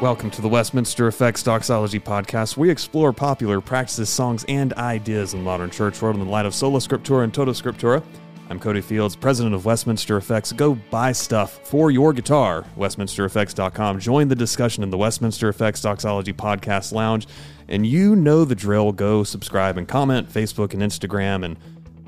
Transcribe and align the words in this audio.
Welcome 0.00 0.30
to 0.30 0.42
the 0.42 0.48
Westminster 0.48 1.08
Effects 1.08 1.42
Doxology 1.42 1.98
Podcast. 1.98 2.56
We 2.56 2.70
explore 2.70 3.12
popular 3.12 3.60
practices, 3.60 4.08
songs, 4.08 4.44
and 4.46 4.72
ideas 4.74 5.34
in 5.34 5.42
modern 5.42 5.70
church 5.70 6.00
world 6.00 6.14
in 6.14 6.24
the 6.24 6.30
light 6.30 6.46
of 6.46 6.54
sola 6.54 6.78
scriptura 6.78 7.24
and 7.24 7.34
toto 7.34 7.50
scriptura. 7.50 8.00
I'm 8.48 8.60
Cody 8.60 8.80
Fields, 8.80 9.16
president 9.16 9.56
of 9.56 9.64
Westminster 9.64 10.16
Effects. 10.16 10.52
Go 10.52 10.76
buy 10.76 11.10
stuff 11.10 11.66
for 11.66 11.90
your 11.90 12.12
guitar, 12.12 12.64
westminstereffects.com. 12.76 13.98
Join 13.98 14.28
the 14.28 14.36
discussion 14.36 14.84
in 14.84 14.90
the 14.90 14.96
Westminster 14.96 15.48
Effects 15.48 15.82
Doxology 15.82 16.32
Podcast 16.32 16.92
Lounge. 16.92 17.26
And 17.66 17.84
you 17.84 18.14
know 18.14 18.44
the 18.44 18.54
drill. 18.54 18.92
Go 18.92 19.24
subscribe 19.24 19.78
and 19.78 19.88
comment, 19.88 20.32
Facebook 20.32 20.74
and 20.74 20.82
Instagram, 20.82 21.44
and 21.44 21.56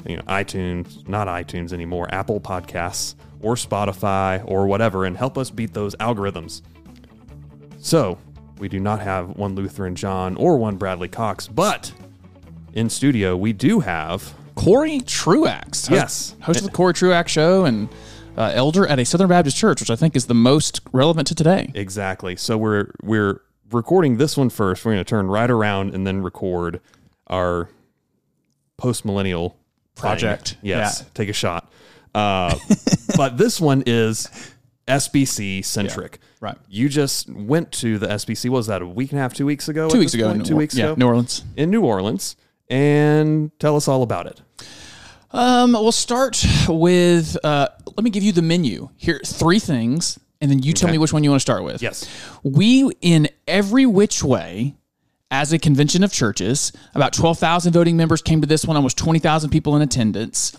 you 0.06 0.16
know, 0.16 0.22
iTunes, 0.28 1.08
not 1.08 1.26
iTunes 1.26 1.72
anymore, 1.72 2.06
Apple 2.14 2.40
Podcasts 2.40 3.16
or 3.40 3.56
Spotify 3.56 4.44
or 4.46 4.68
whatever, 4.68 5.06
and 5.06 5.16
help 5.16 5.36
us 5.36 5.50
beat 5.50 5.74
those 5.74 5.96
algorithms. 5.96 6.62
So, 7.80 8.18
we 8.58 8.68
do 8.68 8.78
not 8.78 9.00
have 9.00 9.30
one 9.36 9.54
Lutheran 9.54 9.94
John 9.96 10.36
or 10.36 10.56
one 10.58 10.76
Bradley 10.76 11.08
Cox, 11.08 11.48
but 11.48 11.92
in 12.74 12.88
studio 12.90 13.36
we 13.36 13.52
do 13.52 13.80
have 13.80 14.34
Cory 14.54 15.00
Truax. 15.00 15.86
host- 15.86 15.90
Yes. 15.90 16.36
Host 16.42 16.60
of 16.60 16.66
the 16.66 16.72
Cory 16.72 16.92
Truax 16.94 17.32
Show 17.32 17.64
and 17.64 17.88
uh, 18.36 18.52
elder 18.54 18.86
at 18.86 18.98
a 18.98 19.04
Southern 19.04 19.28
Baptist 19.28 19.56
church, 19.56 19.80
which 19.80 19.90
I 19.90 19.96
think 19.96 20.14
is 20.14 20.26
the 20.26 20.34
most 20.34 20.80
relevant 20.92 21.26
to 21.28 21.34
today. 21.34 21.70
exactly. 21.74 22.36
So 22.36 22.56
we're 22.58 22.92
we're 23.02 23.40
recording 23.72 24.18
this 24.18 24.36
one 24.36 24.50
first. 24.50 24.84
We're 24.84 24.92
going 24.92 25.04
to 25.04 25.08
turn 25.08 25.26
right 25.26 25.50
around 25.50 25.94
and 25.94 26.06
then 26.06 26.22
record 26.22 26.80
our 27.28 27.68
post 28.76 29.04
millennial 29.04 29.56
Project. 29.96 30.56
Yes, 30.62 31.00
Yeah. 31.02 31.08
take 31.14 31.28
a 31.28 31.32
shot. 31.34 31.70
Uh, 32.14 32.54
but 33.16 33.36
this 33.36 33.60
one 33.60 33.82
is 33.86 34.28
SBC 34.90 35.64
centric. 35.64 36.18
right. 36.40 36.56
You 36.68 36.88
just 36.88 37.28
went 37.30 37.72
to 37.72 37.98
the 37.98 38.06
SBC. 38.08 38.50
What 38.50 38.58
was 38.58 38.66
that 38.66 38.82
a 38.82 38.86
week 38.86 39.12
and 39.12 39.18
a 39.18 39.22
half, 39.22 39.34
two 39.34 39.46
weeks 39.46 39.68
ago? 39.68 39.88
Two 39.88 39.98
weeks 40.00 40.14
ago. 40.14 40.32
two 40.38 40.50
New- 40.52 40.56
weeks 40.56 40.74
yeah, 40.76 40.86
ago 40.86 40.94
New 40.96 41.06
Orleans. 41.06 41.44
in 41.56 41.70
New 41.70 41.82
Orleans, 41.82 42.36
and 42.68 43.50
tell 43.58 43.76
us 43.76 43.88
all 43.88 44.02
about 44.02 44.26
it. 44.26 44.40
Um, 45.32 45.72
we'll 45.72 45.92
start 45.92 46.44
with, 46.68 47.36
uh, 47.44 47.68
let 47.86 48.02
me 48.02 48.10
give 48.10 48.22
you 48.24 48.32
the 48.32 48.42
menu. 48.42 48.88
Here, 48.96 49.20
three 49.24 49.60
things, 49.60 50.18
and 50.40 50.50
then 50.50 50.60
you 50.62 50.72
tell 50.72 50.88
Okay. 50.88 50.92
me 50.94 50.98
which 50.98 51.12
one 51.12 51.22
you 51.22 51.30
want 51.30 51.38
to 51.40 51.42
start 51.42 51.62
with. 51.62 51.80
Yes. 51.82 52.04
We, 52.42 52.90
in 53.00 53.28
every 53.46 53.86
which 53.86 54.24
way, 54.24 54.74
as 55.30 55.52
a 55.52 55.58
convention 55.60 56.02
of 56.02 56.12
churches, 56.12 56.72
about 56.96 57.12
12,000 57.12 57.72
voting 57.72 57.96
members 57.96 58.20
came 58.22 58.40
to 58.40 58.46
this 58.48 58.64
one, 58.64 58.74
almost 58.76 58.98
20,000 58.98 59.50
people 59.50 59.76
in 59.76 59.82
attendance, 59.82 60.52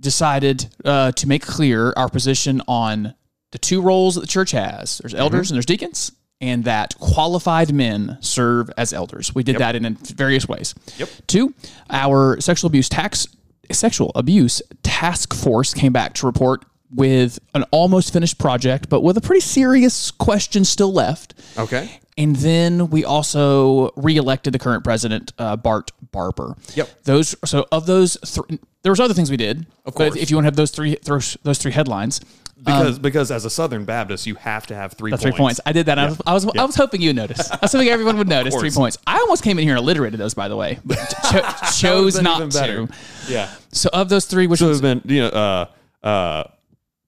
decided 0.00 0.66
uh, 0.86 1.12
to 1.12 1.28
make 1.28 1.42
clear 1.42 1.92
our 1.96 2.08
position 2.08 2.62
on 2.66 3.14
the 3.52 3.58
two 3.58 3.80
roles 3.80 4.16
that 4.16 4.22
the 4.22 4.26
church 4.26 4.50
has 4.50 4.98
there's 4.98 5.14
elders 5.14 5.50
and 5.50 5.56
there's 5.56 5.66
deacons, 5.66 6.12
and 6.40 6.64
that 6.64 6.98
qualified 6.98 7.72
men 7.72 8.18
serve 8.20 8.68
as 8.76 8.92
elders. 8.92 9.34
We 9.34 9.44
did 9.44 9.58
that 9.58 9.76
in 9.76 9.94
various 9.94 10.48
ways. 10.48 10.74
Yep. 10.98 11.08
Two, 11.28 11.54
our 11.88 12.40
sexual 12.40 12.68
abuse 12.68 12.88
tax 12.88 13.28
sexual 13.70 14.10
abuse 14.14 14.60
task 14.82 15.32
force 15.32 15.72
came 15.72 15.92
back 15.92 16.14
to 16.14 16.26
report 16.26 16.64
with 16.94 17.38
an 17.54 17.64
almost 17.70 18.12
finished 18.12 18.38
project, 18.38 18.88
but 18.88 19.02
with 19.02 19.16
a 19.16 19.20
pretty 19.20 19.40
serious 19.40 20.10
question 20.10 20.64
still 20.64 20.92
left. 20.92 21.34
Okay. 21.58 22.00
And 22.18 22.36
then 22.36 22.90
we 22.90 23.04
also 23.04 23.90
reelected 23.96 24.52
the 24.52 24.58
current 24.58 24.84
president, 24.84 25.32
uh, 25.38 25.56
Bart 25.56 25.90
Barber. 26.10 26.56
Yep. 26.74 27.04
Those. 27.04 27.34
So 27.46 27.66
of 27.72 27.86
those, 27.86 28.18
th- 28.18 28.60
there 28.82 28.92
was 28.92 29.00
other 29.00 29.14
things 29.14 29.30
we 29.30 29.38
did. 29.38 29.66
Of 29.86 29.94
course. 29.94 30.10
But 30.10 30.18
if 30.18 30.30
you 30.30 30.36
want 30.36 30.44
to 30.44 30.48
have 30.48 30.56
those 30.56 30.70
three, 30.70 30.98
those, 31.04 31.38
those 31.42 31.56
three 31.56 31.72
headlines, 31.72 32.20
Because 32.64 32.98
because 32.98 33.30
as 33.32 33.44
a 33.44 33.50
Southern 33.50 33.84
Baptist, 33.84 34.26
you 34.26 34.36
have 34.36 34.66
to 34.68 34.74
have 34.74 34.92
three 34.92 35.10
points. 35.10 35.22
three 35.22 35.32
points. 35.32 35.60
I 35.66 35.72
did 35.72 35.86
that. 35.86 35.98
I 35.98 36.06
was, 36.06 36.20
I 36.26 36.32
was, 36.34 36.46
I 36.56 36.64
was 36.64 36.76
hoping 36.76 37.00
you 37.02 37.08
would 37.08 37.16
notice. 37.16 37.50
I 37.52 37.58
was 37.62 37.72
hoping 37.72 37.88
everyone 37.88 38.16
would 38.18 38.28
notice 38.28 38.54
three 38.54 38.70
points. 38.70 38.98
I 39.06 39.18
almost 39.18 39.42
came 39.42 39.58
in 39.58 39.64
here 39.64 39.74
and 39.76 39.80
alliterated 39.84 40.20
those, 40.20 40.34
by 40.34 40.48
the 40.48 40.56
way, 40.56 40.78
but 40.84 40.96
cho- 41.30 41.42
chose 41.76 42.20
not 42.22 42.50
to. 42.52 42.88
Yeah. 43.28 43.52
So 43.72 43.90
of 43.92 44.08
those 44.08 44.26
three, 44.26 44.46
which 44.46 44.60
So 44.60 44.70
it's 44.70 44.80
been 44.80 45.02
you 45.06 45.22
know 45.22 45.28
uh 45.28 45.66
uh 46.06 46.44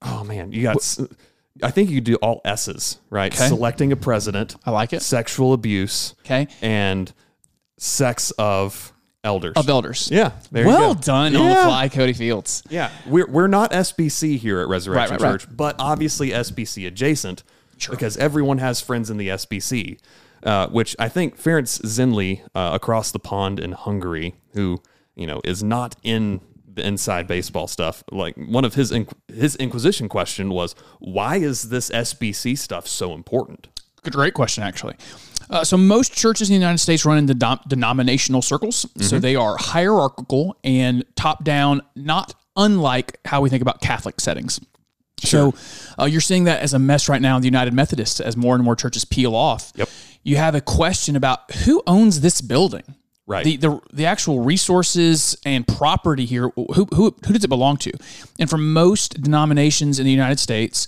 oh 0.01 0.23
man 0.25 0.51
you 0.51 0.63
got 0.63 0.75
I 1.63 1.71
think 1.71 1.89
you 1.89 2.01
do 2.01 2.15
all 2.15 2.41
S's 2.43 2.99
right 3.09 3.33
Okay. 3.33 3.47
selecting 3.47 3.91
a 3.91 3.95
president 3.95 4.55
I 4.65 4.71
like 4.71 4.91
it. 4.93 5.01
sexual 5.01 5.53
abuse 5.53 6.15
Okay. 6.25 6.47
and 6.61 7.13
sex 7.77 8.31
of 8.31 8.91
elders 9.25 9.53
Of 9.57 9.67
elders. 9.67 10.07
yeah 10.11 10.31
there 10.51 10.65
well 10.65 10.89
you 10.89 10.95
go. 10.95 11.01
done 11.01 11.35
on 11.35 11.49
the 11.49 11.55
fly, 11.55 11.89
Cody 11.89 12.13
Fields. 12.13 12.63
yeah 12.69 12.91
we're 13.05 13.27
we're 13.27 13.47
not 13.47 13.71
SBC 13.71 14.37
here 14.37 14.59
at 14.61 14.67
Resurrection 14.69 15.15
Right, 15.15 15.21
right, 15.21 15.31
right. 15.31 15.41
Church 15.41 15.49
but 15.57 15.75
obviously 15.79 16.29
SBC 16.29 16.87
adjacent 16.87 17.43
because 17.89 18.15
everyone 18.17 18.59
has 18.59 18.79
friends 18.79 19.09
in 19.09 19.17
the 19.17 19.27
SBC. 19.29 19.99
Uh, 20.43 20.67
which 20.67 20.95
I 20.99 21.09
think 21.09 21.41
Ferenc 21.41 21.63
Zinli 21.81 22.41
uh, 22.53 22.69
across 22.73 23.11
the 23.11 23.17
pond 23.17 23.59
in 23.59 23.71
Hungary, 23.71 24.35
who 24.53 24.79
you 25.15 25.25
know 25.25 25.41
is 25.43 25.63
not 25.63 25.95
in 26.03 26.39
the 26.71 26.85
inside 26.85 27.25
baseball 27.27 27.67
stuff. 27.67 28.03
Like 28.11 28.35
one 28.37 28.63
of 28.63 28.75
his 28.75 28.93
his 29.27 29.55
Inquisition 29.55 30.07
question 30.07 30.49
was, 30.49 30.75
"Why 30.99 31.37
is 31.37 31.69
this 31.69 31.89
SBC 31.89 32.59
stuff 32.59 32.85
so 32.87 33.13
important?" 33.15 33.69
Good, 34.03 34.13
great 34.13 34.35
question, 34.35 34.63
actually. 34.63 34.95
Uh, 35.49 35.63
so 35.63 35.77
most 35.77 36.13
churches 36.13 36.49
in 36.49 36.53
the 36.53 36.59
United 36.59 36.79
States 36.79 37.05
run 37.05 37.17
in 37.17 37.25
the 37.25 37.59
denominational 37.67 38.41
circles. 38.41 38.85
So 38.99 39.19
they 39.19 39.35
are 39.35 39.57
hierarchical 39.57 40.57
and 40.63 41.03
top 41.15 41.43
down, 41.43 41.81
not 41.95 42.33
unlike 42.55 43.19
how 43.25 43.41
we 43.41 43.49
think 43.49 43.61
about 43.61 43.81
Catholic 43.81 44.19
settings. 44.19 44.59
So 45.17 45.53
uh, 45.99 46.05
you're 46.05 46.21
seeing 46.21 46.43
that 46.45 46.61
as 46.61 46.73
a 46.73 46.79
mess 46.79 47.09
right 47.09 47.21
now 47.21 47.35
in 47.35 47.41
the 47.41 47.47
United 47.47 47.73
Methodists 47.73 48.19
as 48.19 48.35
more 48.35 48.55
and 48.55 48.63
more 48.63 48.75
churches 48.75 49.05
peel 49.05 49.35
off. 49.35 49.71
Yep. 49.75 49.89
You 50.23 50.37
have 50.37 50.55
a 50.55 50.61
question 50.61 51.15
about 51.15 51.51
who 51.51 51.81
owns 51.87 52.21
this 52.21 52.41
building. 52.41 52.83
Right. 53.27 53.43
The, 53.43 53.57
the 53.57 53.81
the 53.91 54.05
actual 54.05 54.41
resources 54.41 55.35
and 55.45 55.67
property 55.67 56.25
here, 56.25 56.49
who, 56.55 56.87
who 56.93 57.15
who 57.25 57.33
does 57.33 57.43
it 57.43 57.47
belong 57.47 57.77
to? 57.77 57.91
And 58.37 58.47
for 58.47 58.59
most 58.59 59.19
denominations 59.19 59.97
in 59.97 60.05
the 60.05 60.11
United 60.11 60.39
States, 60.39 60.85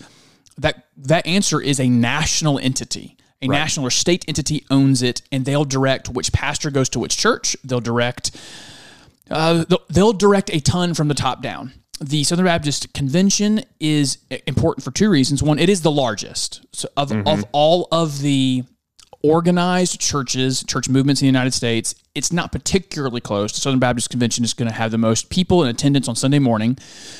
that 0.59 0.85
that 0.97 1.25
answer 1.25 1.59
is 1.59 1.79
a 1.79 1.89
national 1.89 2.59
entity. 2.59 3.16
A 3.41 3.47
national 3.47 3.85
or 3.85 3.91
state 3.91 4.25
entity 4.27 4.65
owns 4.71 5.03
it, 5.03 5.21
and 5.31 5.45
they'll 5.45 5.65
direct 5.65 6.09
which 6.09 6.33
pastor 6.33 6.71
goes 6.71 6.89
to 6.89 6.99
which 6.99 7.17
church. 7.17 7.55
They'll 7.63 7.79
direct 7.79 8.35
uh, 9.29 9.65
they'll, 9.67 9.83
they'll 9.89 10.13
direct 10.13 10.49
a 10.53 10.59
ton 10.59 10.93
from 10.93 11.07
the 11.07 11.13
top 11.13 11.41
down. 11.41 11.73
The 11.99 12.23
Southern 12.23 12.45
Baptist 12.45 12.93
Convention 12.93 13.61
is 13.79 14.19
important 14.45 14.83
for 14.83 14.91
two 14.91 15.09
reasons. 15.09 15.41
One, 15.41 15.57
it 15.57 15.69
is 15.69 15.81
the 15.81 15.91
largest 15.91 16.65
so 16.71 16.87
of, 16.95 17.11
of 17.11 17.43
all 17.51 17.87
of 17.91 18.21
the 18.21 18.63
organized 19.23 19.99
churches, 19.99 20.63
church 20.63 20.89
movements 20.89 21.21
in 21.21 21.25
the 21.25 21.29
United 21.29 21.53
States. 21.53 21.95
It's 22.13 22.31
not 22.31 22.51
particularly 22.51 23.19
close. 23.19 23.51
The 23.51 23.61
Southern 23.61 23.79
Baptist 23.79 24.11
Convention 24.11 24.43
is 24.43 24.53
going 24.53 24.69
to 24.69 24.75
have 24.75 24.91
the 24.91 24.99
most 24.99 25.29
people 25.29 25.63
in 25.63 25.69
attendance 25.69 26.07
on 26.07 26.15
Sunday 26.15 26.39
morning. 26.39 26.77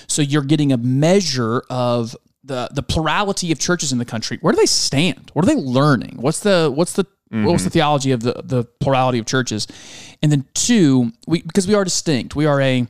So 0.07 0.21
you're 0.21 0.43
getting 0.43 0.71
a 0.71 0.77
measure 0.77 1.63
of 1.71 2.15
the 2.47 2.69
the 2.73 2.83
plurality 2.83 3.51
of 3.51 3.59
churches 3.59 3.91
in 3.91 3.97
the 3.97 4.05
country. 4.05 4.37
Where 4.41 4.53
do 4.53 4.57
they 4.57 4.65
stand? 4.65 5.31
What 5.33 5.45
are 5.45 5.47
they 5.47 5.55
learning? 5.61 6.17
What's 6.19 6.39
the 6.39 6.71
what's 6.73 6.93
the 6.93 7.05
what's 7.29 7.63
the 7.63 7.69
theology 7.69 8.11
of 8.11 8.21
the 8.21 8.41
the 8.43 8.63
plurality 8.79 9.19
of 9.19 9.25
churches? 9.25 9.67
And 10.23 10.31
then 10.31 10.45
two, 10.53 11.11
we 11.27 11.41
because 11.41 11.67
we 11.67 11.75
are 11.75 11.83
distinct. 11.83 12.35
We 12.35 12.45
are 12.45 12.59
a 12.61 12.87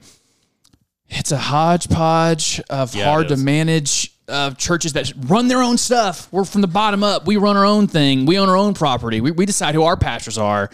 it's 1.10 1.32
a 1.32 1.38
hodgepodge 1.38 2.62
of 2.70 2.96
Yeah, 2.96 3.06
hard 3.06 3.30
to 3.30 3.38
manage 3.38 4.14
uh, 4.28 4.52
churches 4.52 4.94
that 4.94 5.12
run 5.28 5.48
their 5.48 5.62
own 5.62 5.78
stuff. 5.78 6.28
We're 6.32 6.46
from 6.46 6.62
the 6.62 6.68
bottom 6.68 7.04
up. 7.04 7.26
We 7.26 7.38
run 7.38 7.56
our 7.56 7.66
own 7.66 7.88
thing. 7.88 8.26
We 8.26 8.38
own 8.38 8.50
our 8.50 8.58
own 8.58 8.74
property. 8.74 9.22
We, 9.22 9.32
we 9.32 9.46
decide 9.46 9.74
who 9.74 9.84
our 9.84 9.96
pastors 9.96 10.38
are, 10.38 10.70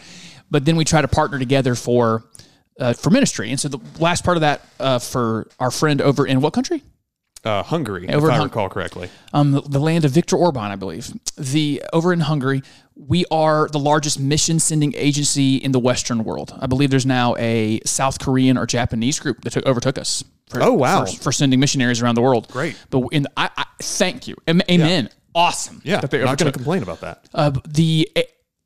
but 0.50 0.66
then 0.66 0.76
we 0.76 0.86
try 0.86 1.02
to 1.02 1.08
partner 1.08 1.38
together 1.40 1.76
for 1.76 2.24
uh, 2.80 2.94
for 2.94 3.12
ministry. 3.12 3.52
And 3.52 3.60
so 3.60 3.68
the 3.70 3.80
last 4.00 4.24
part 4.24 4.38
of 4.38 4.42
that 4.42 4.62
uh, 4.80 5.00
for 5.00 5.48
our 5.60 5.72
friend 5.72 6.02
over 6.02 6.26
in 6.26 6.42
what 6.42 6.54
country? 6.54 6.82
Uh, 7.44 7.62
Hungary, 7.62 8.08
Over 8.08 8.28
if 8.30 8.34
I 8.34 8.38
Hun- 8.38 8.46
recall 8.46 8.70
correctly. 8.70 9.10
um, 9.34 9.52
the, 9.52 9.62
the 9.62 9.80
land 9.80 10.06
of 10.06 10.12
Viktor 10.12 10.38
Orban, 10.38 10.72
I 10.72 10.76
believe. 10.78 11.12
The 11.38 11.84
over 11.92 12.14
in 12.14 12.22
Hungary, 12.22 12.62
we 12.96 13.26
are 13.32 13.68
the 13.68 13.80
largest 13.80 14.18
mission 14.20 14.60
sending 14.60 14.94
agency 14.96 15.58
in 15.58 15.74
the 15.74 15.80
Western 15.80 16.24
world. 16.24 16.58
I 16.62 16.68
believe 16.68 16.90
there's 16.90 17.06
now 17.06 17.36
a 17.38 17.82
South 17.86 18.20
Korean 18.20 18.58
or 18.58 18.66
Japanese 18.66 19.20
group 19.20 19.42
that 19.42 19.52
took, 19.52 19.66
overtook 19.66 19.98
us. 19.98 20.24
For, 20.50 20.64
Oh, 20.64 20.72
wow. 20.74 21.04
For, 21.06 21.18
for 21.24 21.32
sending 21.34 21.60
missionaries 21.60 22.02
around 22.02 22.16
the 22.16 22.22
world. 22.22 22.48
Great. 22.50 22.78
But 22.90 23.08
in 23.12 23.28
I, 23.36 23.50
I 23.58 23.66
thank 23.82 24.26
you. 24.28 24.36
Am- 24.48 24.62
Amen. 24.70 25.10
Awesome. 25.36 25.82
Yeah, 25.84 26.00
that 26.00 26.12
they 26.12 26.20
not 26.24 26.38
going 26.38 26.52
to 26.52 26.58
complain 26.58 26.84
about 26.84 27.02
that. 27.02 27.28
Uh, 27.34 27.52
the 27.68 28.08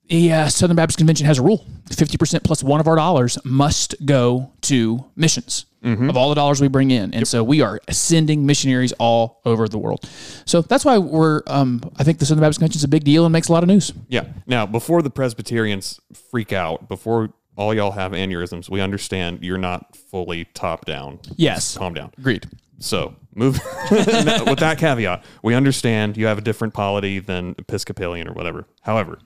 the 0.09 0.31
uh, 0.33 0.47
Southern 0.49 0.75
Baptist 0.75 0.97
Convention 0.97 1.25
has 1.25 1.37
a 1.39 1.41
rule: 1.41 1.65
fifty 1.91 2.17
percent 2.17 2.43
plus 2.43 2.63
one 2.63 2.79
of 2.79 2.87
our 2.87 2.95
dollars 2.95 3.37
must 3.43 3.95
go 4.05 4.51
to 4.61 5.05
missions 5.15 5.65
Mm-hmm. 5.83 6.09
of 6.09 6.17
all 6.17 6.29
the 6.29 6.35
dollars 6.35 6.59
we 6.59 6.67
bring 6.67 6.89
in, 6.91 7.13
and 7.13 7.25
so 7.25 7.43
we 7.43 7.61
are 7.61 7.79
sending 7.91 8.45
missionaries 8.47 8.91
all 8.93 9.39
over 9.45 9.69
the 9.69 9.77
world. 9.77 10.09
So 10.43 10.61
that's 10.61 10.83
why 10.83 10.97
we're. 10.97 11.43
Um, 11.47 11.81
I 11.97 12.03
think 12.03 12.17
the 12.17 12.25
Southern 12.25 12.41
Baptist 12.41 12.59
Convention 12.59 12.79
is 12.79 12.83
a 12.83 12.87
big 12.89 13.03
deal 13.03 13.25
and 13.25 13.31
makes 13.31 13.47
a 13.47 13.53
lot 13.53 13.63
of 13.63 13.67
news. 13.69 13.93
Yeah. 14.09 14.25
Now, 14.47 14.65
before 14.65 15.01
the 15.03 15.11
Presbyterians 15.11 15.99
freak 16.31 16.51
out, 16.51 16.89
before 16.89 17.29
all 17.55 17.73
y'all 17.75 17.91
have 17.91 18.11
aneurysms, 18.11 18.69
we 18.69 18.81
understand 18.81 19.43
you're 19.45 19.57
not 19.59 19.95
fully 19.95 20.45
top 20.45 20.83
down. 20.85 21.19
Yes. 21.37 21.77
Calm 21.77 21.93
down. 21.93 22.11
Agreed. 22.17 22.47
So, 22.79 23.15
move 23.35 23.53
with 23.91 24.59
that 24.59 24.77
caveat. 24.79 25.23
We 25.43 25.53
understand 25.53 26.17
you 26.17 26.25
have 26.25 26.39
a 26.39 26.41
different 26.41 26.73
polity 26.73 27.19
than 27.19 27.55
Episcopalian 27.59 28.27
or 28.27 28.33
whatever. 28.33 28.65
However, 28.81 29.19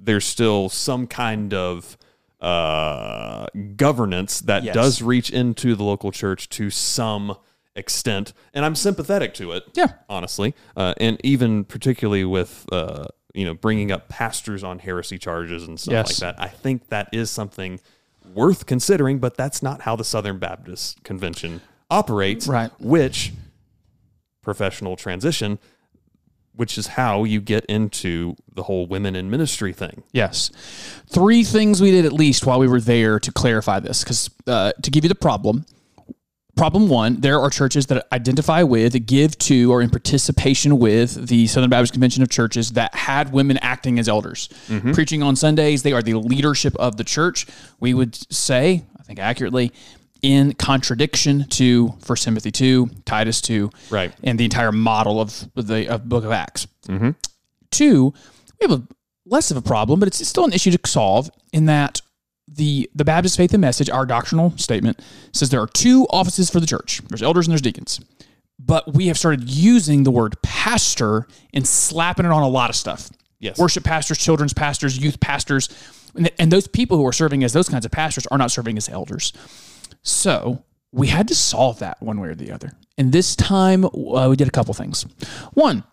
there's 0.00 0.24
still 0.24 0.68
some 0.68 1.06
kind 1.06 1.52
of 1.54 1.96
uh, 2.40 3.46
governance 3.76 4.40
that 4.42 4.62
Yes. 4.62 4.74
does 4.74 5.02
reach 5.02 5.30
into 5.30 5.74
the 5.74 5.82
local 5.84 6.12
church 6.12 6.48
to 6.50 6.70
some 6.70 7.36
extent, 7.74 8.32
and 8.54 8.64
I'm 8.64 8.74
sympathetic 8.74 9.34
to 9.34 9.52
it. 9.52 9.64
Yeah. 9.74 9.88
honestly, 10.08 10.54
uh, 10.76 10.94
and 10.98 11.20
even 11.24 11.64
particularly 11.64 12.24
with 12.24 12.66
uh, 12.72 13.06
you 13.34 13.44
know 13.44 13.54
bringing 13.54 13.90
up 13.92 14.08
pastors 14.08 14.62
on 14.64 14.78
heresy 14.78 15.18
charges 15.18 15.66
and 15.66 15.78
stuff 15.78 15.92
Yes. 15.92 16.22
like 16.22 16.36
that. 16.36 16.42
I 16.42 16.48
think 16.48 16.88
that 16.88 17.08
is 17.12 17.30
something 17.30 17.80
worth 18.34 18.66
considering, 18.66 19.18
but 19.18 19.36
that's 19.36 19.62
not 19.62 19.82
how 19.82 19.96
the 19.96 20.04
Southern 20.04 20.38
Baptist 20.38 21.02
Convention 21.02 21.60
operates. 21.90 22.46
Right. 22.46 22.70
Which 22.80 23.32
professional 24.42 24.96
transition, 24.96 25.58
which 26.58 26.76
is 26.76 26.88
how 26.88 27.22
you 27.22 27.40
get 27.40 27.64
into 27.66 28.34
the 28.52 28.64
whole 28.64 28.84
women 28.84 29.14
in 29.14 29.30
ministry 29.30 29.72
thing. 29.72 30.02
Yes. 30.12 30.50
Three 31.06 31.44
things 31.44 31.80
we 31.80 31.92
did 31.92 32.04
at 32.04 32.12
least 32.12 32.44
while 32.46 32.58
we 32.58 32.66
were 32.66 32.80
there 32.80 33.20
to 33.20 33.30
clarify 33.30 33.78
this. 33.78 34.02
Because 34.02 34.28
uh, 34.48 34.72
to 34.82 34.90
give 34.90 35.04
you 35.04 35.08
the 35.08 35.14
problem, 35.14 35.64
problem 36.56 36.88
one, 36.88 37.20
there 37.20 37.38
are 37.38 37.48
churches 37.48 37.86
that 37.86 38.08
identify 38.12 38.64
with, 38.64 39.06
give 39.06 39.38
to, 39.38 39.70
or 39.70 39.80
in 39.82 39.88
participation 39.88 40.80
with 40.80 41.28
the 41.28 41.46
Southern 41.46 41.70
Baptist 41.70 41.92
Convention 41.92 42.24
of 42.24 42.28
Churches 42.28 42.72
that 42.72 42.92
had 42.92 43.32
women 43.32 43.56
acting 43.58 44.00
as 44.00 44.08
elders. 44.08 44.48
Preaching 44.94 45.22
on 45.22 45.36
Sundays, 45.36 45.84
they 45.84 45.92
are 45.92 46.02
the 46.02 46.14
leadership 46.14 46.74
of 46.74 46.96
the 46.96 47.04
church. 47.04 47.46
We 47.78 47.94
would 47.94 48.16
say, 48.32 48.84
I 48.98 49.04
think 49.04 49.20
accurately, 49.20 49.70
in 50.22 50.52
contradiction 50.54 51.46
to 51.48 51.88
1 52.06 52.16
Timothy 52.16 52.50
2, 52.50 52.88
Titus 53.04 53.40
2, 53.40 53.70
Right. 53.90 54.12
and 54.22 54.38
the 54.38 54.44
entire 54.44 54.72
model 54.72 55.20
of 55.20 55.48
the 55.54 55.88
of 55.88 56.08
Book 56.08 56.24
of 56.24 56.32
Acts. 56.32 56.66
Mm-hmm. 56.86 57.10
Two, 57.70 58.12
we 58.60 58.68
have 58.68 58.72
a 58.80 58.82
less 59.26 59.50
of 59.50 59.56
a 59.56 59.62
problem, 59.62 60.00
but 60.00 60.06
it's 60.06 60.26
still 60.26 60.44
an 60.44 60.52
issue 60.52 60.70
to 60.70 60.88
solve 60.88 61.30
in 61.52 61.66
that 61.66 62.00
the 62.46 62.88
the 62.94 63.04
Baptist 63.04 63.36
Faith 63.36 63.52
and 63.52 63.60
Message, 63.60 63.90
our 63.90 64.06
doctrinal 64.06 64.56
statement, 64.56 65.00
says 65.32 65.50
there 65.50 65.60
are 65.60 65.66
two 65.66 66.06
offices 66.10 66.48
for 66.50 66.60
the 66.60 66.66
church. 66.66 67.02
There's 67.08 67.22
elders 67.22 67.46
and 67.46 67.52
there's 67.52 67.60
deacons. 67.62 68.00
But 68.58 68.92
we 68.94 69.06
have 69.06 69.16
started 69.18 69.48
using 69.48 70.02
the 70.02 70.10
word 70.10 70.34
pastor 70.42 71.28
and 71.54 71.66
slapping 71.66 72.26
it 72.26 72.32
on 72.32 72.42
a 72.42 72.48
lot 72.48 72.70
of 72.70 72.76
stuff. 72.76 73.08
Yes. 73.38 73.56
Worship 73.56 73.84
pastors, 73.84 74.18
children's 74.18 74.52
pastors, 74.52 74.98
youth 74.98 75.20
pastors. 75.20 75.68
And, 76.16 76.28
and 76.40 76.50
those 76.50 76.66
people 76.66 76.96
who 76.96 77.06
are 77.06 77.12
serving 77.12 77.44
as 77.44 77.52
those 77.52 77.68
kinds 77.68 77.84
of 77.84 77.92
pastors 77.92 78.26
are 78.28 78.38
not 78.38 78.50
serving 78.50 78.76
as 78.76 78.88
elders. 78.88 79.32
So 80.02 80.64
we 80.92 81.08
had 81.08 81.28
to 81.28 81.34
solve 81.34 81.78
that 81.80 82.00
one 82.02 82.20
way 82.20 82.28
or 82.28 82.34
the 82.34 82.50
other. 82.52 82.72
And 82.96 83.12
this 83.12 83.36
time 83.36 83.84
uh, 83.84 84.28
we 84.28 84.36
did 84.36 84.48
a 84.48 84.52
couple 84.52 84.74
things. 84.74 85.04
One, 85.52 85.84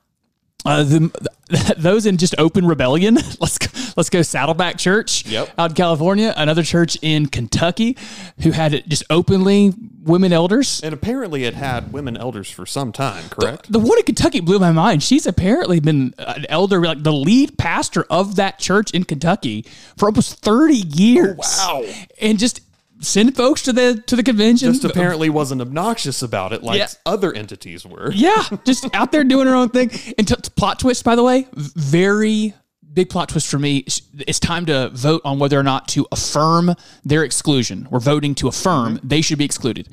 uh, 0.66 0.82
the, 0.84 1.76
those 1.78 2.08
in 2.08 2.18
just 2.18 2.34
open 2.40 2.66
rebellion. 2.66 3.16
Let's 3.40 3.60
go, 3.60 3.68
let's 3.96 4.10
go 4.10 4.24
Saddleback 4.24 4.78
Church 4.80 5.26
Yep. 5.28 5.50
out 5.60 5.70
in 5.72 5.76
California. 5.76 6.34
Another 6.36 6.64
church 6.64 6.98
in 7.04 7.28
Kentucky 7.28 7.96
who 8.42 8.50
had 8.52 8.74
it 8.74 8.88
just 8.90 9.04
openly 9.12 9.72
women 10.04 10.34
elders. 10.34 10.82
And 10.84 10.92
apparently 10.94 11.44
it 11.44 11.54
had 11.54 11.94
women 11.94 12.18
elders 12.18 12.50
for 12.50 12.66
some 12.66 12.92
time, 12.92 13.30
correct? 13.30 13.72
The 13.72 13.78
one 13.80 13.98
in 14.00 14.04
Kentucky 14.06 14.40
blew 14.40 14.58
my 14.58 14.72
mind. 14.72 15.04
She's 15.04 15.28
apparently 15.28 15.80
been 15.80 16.16
an 16.18 16.48
elder, 16.50 16.82
like 16.82 17.04
the 17.04 17.14
lead 17.14 17.60
pastor 17.60 18.06
of 18.10 18.38
that 18.38 18.58
church 18.58 18.90
in 18.92 19.04
Kentucky 19.04 19.66
for 19.98 20.08
almost 20.10 20.40
thirty 20.40 20.78
years. 20.78 21.38
wow. 21.38 21.86
And 22.20 22.40
just 22.40 22.62
send 23.00 23.36
folks 23.36 23.62
to 23.64 23.74
the 23.74 24.04
to 24.08 24.16
the 24.16 24.24
convention. 24.24 24.72
Just 24.72 24.86
apparently 24.86 25.30
wasn't 25.30 25.62
obnoxious 25.62 26.22
about 26.22 26.54
it 26.54 26.64
like 26.64 26.80
Yeah. 26.80 26.88
other 27.06 27.34
entities 27.34 27.86
were. 27.86 28.12
Yeah, 28.12 28.44
just 28.66 28.88
out 28.94 29.12
there 29.12 29.24
doing 29.24 29.48
her 29.48 29.56
own 29.56 29.70
thing. 29.70 29.92
And 30.18 30.28
t- 30.28 30.36
plot 30.56 30.80
twist, 30.80 31.04
by 31.04 31.16
the 31.16 31.24
way, 31.24 31.48
very 31.54 32.54
big 32.94 33.10
plot 33.10 33.30
twist 33.30 33.48
for 33.48 33.60
me. 33.60 33.86
It's 34.28 34.40
time 34.40 34.66
to 34.68 34.90
vote 34.90 35.22
on 35.26 35.38
whether 35.40 35.60
or 35.60 35.64
not 35.64 35.88
to 35.90 36.08
affirm 36.12 36.76
their 37.04 37.24
exclusion. 37.24 37.88
We're 37.92 38.00
voting 38.00 38.36
to 38.36 38.48
affirm 38.48 38.98
mm-hmm. 38.98 39.08
they 39.08 39.22
should 39.22 39.38
be 39.38 39.46
excluded. 39.46 39.90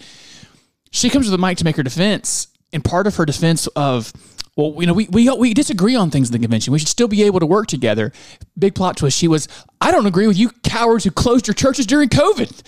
She 0.91 1.11
comes 1.11 1.27
to 1.27 1.31
the 1.31 1.39
mic 1.39 1.59
to 1.59 1.65
make 1.65 1.77
her 1.77 1.83
defense, 1.83 2.49
and 2.73 2.85
part 2.85 3.07
of 3.07 3.17
her 3.17 3.25
defense 3.25 3.67
of 3.69 4.13
well, 4.57 4.75
you 4.79 4.87
know, 4.87 4.93
we, 4.93 5.09
we 5.09 5.31
we 5.31 5.55
disagree 5.55 5.97
on 5.97 6.11
things 6.11 6.29
in 6.29 6.33
the 6.33 6.39
convention. 6.39 6.73
We 6.73 6.79
should 6.79 6.89
still 6.89 7.09
be 7.09 7.23
able 7.23 7.41
to 7.41 7.47
work 7.47 7.69
together. 7.69 8.13
Big 8.59 8.75
plot 8.75 8.97
twist. 8.99 9.17
She 9.19 9.27
was, 9.29 9.49
I 9.81 9.91
don't 9.91 10.07
agree 10.07 10.27
with 10.27 10.37
you 10.37 10.51
cowards 10.63 11.05
who 11.05 11.11
closed 11.11 11.47
your 11.47 11.55
churches 11.55 11.87
during 11.87 12.11
COVID. 12.11 12.63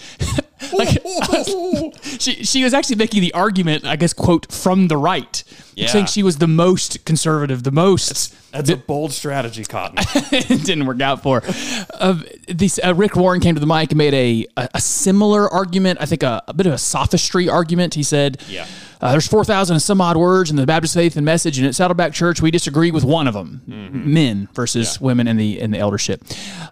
like, 0.72 1.92
she 2.20 2.42
she 2.44 2.64
was 2.64 2.72
actually 2.72 2.96
making 2.96 3.20
the 3.20 3.34
argument, 3.34 3.84
I 3.84 3.96
guess, 3.96 4.14
quote 4.14 4.50
from 4.50 4.88
the 4.88 4.96
right, 4.96 5.44
Yeah. 5.75 5.88
saying 5.88 6.06
she 6.06 6.22
was 6.22 6.38
the 6.38 6.46
most 6.48 7.04
conservative, 7.04 7.64
the 7.64 7.70
most. 7.72 8.34
That's 8.52 8.70
a 8.70 8.76
bold 8.76 9.12
strategy, 9.12 9.64
Cotton. 9.64 9.96
it 10.32 10.64
didn't 10.64 10.86
work 10.86 11.00
out 11.02 11.22
for. 11.22 11.40
her. 11.40 11.86
Uh, 11.92 12.20
these, 12.48 12.78
uh, 12.78 12.94
Rick 12.94 13.16
Warren 13.16 13.40
came 13.40 13.56
to 13.56 13.60
the 13.60 13.66
mic 13.66 13.90
and 13.90 13.98
made 13.98 14.14
a 14.14 14.46
a, 14.56 14.69
a 14.75 14.81
similar 14.81 15.50
argument. 15.52 15.98
I 16.00 16.06
think 16.06 16.22
a, 16.22 16.42
a 16.48 16.54
bit 16.54 16.66
of 16.66 16.72
a 16.72 16.78
sophistry 16.78 17.48
argument. 17.48 17.94
He 17.94 18.02
said, 18.02 18.40
Yeah. 18.48 18.66
Uh, 19.05 19.12
there's 19.12 19.29
four 19.29 19.45
thousand 19.45 19.75
and 19.75 19.83
some 19.83 20.01
odd 20.01 20.17
words 20.17 20.51
in 20.51 20.56
the 20.56 20.65
Baptist 20.67 20.95
Faith 20.95 21.17
and 21.17 21.25
Message, 21.25 21.59
and 21.59 21.67
at 21.67 21.75
Saddleback 21.75 22.12
Church, 22.15 22.41
we 22.41 22.51
disagree 22.51 22.91
with 22.91 23.05
one 23.05 23.29
of 23.29 23.35
them: 23.35 23.61
men 23.67 24.49
versus 24.55 24.99
women 25.01 25.29
in 25.29 25.37
the 25.37 25.61
in 25.61 25.71
the 25.71 25.79
eldership. 25.79 26.25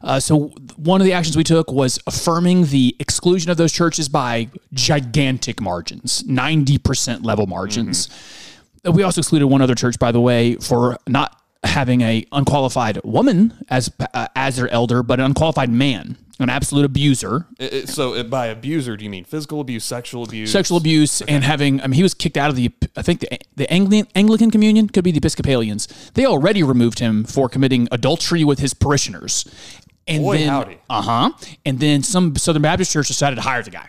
Uh, 0.03 0.19
so 0.19 0.49
one 0.77 1.01
of 1.01 1.05
the 1.05 1.13
actions 1.13 1.37
we 1.37 1.45
took 1.45 1.71
was 1.71 1.99
affirming 2.07 2.65
the 2.67 2.97
exclusion 2.99 3.51
of 3.51 3.57
those 3.59 3.73
churches 3.73 4.09
by 4.09 4.49
gigantic 4.73 5.61
margins, 5.61 6.25
ninety 6.27 6.79
percent 6.79 7.23
level 7.23 7.47
margins. 7.47 8.09
Uh, 8.85 8.91
We 8.93 9.05
also 9.05 9.21
excluded 9.21 9.47
one 9.47 9.63
other 9.63 9.75
church, 9.77 9.99
by 9.99 10.11
the 10.11 10.21
way, 10.21 10.57
for 10.57 10.97
not 11.07 11.39
having 11.65 12.01
a 12.01 12.25
unqualified 12.33 12.99
woman 13.05 13.53
as 13.69 13.93
uh, 14.15 14.27
as 14.35 14.57
their 14.57 14.69
elder, 14.69 15.03
but 15.05 15.21
an 15.21 15.27
unqualified 15.27 15.71
man, 15.71 16.17
an 16.41 16.49
absolute 16.51 16.85
abuser, 16.85 17.47
It- 17.59 17.73
it- 17.73 17.89
so 17.89 18.15
it, 18.15 18.29
by 18.31 18.47
abuser, 18.47 18.97
do 18.97 19.05
you 19.05 19.11
mean 19.11 19.25
physical 19.25 19.61
abuse, 19.61 19.85
sexual 19.85 20.25
abuse? 20.25 20.51
sexual 20.51 20.77
abuse, 20.79 21.21
and 21.23 21.45
having. 21.45 21.81
I 21.81 21.87
mean, 21.87 21.97
he 21.97 22.03
was 22.03 22.15
kicked 22.15 22.37
out 22.37 22.51
of 22.51 22.57
the. 22.57 22.71
I 22.97 23.03
think 23.03 23.21
the 23.21 23.39
the 23.57 23.71
Anglican 23.73 24.09
Anglican 24.15 24.51
Communion 24.51 24.89
could 24.89 25.05
be 25.05 25.11
the 25.13 25.19
Episcopalians. 25.19 25.89
They 26.15 26.25
already 26.27 26.63
removed 26.63 26.99
him 26.99 27.25
for 27.25 27.49
committing 27.49 27.89
adultery 27.93 28.45
with 28.45 28.59
his 28.59 28.75
parishioners. 28.75 29.45
And 30.09 30.23
Boy, 30.25 30.39
then, 30.39 30.49
howdy. 30.49 30.79
Uh 30.91 31.03
huh. 31.03 31.31
And 31.65 31.79
then 31.79 32.03
some 32.03 32.35
Southern 32.37 32.63
Baptist 32.63 32.93
church 32.93 33.07
decided 33.09 33.37
to 33.37 33.43
hire 33.43 33.63
the 33.63 33.71
guy. 33.71 33.87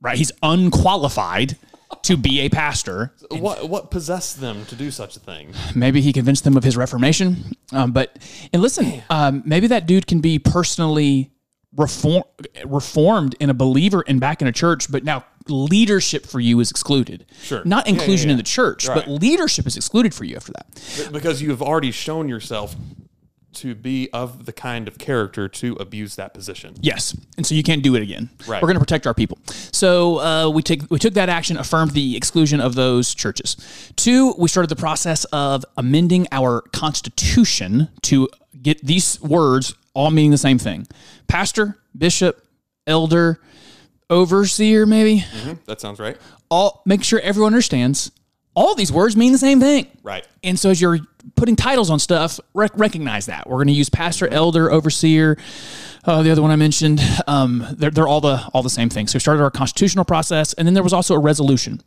Right, 0.00 0.16
he's 0.18 0.30
unqualified 0.42 1.56
to 2.02 2.16
be 2.16 2.40
a 2.40 2.48
pastor. 2.48 3.12
What 3.30 3.68
what 3.68 3.90
possessed 3.90 4.40
them 4.40 4.64
to 4.66 4.76
do 4.76 4.90
such 4.90 5.16
a 5.16 5.20
thing? 5.20 5.54
Maybe 5.74 6.00
he 6.00 6.12
convinced 6.12 6.44
them 6.44 6.56
of 6.56 6.62
his 6.64 6.76
reformation. 6.76 7.56
Um, 7.72 7.92
but 7.92 8.16
and 8.52 8.62
listen, 8.62 9.02
um, 9.10 9.42
maybe 9.44 9.66
that 9.68 9.86
dude 9.86 10.06
can 10.06 10.20
be 10.20 10.38
personally 10.38 11.30
reform, 11.76 12.24
reformed 12.64 13.36
and 13.40 13.50
a 13.50 13.54
believer 13.54 14.04
and 14.06 14.20
back 14.20 14.40
in 14.40 14.48
a 14.48 14.52
church. 14.52 14.90
But 14.90 15.04
now 15.04 15.24
leadership 15.48 16.26
for 16.26 16.40
you 16.40 16.60
is 16.60 16.70
excluded. 16.70 17.26
Sure. 17.42 17.62
not 17.64 17.86
Yeah, 17.86 17.92
yeah, 17.92 17.98
inclusion 18.00 18.30
in 18.30 18.36
the 18.36 18.42
church, 18.42 18.86
but 18.86 19.08
leadership 19.08 19.66
is 19.66 19.76
excluded 19.76 20.14
for 20.14 20.24
you 20.24 20.36
after 20.36 20.52
that. 20.52 21.10
Because 21.12 21.42
you 21.42 21.50
have 21.50 21.62
already 21.62 21.90
shown 21.90 22.28
yourself 22.28 22.74
to 23.56 23.74
be 23.74 24.08
of 24.12 24.46
the 24.46 24.52
kind 24.52 24.88
of 24.88 24.98
character 24.98 25.48
to 25.48 25.74
abuse 25.74 26.16
that 26.16 26.34
position. 26.34 26.74
Yes, 26.80 27.16
and 27.36 27.46
so 27.46 27.54
you 27.54 27.62
can't 27.62 27.82
do 27.82 27.94
it 27.96 28.02
again. 28.02 28.30
Right. 28.46 28.62
We're 28.62 28.68
going 28.68 28.76
to 28.76 28.80
protect 28.80 29.06
our 29.06 29.14
people. 29.14 29.38
So 29.46 30.20
uh, 30.20 30.50
we 30.50 30.62
take 30.62 30.90
we 30.90 30.98
took 30.98 31.14
that 31.14 31.28
action, 31.28 31.56
affirmed 31.56 31.92
the 31.92 32.16
exclusion 32.16 32.60
of 32.60 32.74
those 32.74 33.14
churches. 33.14 33.56
Two, 33.96 34.34
we 34.38 34.48
started 34.48 34.68
the 34.68 34.76
process 34.76 35.24
of 35.26 35.64
amending 35.76 36.26
our 36.32 36.62
constitution 36.72 37.88
to 38.02 38.28
get 38.62 38.84
these 38.84 39.20
words 39.20 39.74
all 39.94 40.10
meaning 40.10 40.30
the 40.30 40.38
same 40.38 40.58
thing: 40.58 40.86
pastor, 41.28 41.78
bishop, 41.96 42.46
elder, 42.86 43.40
overseer, 44.10 44.86
maybe. 44.86 45.24
That 45.66 45.80
sounds 45.80 45.98
right. 45.98 46.16
All 46.50 46.82
make 46.86 47.02
sure 47.02 47.20
everyone 47.20 47.52
understands. 47.52 48.12
All 48.56 48.74
these 48.74 48.90
words 48.90 49.16
mean 49.16 49.32
the 49.32 49.38
same 49.38 49.60
thing. 49.60 49.86
Right. 50.02 50.26
And 50.42 50.58
so 50.58 50.70
as 50.70 50.80
you're 50.80 50.98
putting 51.36 51.56
titles 51.56 51.90
on 51.90 51.98
stuff, 51.98 52.40
rec- 52.54 52.76
recognize 52.76 53.26
that. 53.26 53.46
We're 53.46 53.58
going 53.58 53.68
to 53.68 53.74
use 53.74 53.90
pastor, 53.90 54.26
elder, 54.28 54.72
overseer. 54.72 55.36
Uh, 56.04 56.22
the 56.22 56.30
other 56.30 56.40
one 56.40 56.50
I 56.50 56.56
mentioned, 56.56 57.00
um, 57.26 57.66
they're, 57.72 57.90
they're 57.90 58.08
all 58.08 58.20
the 58.20 58.48
all 58.54 58.62
the 58.62 58.70
same 58.70 58.88
thing. 58.88 59.08
So 59.08 59.16
we 59.16 59.20
started 59.20 59.42
our 59.42 59.50
constitutional 59.50 60.04
process, 60.04 60.54
and 60.54 60.66
then 60.66 60.72
there 60.72 60.82
was 60.82 60.92
also 60.92 61.14
a 61.14 61.18
resolution. 61.18 61.82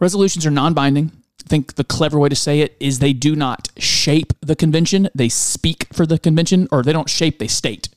Resolutions 0.00 0.46
are 0.46 0.50
non-binding. 0.50 1.10
I 1.44 1.48
think 1.48 1.74
the 1.74 1.84
clever 1.84 2.18
way 2.18 2.28
to 2.28 2.36
say 2.36 2.60
it 2.60 2.76
is 2.80 3.00
they 3.00 3.12
do 3.12 3.34
not 3.34 3.68
shape 3.76 4.32
the 4.40 4.54
convention; 4.54 5.08
they 5.14 5.28
speak 5.28 5.88
for 5.92 6.06
the 6.06 6.18
convention, 6.18 6.68
or 6.70 6.82
they 6.84 6.92
don't 6.92 7.10
shape; 7.10 7.40
they 7.40 7.48
state. 7.48 7.88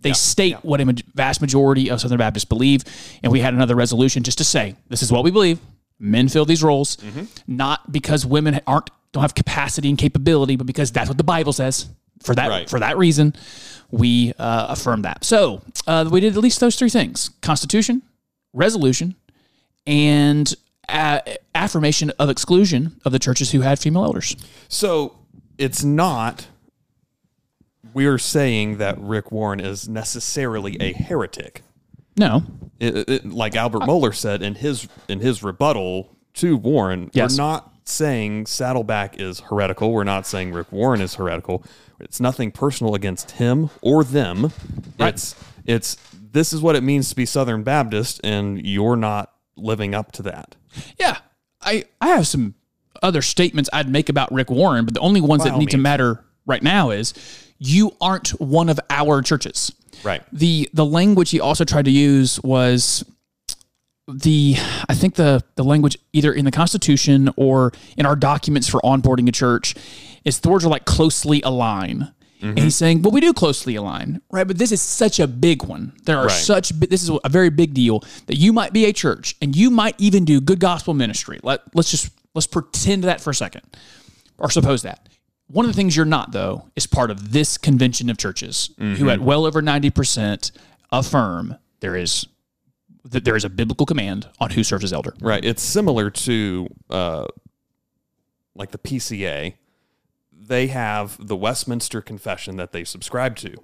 They 0.00 0.12
state 0.12 0.56
what 0.64 0.80
a 0.80 1.04
vast 1.14 1.40
majority 1.40 1.90
of 1.90 2.00
Southern 2.00 2.18
Baptists 2.18 2.44
believe, 2.44 2.84
and 3.22 3.30
we 3.30 3.40
had 3.40 3.54
another 3.54 3.74
resolution 3.74 4.22
just 4.22 4.38
to 4.38 4.44
say 4.44 4.76
this 4.88 5.02
is 5.02 5.12
what 5.12 5.22
we 5.22 5.30
believe. 5.30 5.60
Men 5.98 6.28
fill 6.28 6.44
these 6.44 6.62
roles, 6.62 6.98
not 7.46 7.90
because 7.90 8.26
women 8.26 8.60
aren't 8.66 8.90
don't 9.12 9.22
have 9.22 9.34
capacity 9.34 9.88
and 9.88 9.96
capability, 9.96 10.56
but 10.56 10.66
because 10.66 10.92
that's 10.92 11.08
what 11.08 11.16
the 11.16 11.24
Bible 11.24 11.52
says. 11.54 11.86
For 12.22 12.34
that 12.34 12.48
Right. 12.48 12.68
for 12.68 12.80
that 12.80 12.98
reason, 12.98 13.34
we 13.90 14.32
uh, 14.38 14.66
affirm 14.70 15.02
that. 15.02 15.24
So 15.24 15.62
uh, 15.86 16.08
we 16.10 16.20
did 16.20 16.36
at 16.36 16.42
least 16.42 16.60
those 16.60 16.76
three 16.76 16.90
things: 16.90 17.30
Constitution, 17.40 18.02
resolution, 18.52 19.14
and 19.86 20.52
uh, 20.88 21.20
affirmation 21.54 22.10
of 22.18 22.28
exclusion 22.30 23.00
of 23.04 23.12
the 23.12 23.18
churches 23.18 23.52
who 23.52 23.60
had 23.62 23.78
female 23.78 24.04
elders. 24.04 24.36
So 24.68 25.16
it's 25.58 25.82
not. 25.84 26.46
We're 27.94 28.18
saying 28.18 28.76
that 28.78 28.98
Rick 28.98 29.32
Warren 29.32 29.60
is 29.60 29.88
necessarily 29.88 30.76
a 30.80 30.92
heretic. 30.92 31.62
No, 32.18 32.42
It- 32.78 33.08
it- 33.08 33.26
like 33.32 33.56
Albert 33.56 33.82
uh, 33.82 33.86
Mohler 33.86 34.14
said 34.14 34.42
in 34.42 34.54
his 34.56 34.88
in 35.08 35.20
his 35.20 35.42
rebuttal 35.42 36.16
to 36.34 36.56
Warren, 36.56 37.10
Yes. 37.14 37.32
we're 37.32 37.44
not 37.44 37.72
saying 37.84 38.46
Saddleback 38.46 39.18
is 39.20 39.40
heretical. 39.40 39.92
We're 39.92 40.04
not 40.04 40.26
saying 40.26 40.52
Rick 40.52 40.72
Warren 40.72 41.00
is 41.00 41.14
heretical. 41.14 41.64
It's 42.00 42.20
nothing 42.20 42.50
personal 42.50 42.94
against 42.94 43.32
him 43.32 43.70
or 43.80 44.04
them. 44.04 44.52
It's 44.98 45.34
it's 45.64 45.96
this 46.12 46.52
is 46.52 46.60
what 46.60 46.76
it 46.76 46.82
means 46.82 47.08
to 47.10 47.16
be 47.16 47.24
Southern 47.26 47.62
Baptist, 47.62 48.20
and 48.24 48.64
you're 48.66 48.96
not 48.96 49.32
living 49.56 49.94
up 49.94 50.12
to 50.12 50.22
that. 50.22 50.56
Yeah, 50.98 51.18
I 51.62 51.84
I 52.00 52.08
have 52.08 52.26
some 52.26 52.54
other 53.02 53.22
statements 53.22 53.70
I'd 53.72 53.88
make 53.90 54.08
about 54.08 54.32
Rick 54.32 54.50
Warren, 54.50 54.84
but 54.84 54.94
the 54.94 55.00
only 55.00 55.20
ones 55.20 55.44
that 55.44 55.52
all 55.54 55.58
need 55.58 55.70
to 55.70 55.78
matter 55.78 56.24
right 56.46 56.62
now 56.62 56.90
is 56.90 57.14
you 57.58 57.92
aren't 58.00 58.28
one 58.40 58.68
of 58.68 58.78
our 58.90 59.22
churches. 59.22 59.72
Right. 60.04 60.22
The 60.32 60.68
the 60.72 60.84
language 60.84 61.30
he 61.30 61.40
also 61.40 61.64
tried 61.64 61.86
to 61.86 61.90
use 61.90 62.40
was 62.42 63.04
the 64.08 64.56
I 64.88 64.94
think 64.94 65.14
the 65.14 65.42
the 65.56 65.64
language 65.64 65.98
either 66.12 66.32
in 66.32 66.44
the 66.44 66.50
Constitution 66.50 67.30
or 67.36 67.72
in 67.96 68.06
our 68.06 68.16
documents 68.16 68.68
for 68.68 68.80
onboarding 68.82 69.28
a 69.28 69.32
church 69.32 69.74
is 70.24 70.40
the 70.40 70.48
words 70.48 70.64
are 70.64 70.68
like 70.68 70.84
closely 70.84 71.42
align. 71.42 72.12
And 72.42 72.58
he's 72.58 72.64
mm-hmm. 72.64 72.70
saying, 72.70 73.02
well, 73.02 73.12
we 73.12 73.20
do 73.20 73.32
closely 73.32 73.76
align, 73.76 74.20
right? 74.30 74.46
But 74.46 74.58
this 74.58 74.70
is 74.70 74.82
such 74.82 75.18
a 75.18 75.26
big 75.26 75.64
one. 75.64 75.92
There 76.04 76.18
are 76.18 76.26
Right. 76.26 76.30
such, 76.32 76.68
this 76.68 77.02
is 77.02 77.10
a 77.24 77.28
very 77.28 77.48
big 77.48 77.72
deal 77.72 78.04
that 78.26 78.36
you 78.36 78.52
might 78.52 78.74
be 78.74 78.84
a 78.84 78.92
church 78.92 79.36
and 79.40 79.56
you 79.56 79.70
might 79.70 79.94
even 79.98 80.24
do 80.24 80.40
good 80.40 80.60
gospel 80.60 80.92
ministry. 80.92 81.40
Let, 81.42 81.62
let's 81.74 81.90
just, 81.90 82.10
let's 82.34 82.46
pretend 82.46 83.04
that 83.04 83.22
for 83.22 83.30
a 83.30 83.34
second 83.34 83.62
or 84.38 84.50
suppose 84.50 84.82
that. 84.82 85.08
One 85.48 85.64
of 85.64 85.70
the 85.70 85.76
things 85.76 85.96
you're 85.96 86.04
not, 86.04 86.32
though, 86.32 86.70
is 86.74 86.86
part 86.86 87.10
of 87.10 87.32
this 87.32 87.56
convention 87.56 88.10
of 88.10 88.18
churches 88.18 88.70
who, 88.78 89.08
at 89.10 89.20
well 89.20 89.46
over 89.46 89.62
90%, 89.62 90.50
affirm 90.90 91.56
there 91.80 91.96
is 91.96 92.26
that 93.04 93.24
there 93.24 93.36
is 93.36 93.44
a 93.44 93.48
biblical 93.48 93.86
command 93.86 94.28
on 94.40 94.50
who 94.50 94.64
serves 94.64 94.82
as 94.82 94.92
elder. 94.92 95.14
Right. 95.20 95.44
It's 95.44 95.62
similar 95.62 96.10
to 96.10 96.66
uh, 96.90 97.26
like 98.54 98.72
the 98.72 98.78
PCA. 98.78 99.54
They 100.32 100.66
have 100.68 101.24
the 101.24 101.36
Westminster 101.36 102.00
Confession 102.00 102.56
that 102.56 102.72
they 102.72 102.84
subscribe 102.84 103.36
to. 103.36 103.54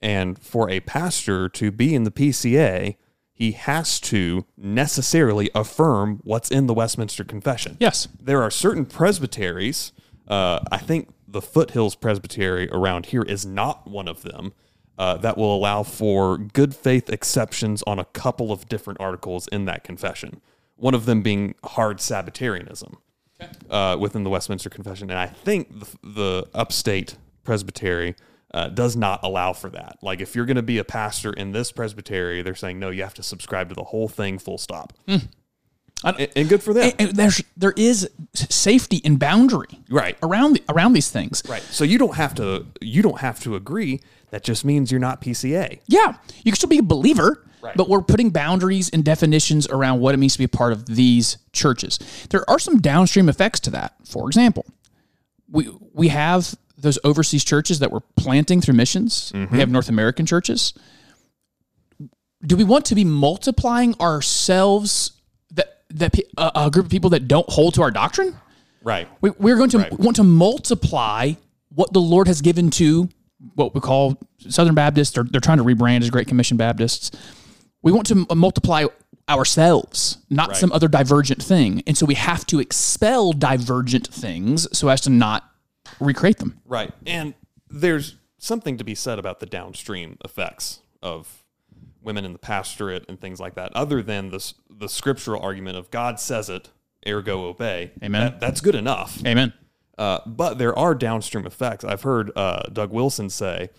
And 0.00 0.38
for 0.38 0.70
a 0.70 0.80
pastor 0.80 1.48
to 1.48 1.70
be 1.72 1.94
in 1.94 2.04
the 2.04 2.10
PCA, 2.10 2.96
he 3.32 3.52
has 3.52 3.98
to 4.00 4.46
necessarily 4.56 5.50
affirm 5.54 6.20
what's 6.22 6.50
in 6.50 6.66
the 6.66 6.74
Westminster 6.74 7.24
Confession. 7.24 7.76
Yes. 7.80 8.06
There 8.22 8.42
are 8.42 8.50
certain 8.50 8.86
presbyteries. 8.86 9.92
Uh, 10.28 10.60
I 10.70 10.78
think 10.78 11.08
the 11.28 11.42
Foothills 11.42 11.94
Presbytery 11.94 12.68
around 12.70 13.06
here 13.06 13.22
is 13.22 13.44
not 13.44 13.86
one 13.88 14.08
of 14.08 14.22
them. 14.22 14.52
Uh, 14.98 15.14
that 15.18 15.36
will 15.36 15.54
allow 15.54 15.82
for 15.82 16.38
good 16.38 16.74
faith 16.74 17.10
exceptions 17.10 17.82
on 17.86 17.98
a 17.98 18.04
couple 18.06 18.50
of 18.50 18.66
different 18.66 18.98
articles 18.98 19.46
in 19.48 19.66
that 19.66 19.84
confession. 19.84 20.40
One 20.76 20.94
of 20.94 21.04
them 21.04 21.20
being 21.20 21.54
hard 21.62 22.00
Sabbatarianism 22.00 22.96
uh, 23.68 23.98
within 24.00 24.24
the 24.24 24.30
Westminster 24.30 24.70
Confession, 24.70 25.10
and 25.10 25.18
I 25.18 25.26
think 25.26 25.68
the, 25.80 25.86
the 26.02 26.48
upstate 26.54 27.18
Presbytery 27.44 28.14
uh, 28.54 28.68
does 28.68 28.96
not 28.96 29.20
allow 29.22 29.52
for 29.52 29.68
that. 29.70 29.98
Like 30.00 30.20
if 30.20 30.34
you're 30.34 30.46
going 30.46 30.56
to 30.56 30.62
be 30.62 30.78
a 30.78 30.84
pastor 30.84 31.32
in 31.32 31.52
this 31.52 31.72
presbytery, 31.72 32.40
they're 32.40 32.54
saying 32.54 32.78
no, 32.78 32.88
you 32.88 33.02
have 33.02 33.14
to 33.14 33.22
subscribe 33.22 33.68
to 33.68 33.74
the 33.74 33.84
whole 33.84 34.08
thing, 34.08 34.38
full 34.38 34.56
stop. 34.56 34.94
And, 36.04 36.28
and 36.36 36.48
good 36.48 36.62
for 36.62 36.74
them, 36.74 36.92
And 36.98 37.16
there's 37.16 37.42
there 37.56 37.72
is 37.76 38.08
safety 38.34 39.00
and 39.04 39.18
boundary 39.18 39.80
right? 39.88 40.16
around 40.22 40.52
the, 40.52 40.62
around 40.68 40.92
these 40.92 41.10
things. 41.10 41.42
Right. 41.48 41.62
So 41.62 41.84
you 41.84 41.98
don't 41.98 42.14
have 42.16 42.34
to 42.36 42.66
you 42.80 43.02
don't 43.02 43.20
have 43.20 43.40
to 43.40 43.56
agree. 43.56 44.00
That 44.30 44.44
just 44.44 44.64
means 44.64 44.90
you're 44.90 45.00
not 45.00 45.20
PCA. 45.22 45.80
Yeah, 45.86 46.14
you 46.44 46.52
can 46.52 46.56
still 46.56 46.68
be 46.68 46.78
a 46.78 46.82
believer, 46.82 47.42
Right. 47.62 47.76
but 47.76 47.88
we're 47.88 48.02
putting 48.02 48.30
boundaries 48.30 48.90
and 48.90 49.04
definitions 49.04 49.66
around 49.68 50.00
what 50.00 50.14
it 50.14 50.18
means 50.18 50.34
to 50.34 50.38
be 50.38 50.44
a 50.44 50.48
part 50.48 50.72
of 50.72 50.84
these 50.86 51.38
churches. 51.52 51.98
There 52.30 52.48
are 52.48 52.58
some 52.58 52.78
downstream 52.80 53.28
effects 53.28 53.60
to 53.60 53.70
that. 53.70 53.94
For 54.04 54.26
example, 54.28 54.66
we 55.50 55.70
we 55.94 56.08
have 56.08 56.54
those 56.76 56.98
overseas 57.04 57.42
churches 57.42 57.78
that 57.78 57.90
we're 57.90 58.00
planting 58.16 58.60
through 58.60 58.74
missions. 58.74 59.32
Mm-hmm. 59.34 59.54
We 59.54 59.60
have 59.60 59.70
North 59.70 59.88
American 59.88 60.26
churches. 60.26 60.74
Do 62.44 62.54
we 62.56 62.64
want 62.64 62.84
to 62.86 62.94
be 62.94 63.04
multiplying 63.04 63.94
ourselves 63.98 65.12
that 65.90 66.12
pe- 66.12 66.22
a, 66.36 66.50
a 66.54 66.70
group 66.70 66.86
of 66.86 66.90
people 66.90 67.10
that 67.10 67.28
don't 67.28 67.48
hold 67.48 67.74
to 67.74 67.82
our 67.82 67.90
doctrine? 67.90 68.36
Right. 68.82 69.08
We, 69.20 69.30
we're 69.30 69.56
going 69.56 69.70
to 69.70 69.78
Right. 69.78 69.98
want 69.98 70.16
to 70.16 70.22
multiply 70.24 71.32
what 71.74 71.92
the 71.92 72.00
Lord 72.00 72.26
has 72.28 72.40
given 72.40 72.70
to 72.72 73.08
what 73.54 73.74
we 73.74 73.80
call 73.80 74.18
Southern 74.48 74.74
Baptists. 74.74 75.12
They're, 75.14 75.24
they're 75.24 75.40
trying 75.40 75.58
to 75.58 75.64
rebrand 75.64 76.02
as 76.02 76.10
Great 76.10 76.26
Commission 76.28 76.56
Baptists. 76.56 77.10
We 77.82 77.92
want 77.92 78.06
to 78.08 78.26
multiply 78.34 78.86
ourselves, 79.28 80.18
not 80.30 80.48
Right. 80.50 80.56
some 80.56 80.72
other 80.72 80.88
divergent 80.88 81.42
thing. 81.42 81.82
And 81.86 81.96
so 81.96 82.06
we 82.06 82.14
have 82.14 82.46
to 82.46 82.60
expel 82.60 83.32
divergent 83.32 84.06
things 84.08 84.66
so 84.76 84.88
as 84.88 85.00
to 85.02 85.10
not 85.10 85.44
recreate 86.00 86.38
them. 86.38 86.60
Right. 86.64 86.92
And 87.06 87.34
there's 87.68 88.16
something 88.38 88.78
to 88.78 88.84
be 88.84 88.94
said 88.94 89.18
about 89.18 89.40
the 89.40 89.46
downstream 89.46 90.16
effects 90.24 90.80
of 91.02 91.44
women 92.06 92.24
in 92.24 92.32
the 92.32 92.38
pastorate 92.38 93.04
and 93.08 93.20
things 93.20 93.38
like 93.38 93.54
that, 93.56 93.74
other 93.76 94.02
than 94.02 94.30
the, 94.30 94.52
the 94.70 94.88
scriptural 94.88 95.42
argument 95.42 95.76
of 95.76 95.90
God 95.90 96.18
says 96.18 96.48
it, 96.48 96.70
ergo 97.06 97.44
obey. 97.44 97.90
Amen. 98.02 98.22
That- 98.30 98.40
that's 98.40 98.60
good 98.62 98.74
enough. 98.74 99.20
Amen. 99.26 99.52
Uh, 99.98 100.20
but 100.26 100.58
there 100.58 100.78
are 100.78 100.94
downstream 100.94 101.46
effects. 101.46 101.84
I've 101.84 102.02
heard 102.02 102.30
uh, 102.36 102.62
Doug 102.72 102.92
Wilson 102.92 103.28
say 103.30 103.70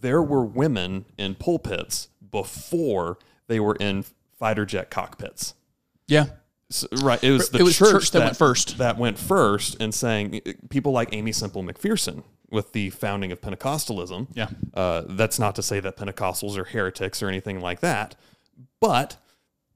there 0.00 0.22
were 0.22 0.44
women 0.44 1.04
in 1.18 1.34
pulpits 1.34 2.08
before 2.30 3.18
they 3.46 3.60
were 3.60 3.76
in 3.76 4.04
fighter 4.38 4.64
jet 4.66 4.90
cockpits. 4.90 5.54
Yeah. 6.08 6.26
S- 6.70 6.86
right. 7.02 7.22
It 7.22 7.30
was 7.30 7.50
the 7.50 7.58
It 7.58 7.62
was 7.62 7.76
church, 7.76 7.90
church 7.92 8.10
that 8.12 8.20
went 8.24 8.36
first. 8.36 8.78
That 8.78 8.98
went 8.98 9.18
first, 9.18 9.76
and 9.80 9.94
saying 9.94 10.40
people 10.70 10.92
like 10.92 11.12
Aimee 11.14 11.32
Semple 11.32 11.62
McPherson 11.62 12.22
with 12.54 12.72
the 12.72 12.90
founding 12.90 13.32
of 13.32 13.40
Pentecostalism. 13.40 14.28
Yeah. 14.34 14.48
Uh, 14.72 15.02
that's 15.06 15.38
not 15.38 15.54
to 15.56 15.62
say 15.62 15.80
that 15.80 15.96
Pentecostals 15.96 16.56
are 16.56 16.64
heretics 16.64 17.22
or 17.22 17.28
anything 17.28 17.60
like 17.60 17.80
that, 17.80 18.14
but 18.80 19.16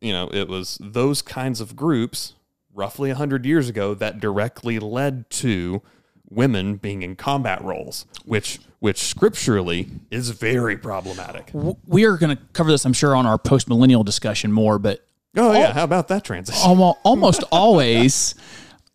you 0.00 0.12
know, 0.12 0.30
it 0.32 0.49
was 0.49 0.78
those 0.80 1.20
kinds 1.20 1.61
of 1.61 1.75
groups 1.75 2.35
roughly 2.73 3.11
100 3.11 3.44
years 3.44 3.68
ago 3.68 3.92
that 3.94 4.20
directly 4.20 4.78
led 4.78 5.28
to 5.28 5.82
women 6.30 6.76
being 6.76 7.02
in 7.02 7.16
combat 7.16 7.62
roles, 7.62 8.06
which 8.25 8.61
which 8.80 8.99
scripturally 8.99 9.88
is 10.08 10.30
very 10.30 10.76
problematic. 10.76 11.50
We 11.85 12.04
are 12.04 12.16
going 12.16 12.37
to 12.37 12.42
cover 12.52 12.70
this, 12.70 12.85
I'm 12.85 12.92
sure, 12.92 13.16
on 13.16 13.26
our 13.26 13.37
post 13.37 13.68
millennial 13.68 14.04
discussion 14.04 14.52
more, 14.52 14.78
but 14.78 15.04
Oh 15.37 15.52
yeah, 15.52 15.73
how 15.73 15.85
about 15.85 16.08
that 16.08 16.25
transition? 16.25 16.62
almost, 16.64 16.99
almost 17.02 17.42
always, 17.52 18.35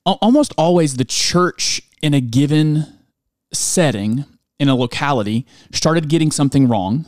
almost 0.06 0.54
always, 0.58 0.96
the 0.96 1.06
church 1.06 1.82
in 2.02 2.14
a 2.14 2.22
given 2.22 2.86
setting 3.54 4.26
in 4.60 4.70
a 4.70 4.76
locality 4.76 5.46
started 5.72 6.10
getting 6.10 6.32
something 6.32 6.68
wrong, 6.68 7.06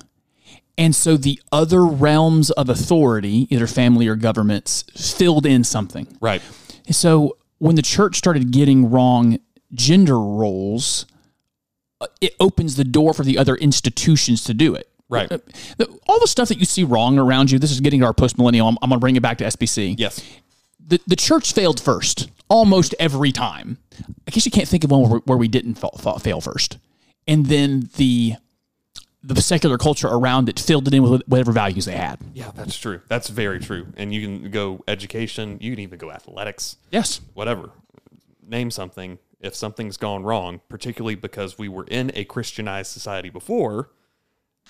and 0.78 0.96
so 0.96 1.16
the 1.18 1.40
other 1.52 1.86
realms 1.86 2.52
of 2.52 2.70
authority, 2.70 3.48
either 3.50 3.68
family 3.68 4.08
or 4.08 4.16
governments, 4.16 4.84
filled 5.14 5.46
in 5.46 5.64
something. 5.64 6.18
Right. 6.20 6.42
So 6.92 7.38
when 7.60 7.76
the 7.76 7.82
church 7.82 8.18
started 8.18 8.52
getting 8.52 8.90
wrong 8.92 9.40
gender 9.74 10.20
roles, 10.20 11.06
it 12.22 12.36
opens 12.40 12.76
the 12.76 12.84
door 12.84 13.14
for 13.14 13.24
the 13.24 13.38
other 13.38 13.56
institutions 13.56 14.44
to 14.44 14.54
do 14.54 14.76
it. 14.76 14.90
Right. 15.08 15.32
Uh, 15.32 15.38
All 16.08 16.20
the 16.20 16.28
stuff 16.28 16.50
that 16.50 16.58
you 16.58 16.66
see 16.66 16.84
wrong 16.84 17.18
around 17.20 17.52
you, 17.52 17.60
this 17.60 17.72
is 17.72 17.80
getting 17.80 18.02
to 18.02 18.06
our 18.08 18.14
post 18.14 18.38
millennial. 18.38 18.68
I'm, 18.68 18.78
I'm 18.82 18.90
going 18.90 18.98
to 19.00 19.02
bring 19.02 19.16
it 19.16 19.22
back 19.22 19.38
to 19.38 19.44
SBC 19.46 19.96
Yes. 19.98 20.22
the, 20.86 21.00
the 21.08 21.16
church 21.16 21.54
failed 21.54 21.80
first 21.80 22.30
almost 22.50 22.94
every 23.00 23.32
time. 23.32 23.78
I 24.28 24.32
guess 24.32 24.46
you 24.46 24.52
can't 24.52 24.68
think 24.68 24.84
of 24.84 24.92
one 24.92 25.10
where, 25.10 25.20
where 25.22 25.38
we 25.38 25.48
didn't 25.48 25.76
fa- 25.76 25.90
fa- 25.98 26.20
fail 26.20 26.42
first. 26.42 26.78
And 27.28 27.48
then 27.48 27.90
the 27.98 28.36
the 29.24 29.42
secular 29.42 29.80
culture 29.80 30.08
around 30.08 30.50
it 30.50 30.60
filled 30.60 30.88
it 30.88 30.94
in 30.94 31.02
with 31.02 31.24
whatever 31.26 31.52
values 31.52 31.86
they 31.86 31.96
had. 31.98 32.20
Yeah, 32.36 32.52
that's 32.54 32.78
true. 32.78 33.02
That's 33.08 33.28
very 33.28 33.60
true. 33.60 33.88
And 33.98 34.14
you 34.14 34.22
can 34.22 34.52
go 34.52 34.84
education, 34.88 35.58
you 35.60 35.72
can 35.72 35.80
even 35.80 35.98
go 35.98 36.12
athletics, 36.12 36.78
Yes. 36.92 37.22
whatever. 37.34 37.72
Name 38.48 38.70
something. 38.70 39.18
If 39.42 39.56
something's 39.56 39.98
gone 39.98 40.22
wrong, 40.24 40.62
particularly 40.70 41.16
because 41.16 41.58
we 41.58 41.68
were 41.68 41.86
in 41.86 42.12
a 42.14 42.24
Christianized 42.26 42.92
society 42.92 43.32
before, 43.32 43.90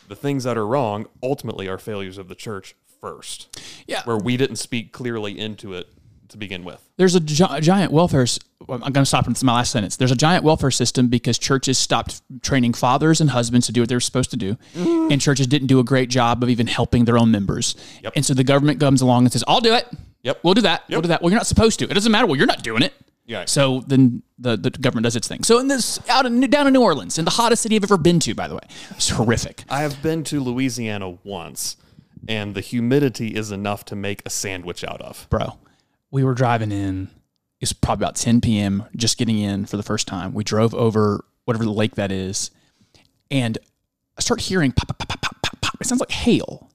the 0.08 0.16
things 0.16 0.46
that 0.46 0.58
are 0.58 0.66
wrong 0.66 1.08
ultimately 1.22 1.68
are 1.68 1.78
failures 1.78 2.18
of 2.18 2.30
the 2.30 2.36
church 2.36 2.76
first, 3.02 3.60
Yeah. 3.88 4.04
where 4.06 4.18
we 4.18 4.38
didn't 4.38 4.56
speak 4.56 4.94
clearly 4.94 5.38
into 5.38 5.74
it 5.74 5.90
to 6.30 6.38
begin 6.38 6.64
with. 6.64 6.82
There's 6.98 7.16
a, 7.16 7.20
gi- 7.20 7.62
giant 7.62 7.92
welfare. 7.92 8.24
s- 8.24 8.40
I'm 8.68 8.80
going 8.80 8.94
to 8.94 9.06
stop. 9.06 9.26
This 9.26 9.38
is 9.38 9.44
my 9.44 9.54
last 9.56 9.72
sentence. 9.72 9.96
There's 9.98 10.12
a 10.12 10.16
giant 10.16 10.44
welfare 10.44 10.72
system 10.72 11.08
because 11.08 11.38
churches 11.38 11.78
stopped 11.78 12.22
training 12.42 12.74
fathers 12.74 13.22
and 13.22 13.30
husbands 13.30 13.68
to 13.68 13.72
do 13.74 13.82
what 13.82 13.90
they 13.90 13.96
were 13.96 14.00
supposed 14.00 14.32
to 14.32 14.38
do, 14.38 14.58
mm. 14.74 15.12
and 15.12 15.22
churches 15.22 15.48
didn't 15.48 15.68
do 15.68 15.80
a 15.80 15.84
great 15.84 16.10
job 16.10 16.44
of 16.44 16.50
even 16.50 16.68
helping 16.68 17.06
their 17.06 17.18
own 17.18 17.32
members. 17.32 17.76
Yep. 18.04 18.14
And 18.16 18.26
so 18.26 18.34
the 18.34 18.44
government 18.44 18.80
comes 18.80 19.02
along 19.02 19.26
and 19.26 19.32
says, 19.32 19.44
"I'll 19.48 19.62
do 19.62 19.74
it." 19.74 19.88
Yep. 20.24 20.40
We'll 20.44 20.56
do 20.56 20.62
that. 20.62 20.84
We'll 20.90 21.02
do 21.02 21.10
that. 21.10 21.22
Well, 21.22 21.30
you're 21.30 21.40
not 21.40 21.48
supposed 21.48 21.80
to. 21.80 21.86
It 21.86 21.94
doesn't 21.94 22.12
matter. 22.12 22.26
Well, 22.26 22.36
you're 22.36 22.48
not 22.48 22.64
doing 22.64 22.82
it. 22.82 22.94
Yeah. 23.28 23.46
So 23.46 23.82
then 23.88 24.22
the, 24.38 24.56
the 24.56 24.70
government 24.70 25.04
does 25.04 25.16
its 25.16 25.28
thing. 25.28 25.44
So 25.44 25.60
in 25.60 25.68
this 25.68 26.00
out 26.10 26.26
in 26.26 26.40
down 26.50 26.68
in 26.68 26.74
New 26.74 26.82
Orleans, 26.82 27.18
in 27.18 27.26
the 27.26 27.32
hottest 27.32 27.64
city 27.64 27.76
I've 27.76 27.84
ever 27.84 27.98
been 27.98 28.20
to, 28.22 28.34
by 28.36 28.48
the 28.48 28.56
way, 28.56 28.62
it's 28.92 29.10
horrific. 29.10 29.64
I 29.70 29.82
have 29.82 30.02
been 30.02 30.24
to 30.26 30.40
Louisiana 30.40 31.18
once, 31.24 31.78
and 32.28 32.54
the 32.56 32.62
humidity 32.62 33.36
is 33.36 33.52
enough 33.52 33.84
to 33.86 33.96
make 33.96 34.22
a 34.26 34.30
sandwich 34.30 34.84
out 34.84 35.02
of. 35.02 35.28
bro. 35.30 35.58
We 36.16 36.24
were 36.24 36.34
driving 36.34 36.72
in. 36.72 37.10
It's 37.60 37.74
probably 37.74 38.06
about 38.06 38.16
10 38.16 38.40
p.m. 38.40 38.86
Just 38.96 39.18
getting 39.18 39.38
in 39.38 39.66
for 39.66 39.76
the 39.76 39.84
first 39.84 40.08
time. 40.08 40.34
We 40.34 40.46
drove 40.46 40.74
over 40.74 41.26
whatever 41.44 41.66
the 41.66 41.74
lake 41.74 41.96
that 41.96 42.10
is, 42.10 42.52
and 43.30 43.58
I 44.18 44.22
start 44.22 44.40
hearing 44.40 44.72
pop, 44.72 44.88
pop, 44.88 44.98
pop, 44.98 45.22
pop, 45.22 45.42
pop, 45.42 45.60
pop. 45.60 45.82
It 45.82 45.88
sounds 45.88 46.00
like 46.00 46.12
hail. 46.12 46.72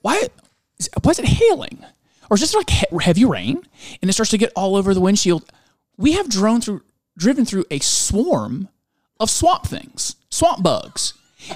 Why? 0.00 0.28
Is, 0.78 0.88
why 1.02 1.10
is 1.10 1.18
it 1.18 1.26
hailing? 1.26 1.84
Or 2.30 2.36
is 2.36 2.40
this 2.40 2.54
like 2.54 2.70
he- 2.70 2.86
heavy 2.98 3.26
rain? 3.26 3.62
And 4.00 4.08
it 4.08 4.14
starts 4.14 4.30
to 4.30 4.38
get 4.38 4.54
all 4.56 4.74
over 4.74 4.94
the 4.94 5.02
windshield. 5.02 5.44
We 5.98 6.12
have 6.12 6.30
drone 6.30 6.62
through, 6.62 6.80
driven 7.18 7.44
through 7.44 7.66
a 7.70 7.80
swarm 7.80 8.70
of 9.20 9.28
swamp 9.28 9.66
things, 9.66 10.16
swamp 10.30 10.62
bugs. 10.62 11.12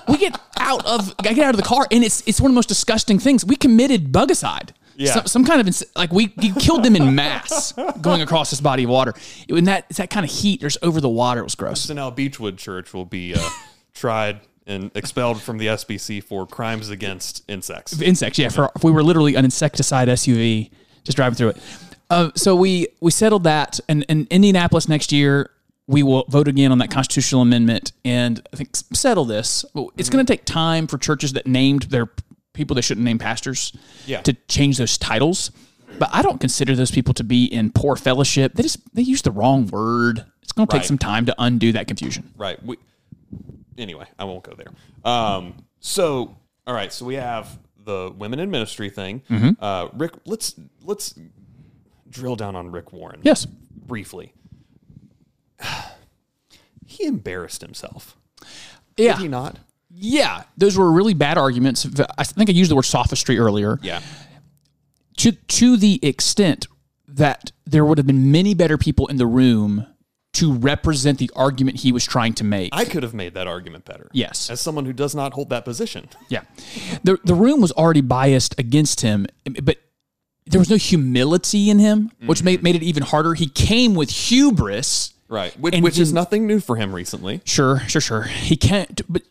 We 0.06 0.18
get 0.18 0.38
out 0.58 0.84
of, 0.84 1.14
I 1.18 1.32
get 1.32 1.46
out 1.46 1.54
of 1.54 1.60
the 1.62 1.66
car, 1.66 1.86
and 1.90 2.04
it's 2.04 2.22
it's 2.26 2.42
one 2.42 2.50
of 2.50 2.52
the 2.52 2.58
most 2.58 2.68
disgusting 2.68 3.18
things. 3.18 3.42
We 3.42 3.56
committed 3.56 4.12
bugicide. 4.12 4.72
Yeah. 4.96 5.12
Some, 5.12 5.26
some 5.26 5.44
kind 5.44 5.60
of 5.60 5.66
ins- 5.66 5.84
like 5.96 6.12
we, 6.12 6.32
we 6.36 6.52
killed 6.52 6.84
them 6.84 6.96
in 6.96 7.14
mass 7.14 7.72
going 8.00 8.22
across 8.22 8.50
this 8.50 8.60
body 8.60 8.84
of 8.84 8.90
water. 8.90 9.14
When 9.48 9.64
that 9.64 9.86
it's 9.88 9.98
that 9.98 10.10
kind 10.10 10.24
of 10.24 10.30
heat, 10.30 10.60
there's 10.60 10.78
over 10.82 11.00
the 11.00 11.08
water. 11.08 11.40
It 11.40 11.44
was 11.44 11.54
gross. 11.54 11.82
So 11.82 11.94
now 11.94 12.10
Beechwood 12.10 12.58
Church 12.58 12.92
will 12.92 13.04
be 13.04 13.34
uh, 13.34 13.50
tried 13.94 14.40
and 14.66 14.90
expelled 14.94 15.40
from 15.42 15.58
the 15.58 15.66
SBC 15.66 16.22
for 16.22 16.46
crimes 16.46 16.88
against 16.90 17.42
insects. 17.48 18.00
insects. 18.00 18.38
Yeah, 18.38 18.48
for 18.48 18.70
we 18.82 18.90
were 18.92 19.02
literally 19.02 19.34
an 19.34 19.44
insecticide 19.44 20.08
SUV 20.08 20.70
just 21.04 21.16
driving 21.16 21.36
through 21.36 21.50
it. 21.50 21.56
Uh, 22.10 22.30
so 22.34 22.54
we 22.54 22.88
we 23.00 23.10
settled 23.10 23.44
that, 23.44 23.80
and 23.88 24.04
in 24.08 24.26
Indianapolis 24.30 24.88
next 24.88 25.12
year 25.12 25.50
we 25.86 26.02
will 26.02 26.24
vote 26.28 26.46
again 26.46 26.70
on 26.70 26.78
that 26.78 26.90
constitutional 26.90 27.42
amendment, 27.42 27.92
and 28.04 28.46
I 28.52 28.56
think 28.56 28.76
settle 28.76 29.24
this. 29.24 29.64
It's 29.96 30.08
going 30.08 30.24
to 30.24 30.32
take 30.32 30.44
time 30.44 30.86
for 30.86 30.96
churches 30.96 31.32
that 31.32 31.46
named 31.46 31.84
their 31.84 32.10
people 32.52 32.74
they 32.74 32.80
shouldn't 32.82 33.04
name 33.04 33.18
pastors, 33.18 33.72
Yeah. 34.06 34.20
to 34.22 34.32
change 34.48 34.78
those 34.78 34.98
titles. 34.98 35.50
But 35.98 36.08
I 36.12 36.22
don't 36.22 36.40
consider 36.40 36.74
those 36.74 36.90
people 36.90 37.12
to 37.14 37.24
be 37.24 37.44
in 37.44 37.70
poor 37.70 37.96
fellowship. 37.96 38.54
They 38.54 38.62
just 38.62 38.78
they 38.94 39.02
use 39.02 39.22
the 39.22 39.30
wrong 39.30 39.66
word. 39.66 40.24
It's 40.42 40.52
going 40.52 40.66
to 40.68 40.76
take 40.76 40.84
some 40.84 40.98
time 40.98 41.26
to 41.26 41.34
undo 41.38 41.72
that 41.72 41.86
confusion. 41.86 42.32
Right. 42.36 42.62
We, 42.64 42.76
anyway, 43.78 44.06
I 44.18 44.24
won't 44.24 44.42
go 44.42 44.54
there. 44.54 44.68
Um, 45.04 45.54
so, 45.80 46.34
all 46.66 46.74
right. 46.74 46.92
So 46.92 47.04
we 47.04 47.14
have 47.16 47.58
the 47.84 48.12
women 48.16 48.38
in 48.38 48.50
ministry 48.50 48.88
thing. 48.90 49.22
Uh, 49.60 49.88
Rick, 49.92 50.12
let's 50.24 50.54
let's 50.82 51.14
drill 52.08 52.36
down 52.36 52.56
on 52.56 52.70
Rick 52.72 52.92
Warren. 52.92 53.20
Yes. 53.22 53.44
briefly. 53.46 54.32
He 56.86 57.06
embarrassed 57.06 57.62
himself. 57.62 58.16
Yeah. 58.98 59.12
Did 59.14 59.22
he 59.22 59.28
not? 59.28 59.58
Yeah. 59.94 60.44
Those 60.56 60.76
were 60.76 60.90
really 60.90 61.14
bad 61.14 61.38
arguments. 61.38 61.86
I 62.18 62.24
think 62.24 62.48
I 62.50 62.52
used 62.52 62.70
the 62.70 62.76
word 62.76 62.84
sophistry 62.84 63.38
earlier. 63.38 63.78
Yeah. 63.82 64.00
to 65.18 65.32
to 65.32 65.76
the 65.76 66.00
extent 66.02 66.66
that 67.08 67.52
there 67.66 67.84
would 67.84 67.98
have 67.98 68.06
been 68.06 68.32
many 68.32 68.54
better 68.54 68.78
people 68.78 69.06
in 69.06 69.16
the 69.16 69.26
room 69.26 69.86
to 70.34 70.54
represent 70.54 71.18
the 71.18 71.30
argument 71.36 71.78
he 71.78 71.92
was 71.92 72.06
trying 72.06 72.32
to 72.34 72.44
make. 72.44 72.70
I 72.72 72.86
could 72.86 73.02
have 73.02 73.12
made 73.12 73.34
that 73.34 73.46
argument 73.46 73.84
better. 73.84 74.08
Yes. 74.12 74.48
As 74.48 74.60
someone 74.60 74.86
who 74.86 74.92
does 74.94 75.14
not 75.14 75.34
hold 75.34 75.50
that 75.50 75.64
position. 75.64 76.08
yeah. 76.28 76.42
The 77.04 77.18
the 77.24 77.34
room 77.34 77.60
was 77.60 77.72
already 77.72 78.00
biased 78.00 78.58
against 78.58 79.02
him, 79.02 79.26
but 79.62 79.78
there 80.46 80.58
was 80.58 80.70
no 80.70 80.76
humility 80.76 81.70
in 81.70 81.78
him, 81.78 82.10
which 82.24 82.38
mm-hmm. 82.38 82.44
made 82.46 82.62
made 82.62 82.76
it 82.76 82.82
even 82.82 83.02
harder. 83.02 83.34
He 83.34 83.46
came 83.46 83.94
with 83.94 84.10
hubris. 84.10 85.14
Right. 85.28 85.58
Which, 85.58 85.80
which 85.80 85.98
is 85.98 86.12
nothing 86.12 86.46
new 86.46 86.60
for 86.60 86.76
him 86.76 86.94
recently. 86.94 87.40
Sure, 87.44 87.80
sure, 87.88 88.02
sure. 88.02 88.22
He 88.22 88.54
can't 88.54 89.00
but 89.08 89.22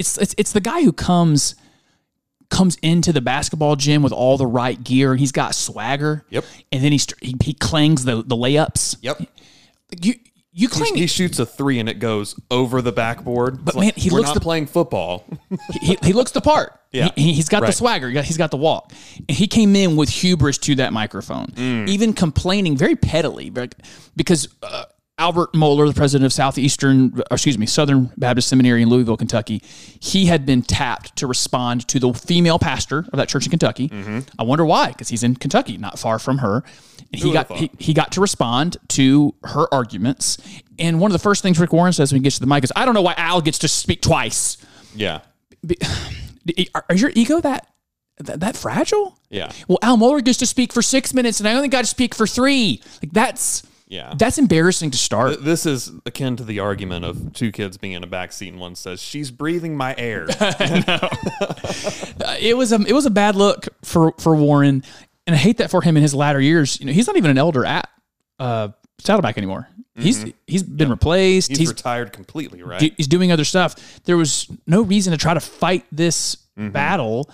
it's 0.00 0.18
it's 0.18 0.34
it's 0.38 0.52
the 0.52 0.60
guy 0.60 0.82
who 0.82 0.92
comes 0.92 1.54
comes 2.50 2.76
into 2.82 3.12
the 3.12 3.20
basketball 3.20 3.76
gym 3.76 4.02
with 4.02 4.12
all 4.12 4.36
the 4.36 4.46
right 4.46 4.82
gear 4.82 5.12
and 5.12 5.20
he's 5.20 5.30
got 5.32 5.54
swagger. 5.54 6.24
Yep. 6.30 6.44
And 6.72 6.82
then 6.82 6.90
he 6.92 7.00
he, 7.22 7.36
he 7.42 7.54
clangs 7.54 8.04
the 8.04 8.16
the 8.16 8.36
layups. 8.36 8.96
Yep. 9.02 9.22
You 10.02 10.14
you 10.52 10.68
clang 10.68 10.96
He 10.96 11.06
shoots 11.06 11.38
a 11.38 11.46
three 11.46 11.78
and 11.78 11.88
it 11.88 12.00
goes 12.00 12.34
over 12.50 12.82
the 12.82 12.90
backboard. 12.90 13.64
But 13.64 13.76
man, 13.76 13.92
he 13.94 14.10
we're 14.10 14.18
looks 14.18 14.32
the- 14.32 14.40
playing 14.40 14.66
football. 14.66 15.24
he, 15.80 15.96
he 16.02 16.12
looks 16.12 16.32
the 16.32 16.40
part. 16.40 16.72
Yeah. 16.90 17.10
He, 17.14 17.32
he's 17.34 17.48
got 17.48 17.60
the 17.64 17.70
swagger. 17.70 18.10
He 18.10 18.20
He's 18.22 18.36
got 18.36 18.50
the 18.50 18.56
walk. 18.56 18.92
And 19.28 19.36
he 19.36 19.46
came 19.46 19.76
in 19.76 19.94
with 19.94 20.08
hubris 20.08 20.58
to 20.58 20.74
that 20.76 20.92
microphone, 20.92 21.46
Mm. 21.54 21.88
even 21.88 22.12
complaining 22.14 22.76
very 22.76 22.96
pettily 22.96 23.48
because 24.16 24.48
uh, 24.64 24.86
Albert 25.20 25.52
Mohler, 25.52 25.86
the 25.86 25.94
president 25.94 26.24
of 26.24 26.32
Southeastern, 26.32 27.20
excuse 27.30 27.58
me, 27.58 27.66
Southern 27.66 28.10
Baptist 28.16 28.48
Seminary 28.48 28.82
in 28.82 28.88
Louisville, 28.88 29.18
Kentucky, 29.18 29.62
he 30.00 30.26
had 30.26 30.46
been 30.46 30.62
tapped 30.62 31.14
to 31.16 31.26
respond 31.26 31.86
to 31.88 32.00
the 32.00 32.12
female 32.14 32.58
pastor 32.58 33.00
of 33.12 33.16
that 33.18 33.28
church 33.28 33.44
in 33.44 33.50
Kentucky. 33.50 33.88
Mm-hmm. 33.90 34.20
I 34.38 34.42
wonder 34.44 34.64
why, 34.64 34.88
because 34.88 35.08
he's 35.10 35.22
in 35.22 35.36
Kentucky, 35.36 35.76
not 35.76 35.98
far 35.98 36.18
from 36.18 36.38
her. 36.38 36.64
And 37.12 37.22
he 37.22 37.32
got 37.32 37.52
he, 37.52 37.70
he 37.78 37.92
got 37.92 38.12
to 38.12 38.20
respond 38.20 38.78
to 38.88 39.34
her 39.44 39.66
arguments. 39.74 40.38
And 40.78 41.00
one 41.00 41.10
of 41.10 41.12
the 41.12 41.18
first 41.22 41.42
things 41.42 41.58
Rick 41.60 41.72
Warren 41.72 41.92
says 41.92 42.12
when 42.12 42.20
he 42.20 42.22
gets 42.24 42.36
to 42.36 42.40
the 42.40 42.46
mic 42.46 42.64
is, 42.64 42.72
"I 42.74 42.84
don't 42.86 42.94
know 42.94 43.02
why 43.02 43.14
Al 43.16 43.40
gets 43.42 43.58
to 43.60 43.68
speak 43.68 44.00
twice." 44.00 44.56
yeah. 44.94 45.20
Are- 46.74 46.84
Is 46.90 47.00
your 47.02 47.12
ego 47.14 47.40
that, 47.40 47.66
that 48.18 48.40
that 48.40 48.56
fragile? 48.56 49.18
Yeah. 49.28 49.52
Well, 49.68 49.78
Al 49.82 49.96
Mohler 49.98 50.24
gets 50.24 50.38
to 50.38 50.46
speak 50.46 50.72
for 50.72 50.82
six 50.82 51.12
minutes, 51.12 51.40
and 51.40 51.48
I 51.48 51.54
only 51.54 51.68
got 51.68 51.82
to 51.82 51.86
speak 51.86 52.14
for 52.14 52.26
three. 52.26 52.80
Like 53.02 53.12
that's 53.12 53.62
Yeah. 53.90 54.14
that's 54.16 54.38
embarrassing 54.38 54.92
to 54.92 54.96
start. 54.98 55.42
This 55.44 55.66
is 55.66 55.90
akin 56.06 56.36
to 56.36 56.44
the 56.44 56.60
argument 56.60 57.04
of 57.04 57.32
two 57.34 57.50
kids 57.50 57.76
being 57.76 57.92
in 57.94 58.04
a 58.04 58.06
back 58.06 58.30
seat 58.32 58.48
and 58.48 58.60
one 58.60 58.76
says, 58.76 59.02
She's 59.02 59.30
breathing 59.32 59.76
my 59.76 59.94
air. 59.98 60.28
It 62.40 62.56
was 62.56 62.72
a 62.72 62.80
it 62.86 62.92
was 62.92 63.06
a 63.06 63.10
bad 63.10 63.36
look 63.36 63.68
for 63.84 64.12
for 64.18 64.34
Warren, 64.34 64.82
and 65.26 65.34
I 65.34 65.38
hate 65.38 65.58
that 65.58 65.70
for 65.70 65.82
him 65.82 65.96
in 65.96 66.02
his 66.02 66.14
latter 66.14 66.40
years. 66.40 66.78
You 66.80 66.86
know, 66.86 66.92
he's 66.92 67.06
not 67.06 67.16
even 67.16 67.30
an 67.30 67.38
elder 67.38 67.64
at 67.64 67.88
uh, 68.38 68.68
Saddleback 68.98 69.36
anymore. 69.38 69.68
He's 69.96 70.24
he's 70.46 70.62
been 70.62 70.88
replaced. 70.88 71.50
He's, 71.50 71.58
He's 71.58 71.68
retired 71.68 72.12
completely, 72.12 72.62
right? 72.62 72.80
do- 72.80 72.90
he's 72.96 73.06
doing 73.08 73.32
other 73.32 73.44
stuff. 73.44 74.00
There 74.04 74.16
was 74.16 74.46
no 74.66 74.80
reason 74.82 75.10
to 75.10 75.18
try 75.18 75.34
to 75.34 75.40
fight 75.40 75.84
this 75.92 76.36
battle, 76.56 77.30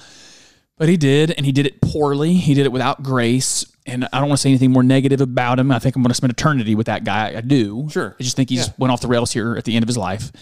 but 0.78 0.88
he 0.88 0.96
did, 0.96 1.30
and 1.32 1.44
he 1.46 1.52
did 1.52 1.66
it 1.66 1.80
poorly. 1.80 2.34
He 2.34 2.54
did 2.54 2.64
it 2.66 2.72
without 2.72 3.02
grace. 3.02 3.66
And 3.86 4.04
I 4.12 4.18
don't 4.18 4.28
want 4.28 4.38
to 4.38 4.42
say 4.42 4.48
anything 4.50 4.72
more 4.72 4.82
negative 4.82 5.20
about 5.20 5.58
him. 5.60 5.70
I 5.70 5.78
think 5.78 5.94
I'm 5.96 6.02
going 6.02 6.08
to 6.10 6.14
spend 6.14 6.32
eternity 6.32 6.74
with 6.74 6.86
that 6.86 7.04
guy. 7.04 7.34
I 7.36 7.40
do. 7.40 7.88
Sure. 7.90 8.16
I 8.18 8.22
just 8.22 8.36
think 8.36 8.50
he's 8.50 8.66
Yeah. 8.66 8.72
went 8.78 8.90
off 8.92 9.00
the 9.00 9.08
rails 9.08 9.32
here 9.32 9.56
at 9.56 9.64
the 9.64 9.76
end 9.76 9.82
of 9.84 9.86
his 9.88 9.96
life. 9.96 10.32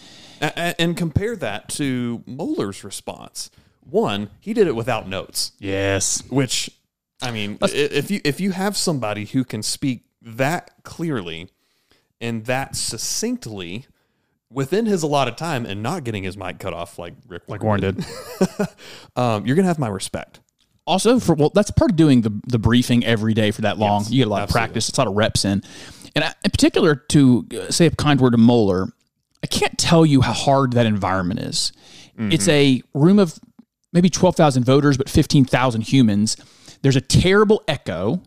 A- 0.40 0.46
a- 0.56 0.80
and 0.80 0.96
compare 0.96 1.36
that 1.36 1.68
to 1.70 2.22
Mohler's 2.26 2.82
response. 2.84 3.50
One, 3.88 4.30
he 4.40 4.54
did 4.54 4.66
it 4.66 4.74
without 4.74 5.08
notes, 5.08 5.52
Yes. 5.58 6.22
which, 6.30 6.70
I 7.20 7.30
mean, 7.30 7.58
i- 7.62 7.68
if 7.70 8.10
you 8.10 8.20
if 8.24 8.40
you 8.40 8.52
have 8.52 8.76
somebody 8.78 9.26
who 9.26 9.44
can 9.44 9.62
speak 9.62 10.04
that 10.22 10.70
clearly 10.82 11.50
and 12.20 12.46
that 12.46 12.76
succinctly 12.76 13.84
within 14.50 14.86
his 14.86 15.02
allotted 15.02 15.36
time 15.36 15.66
and 15.66 15.82
not 15.82 16.02
getting 16.04 16.22
his 16.22 16.36
mic 16.36 16.58
cut 16.58 16.72
off 16.72 16.98
like 16.98 17.12
Rick 17.28 17.42
like 17.48 17.62
Warren 17.62 17.80
did. 17.82 18.04
um, 19.16 19.44
you're 19.46 19.56
gonna 19.56 19.68
have 19.68 19.78
my 19.78 19.88
respect. 19.88 20.40
Also 20.86 21.18
for 21.18 21.34
well 21.34 21.50
that's 21.54 21.70
part 21.70 21.90
of 21.90 21.96
doing 21.96 22.20
the 22.20 22.40
the 22.46 22.58
briefing 22.58 23.04
every 23.04 23.34
day 23.34 23.50
for 23.50 23.62
that 23.62 23.78
long. 23.78 24.02
Yes, 24.02 24.10
you 24.10 24.18
get 24.18 24.26
a 24.26 24.30
lot 24.30 24.42
absolutely. 24.42 24.64
of 24.64 24.68
practice. 24.68 24.88
It's 24.88 24.98
a 24.98 25.00
lot 25.00 25.08
of 25.08 25.14
reps 25.14 25.44
in. 25.44 25.62
And 26.14 26.24
I, 26.24 26.34
in 26.44 26.50
particular 26.50 26.94
to 26.94 27.46
uh, 27.52 27.70
say 27.70 27.86
a 27.86 27.90
kind 27.90 28.20
word 28.20 28.30
to 28.30 28.38
Mohler 28.38 28.90
i 29.44 29.46
can't 29.46 29.76
tell 29.76 30.06
you 30.06 30.22
how 30.22 30.32
hard 30.32 30.72
that 30.72 30.86
environment 30.86 31.38
is. 31.40 31.70
It's 32.16 32.48
a 32.48 32.80
room 32.94 33.18
of 33.18 33.38
maybe 33.92 34.08
12000 34.08 34.64
voters 34.64 34.96
but 34.96 35.08
15000 35.08 35.82
humans. 35.82 36.36
There's 36.80 36.96
a 36.96 37.00
terrible 37.00 37.62
echo 37.68 38.22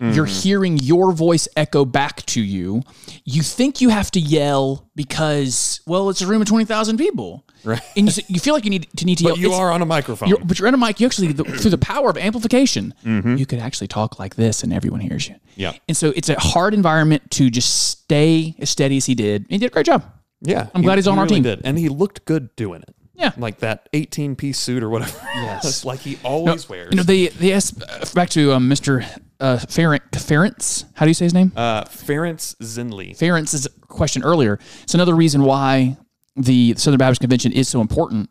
you're 0.00 0.26
hearing 0.26 0.78
your 0.78 1.12
voice 1.12 1.48
echo 1.56 1.84
back 1.84 2.24
to 2.26 2.40
you. 2.42 2.82
You 3.24 3.42
think 3.42 3.80
you 3.80 3.88
have 3.88 4.10
to 4.12 4.20
yell 4.20 4.88
because, 4.94 5.80
well, 5.86 6.10
it's 6.10 6.20
a 6.22 6.26
room 6.26 6.40
of 6.42 6.48
twenty 6.48 6.64
thousand 6.64 6.96
people, 6.98 7.44
Right. 7.64 7.80
And 7.96 8.16
you, 8.16 8.22
you 8.28 8.38
feel 8.40 8.54
like 8.54 8.64
you 8.64 8.70
need 8.70 8.86
to 8.96 9.04
need 9.04 9.18
to 9.18 9.24
yell. 9.28 9.36
You 9.38 9.46
It's- 9.48 9.60
are 9.60 9.72
on 9.72 9.82
a 9.82 9.86
microphone. 9.86 10.28
you're, 10.28 10.38
but 10.38 10.58
you're 10.58 10.68
in 10.68 10.74
a 10.74 10.78
mic. 10.78 11.00
You 11.00 11.06
actually, 11.06 11.32
the, 11.32 11.44
through 11.44 11.70
the 11.70 11.78
power 11.78 12.08
of 12.10 12.16
amplification, 12.16 12.94
Mm-hmm. 13.04 13.36
you 13.36 13.46
could 13.46 13.58
actually 13.58 13.88
talk 13.88 14.18
like 14.18 14.36
this, 14.36 14.62
and 14.62 14.72
everyone 14.72 15.00
hears 15.00 15.28
you. 15.28 15.34
Yeah. 15.56 15.72
And 15.88 15.96
so 15.96 16.12
it's 16.14 16.28
a 16.28 16.38
hard 16.38 16.74
environment 16.74 17.30
to 17.32 17.50
just 17.50 17.88
stay 17.90 18.54
as 18.58 18.70
steady 18.70 18.96
as 18.98 19.06
he 19.06 19.14
did. 19.14 19.42
And 19.42 19.50
he 19.50 19.58
did 19.58 19.66
a 19.66 19.70
great 19.70 19.86
job. 19.86 20.04
yeah, 20.40 20.68
I'm 20.74 20.82
he- 20.82 20.86
glad 20.86 20.96
he's 20.98 21.06
on 21.08 21.14
he 21.14 21.18
our 21.20 21.24
really 21.24 21.36
team. 21.36 21.42
Did. 21.44 21.60
And 21.64 21.78
he 21.78 21.88
looked 21.88 22.24
good 22.24 22.54
doing 22.56 22.82
it. 22.82 22.94
Yeah. 23.16 23.32
like 23.36 23.58
that 23.60 23.88
18 23.92 24.36
piece 24.36 24.58
suit 24.58 24.82
or 24.82 24.88
whatever. 24.90 25.18
Yes. 25.34 25.84
Like 25.84 26.00
he 26.00 26.18
always 26.24 26.68
wears. 26.68 26.88
You 26.92 26.96
know, 26.98 27.02
they 27.02 27.28
they 27.28 27.52
asked 27.52 27.82
uh, 27.82 28.04
back 28.14 28.28
to 28.30 28.52
um, 28.52 28.68
Mr. 28.70 29.04
Uh, 29.40 29.56
Ferent, 29.58 30.00
Ferentz. 30.12 30.84
How 30.94 31.04
do 31.06 31.10
you 31.10 31.14
say 31.14 31.24
his 31.26 31.34
name? 31.34 31.52
uh, 31.56 31.84
Ferenc 31.84 32.56
Zinley. 32.62 33.16
Ferentz's 33.16 33.68
question 33.82 34.22
earlier. 34.22 34.58
It's 34.82 34.94
another 34.94 35.14
reason 35.14 35.42
why 35.42 35.96
the 36.36 36.74
Southern 36.76 36.98
Baptist 36.98 37.20
Convention 37.20 37.52
is 37.52 37.68
so 37.68 37.80
important. 37.80 38.30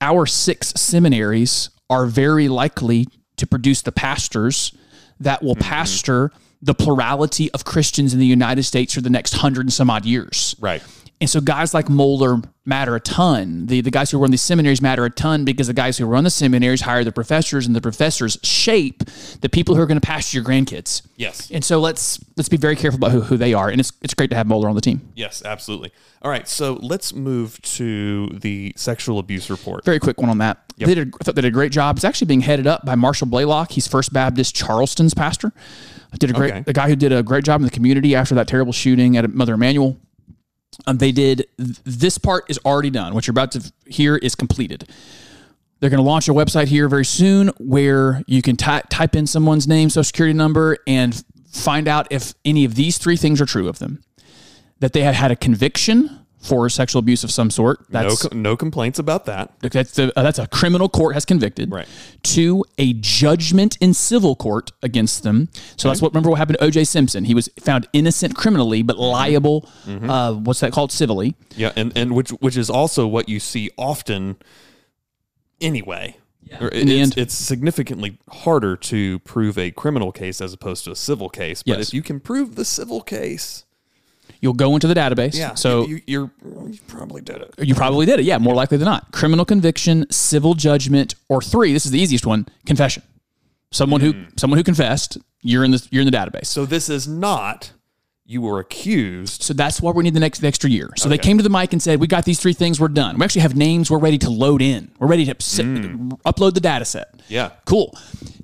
Our 0.00 0.26
six 0.26 0.68
seminaries 0.76 1.70
are 1.90 2.06
very 2.06 2.48
likely 2.48 3.06
to 3.36 3.46
produce 3.46 3.82
the 3.82 3.92
pastors 3.92 4.74
that 5.20 5.42
will 5.42 5.56
pastor 5.56 6.32
the 6.62 6.74
plurality 6.74 7.50
of 7.50 7.64
Christians 7.64 8.14
in 8.14 8.20
the 8.20 8.26
United 8.26 8.62
States 8.62 8.94
for 8.94 9.00
the 9.00 9.10
next 9.10 9.34
hundred 9.34 9.62
and 9.62 9.72
some 9.72 9.90
odd 9.90 10.06
years. 10.06 10.54
Right. 10.60 10.82
And 11.20 11.30
so 11.30 11.40
guys 11.40 11.72
like 11.72 11.86
Mohler 11.86 12.44
matter 12.64 12.96
a 12.96 13.00
ton. 13.00 13.66
The 13.66 13.80
the 13.80 13.92
guys 13.92 14.10
who 14.10 14.18
run 14.18 14.32
these 14.32 14.42
seminaries 14.42 14.82
matter 14.82 15.04
a 15.04 15.10
ton 15.10 15.44
because 15.44 15.68
the 15.68 15.72
guys 15.72 15.96
who 15.96 16.04
run 16.04 16.24
the 16.24 16.30
seminaries 16.30 16.80
hire 16.80 17.04
the 17.04 17.12
professors 17.12 17.64
and 17.64 17.76
the 17.76 17.80
professors 17.80 18.38
shape 18.42 19.04
the 19.40 19.48
people 19.48 19.76
who 19.76 19.82
are 19.82 19.86
going 19.86 20.00
to 20.00 20.06
pastor 20.06 20.36
your 20.36 20.44
grandkids. 20.44 21.02
Yes. 21.14 21.48
And 21.52 21.64
so 21.64 21.78
let's 21.78 22.18
let's 22.36 22.48
be 22.48 22.56
very 22.56 22.74
careful 22.74 22.96
about 22.96 23.12
who, 23.12 23.20
who 23.20 23.36
they 23.36 23.54
are. 23.54 23.68
And 23.68 23.78
it's 23.78 23.92
it's 24.02 24.14
great 24.14 24.30
to 24.30 24.36
have 24.36 24.48
Mohler 24.48 24.68
on 24.68 24.74
the 24.74 24.80
team. 24.80 25.00
Yes, 25.14 25.44
absolutely. 25.44 25.92
All 26.22 26.30
right, 26.30 26.46
so 26.46 26.74
let's 26.74 27.12
move 27.12 27.60
to 27.62 28.28
the 28.28 28.72
sexual 28.76 29.18
abuse 29.18 29.50
report. 29.50 29.84
Very 29.84 29.98
quick 29.98 30.20
one 30.20 30.30
on 30.30 30.38
that. 30.38 30.58
They 30.76 30.94
did, 30.94 31.14
I 31.20 31.24
thought 31.24 31.34
they 31.34 31.42
did 31.42 31.48
a 31.48 31.52
great 31.52 31.72
job. 31.72 31.96
It's 31.96 32.04
actually 32.04 32.28
being 32.28 32.40
headed 32.40 32.66
up 32.66 32.84
by 32.84 32.94
Marshall 32.94 33.28
Blalock. 33.28 33.72
He's 33.72 33.86
First 33.86 34.12
Baptist 34.12 34.54
Charleston's 34.54 35.14
pastor. 35.14 35.52
Did 36.18 36.30
a 36.30 36.32
great 36.34 36.52
Okay. 36.52 36.62
the 36.62 36.72
guy 36.72 36.88
who 36.88 36.96
did 36.96 37.12
a 37.12 37.22
great 37.22 37.44
job 37.44 37.60
in 37.60 37.64
the 37.64 37.70
community 37.70 38.14
after 38.14 38.34
that 38.34 38.46
terrible 38.48 38.72
shooting 38.72 39.16
at 39.16 39.32
Mother 39.32 39.54
Emanuel. 39.54 39.96
Um, 40.86 40.98
they 40.98 41.12
did 41.12 41.46
th- 41.58 41.78
this 41.84 42.18
part 42.18 42.44
is 42.48 42.58
already 42.64 42.90
done. 42.90 43.14
What 43.14 43.26
you're 43.26 43.32
about 43.32 43.52
to 43.52 43.72
hear 43.86 44.16
is 44.16 44.34
completed. 44.34 44.88
They're 45.80 45.90
going 45.90 45.98
to 46.02 46.08
launch 46.08 46.28
a 46.28 46.32
website 46.32 46.68
here 46.68 46.88
very 46.88 47.04
soon 47.04 47.48
where 47.58 48.22
you 48.26 48.40
can 48.40 48.56
ty- 48.56 48.82
type 48.88 49.16
in 49.16 49.26
someone's 49.26 49.66
name, 49.66 49.90
social 49.90 50.04
security 50.04 50.32
number, 50.36 50.78
and 50.86 51.22
find 51.50 51.88
out 51.88 52.06
if 52.10 52.34
any 52.44 52.64
of 52.64 52.74
these 52.76 52.98
three 52.98 53.16
things 53.16 53.40
are 53.40 53.46
true 53.46 53.68
of 53.68 53.78
them. 53.80 54.02
That 54.80 54.92
they 54.92 55.02
have 55.02 55.14
had 55.14 55.30
a 55.30 55.36
conviction 55.36 56.21
for 56.42 56.68
sexual 56.68 56.98
abuse 56.98 57.22
of 57.22 57.30
some 57.30 57.50
sort. 57.50 57.88
No, 57.90 58.02
That's 58.02 58.26
co- 58.26 58.36
no 58.36 58.56
complaints 58.56 58.98
about 58.98 59.26
that. 59.26 59.52
that's 59.60 59.98
a, 59.98 60.18
uh, 60.18 60.22
that's 60.22 60.40
a 60.40 60.48
criminal 60.48 60.88
court 60.88 61.14
has 61.14 61.24
convicted. 61.24 61.70
Right. 61.70 61.86
Two, 62.24 62.64
a 62.78 62.94
judgment 62.94 63.78
in 63.80 63.94
civil 63.94 64.34
court 64.34 64.72
against 64.82 65.22
them. 65.22 65.48
So 65.76 65.88
that's 65.88 66.02
what 66.02 66.12
remember 66.12 66.30
what 66.30 66.38
happened 66.38 66.58
to 66.58 66.64
O.J. 66.64 66.84
Simpson. 66.84 67.24
He 67.24 67.34
was 67.34 67.48
found 67.60 67.88
innocent 67.92 68.34
criminally, 68.34 68.82
but 68.82 68.94
mm-hmm. 68.94 69.04
liable. 69.04 69.68
Mm-hmm. 69.86 70.10
Uh, 70.10 70.32
what's 70.32 70.60
that 70.60 70.72
called? 70.72 70.90
Civilly. 70.90 71.36
Yeah, 71.56 71.72
and 71.76 71.96
and 71.96 72.12
which 72.14 72.30
which 72.30 72.56
is 72.56 72.68
also 72.68 73.06
what 73.06 73.28
you 73.28 73.38
see 73.38 73.70
often 73.78 74.36
anyway. 75.60 76.16
The 76.58 77.00
it's, 77.00 77.16
it's 77.16 77.34
significantly 77.34 78.18
harder 78.28 78.76
to 78.76 79.20
prove 79.20 79.56
a 79.56 79.70
criminal 79.70 80.12
case 80.12 80.40
as 80.40 80.52
opposed 80.52 80.84
to 80.84 80.90
a 80.90 80.96
civil 80.96 81.30
case. 81.30 81.62
But 81.62 81.78
Yes. 81.78 81.88
if 81.88 81.94
you 81.94 82.02
can 82.02 82.20
prove 82.20 82.56
the 82.56 82.64
civil 82.66 83.00
case, 83.00 83.64
You'll 84.42 84.54
go 84.54 84.74
into 84.74 84.88
the 84.88 84.94
database. 84.94 85.38
yeah, 85.38 85.54
So 85.54 85.86
you, 85.86 86.02
you're 86.04 86.30
you 86.44 86.80
probably 86.88 87.22
did 87.22 87.36
it. 87.36 87.54
You 87.58 87.76
probably 87.76 88.06
did 88.06 88.18
it. 88.18 88.24
Yeah, 88.24 88.38
more 88.38 88.54
likely 88.54 88.76
than 88.76 88.86
not. 88.86 89.12
Criminal 89.12 89.44
conviction, 89.44 90.04
civil 90.10 90.54
judgment, 90.54 91.14
or 91.28 91.40
three. 91.40 91.72
This 91.72 91.86
is 91.86 91.92
the 91.92 92.00
easiest 92.00 92.26
one: 92.26 92.46
confession. 92.66 93.04
Someone 93.70 94.00
who 94.00 94.12
hmm. 94.12 94.24
someone 94.36 94.58
who 94.58 94.64
confessed. 94.64 95.16
You're 95.42 95.64
in 95.64 95.70
the 95.70 95.88
you're 95.90 96.02
in 96.02 96.10
the 96.10 96.16
database. 96.16 96.46
So, 96.46 96.66
this 96.66 96.88
is 96.88 97.08
not 97.08 97.72
you 98.24 98.40
were 98.40 98.60
accused. 98.60 99.42
so 99.42 99.52
that's 99.52 99.80
why 99.80 99.90
we 99.90 100.02
need 100.04 100.14
the 100.14 100.20
next 100.20 100.40
the 100.40 100.46
extra 100.46 100.70
year. 100.70 100.90
So 100.96 101.08
they 101.08 101.18
came 101.18 101.36
to 101.36 101.42
the 101.42 101.50
mic 101.50 101.72
and 101.72 101.82
said, 101.82 102.00
"We 102.00 102.06
got 102.06 102.24
these 102.24 102.40
three 102.40 102.52
things. 102.52 102.80
We're 102.80 102.88
done. 102.88 103.18
We 103.18 103.24
actually 103.24 103.42
have 103.42 103.56
names. 103.56 103.90
We're 103.90 103.98
ready 103.98 104.18
to 104.18 104.30
load 104.30 104.62
in. 104.62 104.90
We're 104.98 105.08
ready 105.08 105.24
to 105.26 105.36
sit, 105.40 105.66
hmm. 105.66 106.10
upload 106.26 106.54
the 106.54 106.60
data 106.60 106.84
set. 106.84 107.22
Yeah. 107.28 107.50
Cool. 107.64 107.96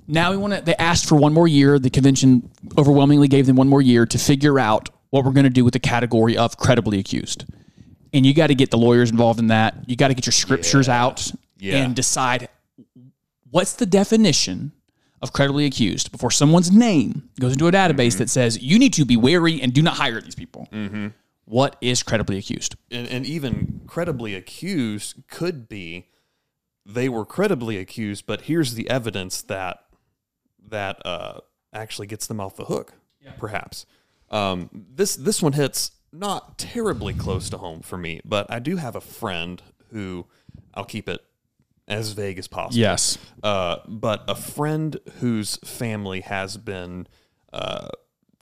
Now 0.07 0.31
we 0.31 0.37
want 0.37 0.53
to. 0.53 0.61
They 0.61 0.75
asked 0.75 1.07
for 1.07 1.15
one 1.15 1.33
more 1.33 1.47
year. 1.47 1.79
The 1.79 1.89
convention 1.89 2.49
overwhelmingly 2.77 3.27
gave 3.27 3.47
them 3.47 3.55
one 3.55 3.67
more 3.67 3.81
year 3.81 4.05
to 4.05 4.17
figure 4.17 4.59
out 4.59 4.89
what 5.09 5.25
we're 5.25 5.31
going 5.31 5.43
to 5.45 5.49
do 5.49 5.63
with 5.65 5.73
the 5.73 5.79
category 5.79 6.37
of 6.37 6.57
credibly 6.57 6.99
accused. 6.99 7.45
And 8.13 8.25
you 8.25 8.33
got 8.33 8.47
to 8.47 8.55
get 8.55 8.71
the 8.71 8.77
lawyers 8.77 9.11
involved 9.11 9.39
in 9.39 9.47
that. 9.47 9.75
You 9.87 9.95
got 9.95 10.09
to 10.09 10.13
get 10.13 10.25
your 10.25 10.33
scriptures 10.33 10.89
out 10.89 11.31
Yeah. 11.59 11.77
and 11.83 11.95
decide 11.95 12.49
what's 13.51 13.73
the 13.73 13.85
definition 13.85 14.71
of 15.21 15.33
credibly 15.33 15.65
accused 15.65 16.11
before 16.11 16.31
someone's 16.31 16.71
name 16.71 17.29
goes 17.39 17.51
into 17.53 17.67
a 17.67 17.71
database 17.71 18.17
that 18.17 18.29
says 18.29 18.61
you 18.61 18.79
need 18.79 18.93
to 18.93 19.03
be 19.05 19.17
wary 19.17 19.61
and 19.61 19.73
do 19.73 19.81
not 19.81 19.95
hire 19.95 20.21
these 20.21 20.35
people. 20.35 20.67
What 21.45 21.75
is 21.81 22.03
credibly 22.03 22.37
accused? 22.37 22.75
and, 22.91 23.07
and 23.07 23.25
even 23.25 23.81
credibly 23.87 24.35
accused 24.35 25.15
could 25.29 25.67
be 25.67 26.05
they 26.85 27.09
were 27.09 27.25
credibly 27.25 27.77
accused, 27.77 28.25
but 28.25 28.41
here's 28.41 28.73
the 28.75 28.89
evidence 28.89 29.41
that 29.43 29.83
that 30.69 31.03
uh, 31.05 31.39
actually 31.73 32.05
gets 32.07 32.27
them 32.27 32.39
off 32.39 32.55
the 32.55 32.65
hook. 32.65 32.93
Perhaps 33.37 33.85
um, 34.31 34.69
this 34.73 35.15
this 35.15 35.41
one 35.41 35.53
hits 35.53 35.91
not 36.11 36.57
terribly 36.57 37.13
close 37.13 37.49
to 37.49 37.57
home 37.57 37.81
for 37.81 37.97
me, 37.97 38.21
but 38.25 38.49
I 38.49 38.59
do 38.59 38.77
have 38.77 38.95
a 38.95 39.01
friend 39.01 39.61
who 39.91 40.25
I'll 40.73 40.85
keep 40.85 41.07
it 41.07 41.21
as 41.87 42.11
vague 42.11 42.37
as 42.37 42.47
possible. 42.47 42.79
Yes. 42.79 43.17
Uh, 43.41 43.77
but 43.87 44.23
a 44.27 44.35
friend 44.35 44.97
whose 45.19 45.57
family 45.57 46.21
has 46.21 46.57
been 46.57 47.07
uh, 47.51 47.89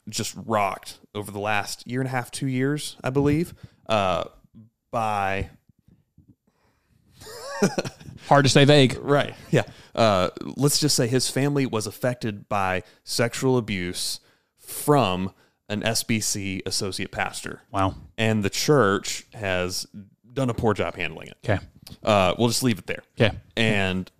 just 0.08 0.34
rocked 0.46 0.98
over 1.14 1.30
the 1.30 1.40
last 1.40 1.86
year 1.86 2.00
and 2.00 2.08
a 2.08 2.10
half, 2.10 2.30
two 2.30 2.46
years, 2.46 2.96
I 3.02 3.10
believe, 3.10 3.54
uh, 3.88 4.24
by 4.90 5.50
Hard 8.28 8.44
to 8.44 8.50
stay 8.50 8.64
vague. 8.64 8.96
right, 9.00 9.34
yeah. 9.50 9.64
Uh, 9.94 10.28
let's 10.56 10.78
just 10.78 10.94
say 10.94 11.06
his 11.06 11.30
family 11.30 11.66
was 11.66 11.86
affected 11.86 12.48
by 12.48 12.82
sexual 13.02 13.56
abuse 13.56 14.20
from 14.58 15.32
an 15.68 15.82
SBC 15.82 16.62
associate 16.66 17.10
pastor, 17.12 17.62
Wow. 17.70 17.94
and 18.16 18.42
the 18.42 18.50
church 18.50 19.26
has 19.34 19.86
done 20.32 20.48
a 20.50 20.54
poor 20.54 20.74
job 20.74 20.94
handling 20.96 21.28
it. 21.28 21.36
Okay. 21.44 21.62
Uh, 22.02 22.34
we'll 22.38 22.48
just 22.48 22.62
leave 22.62 22.78
it 22.78 22.86
there. 22.86 23.02
Okay. 23.20 23.36
and 23.56 24.10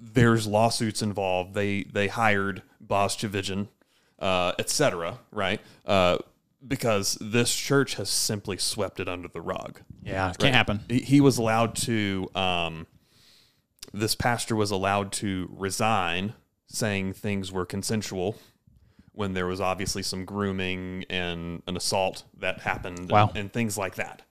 there's 0.00 0.46
lawsuits 0.46 1.02
involved. 1.02 1.54
They 1.54 1.84
they 1.84 2.08
hired 2.08 2.62
Boz 2.80 3.16
Tchividjian, 3.16 3.68
uh, 4.18 4.52
et 4.58 4.68
cetera, 4.70 5.18
right? 5.30 5.60
Uh, 5.86 6.18
because 6.66 7.16
this 7.20 7.52
church 7.54 7.94
has 7.94 8.08
simply 8.10 8.56
swept 8.58 9.00
it 9.00 9.08
under 9.08 9.26
the 9.28 9.40
rug. 9.40 9.80
Yeah, 10.02 10.30
it 10.30 10.38
can't 10.38 10.54
happen. 10.54 10.80
He, 10.88 11.00
he 11.00 11.20
was 11.20 11.38
allowed 11.38 11.74
to. 11.76 12.28
Um, 12.34 12.86
this 13.92 14.14
pastor 14.14 14.54
was 14.54 14.70
allowed 14.70 15.12
to 15.12 15.48
resign, 15.52 16.34
saying 16.66 17.14
things 17.14 17.50
were 17.50 17.66
consensual. 17.66 18.36
When 19.14 19.34
there 19.34 19.46
was 19.46 19.60
obviously 19.60 20.02
some 20.02 20.24
grooming 20.24 21.04
and 21.10 21.62
an 21.66 21.76
assault 21.76 22.22
that 22.38 22.60
happened, 22.60 23.10
Wow. 23.10 23.28
and, 23.28 23.36
and 23.38 23.52
things 23.52 23.76
like 23.76 23.96
that. 23.96 24.22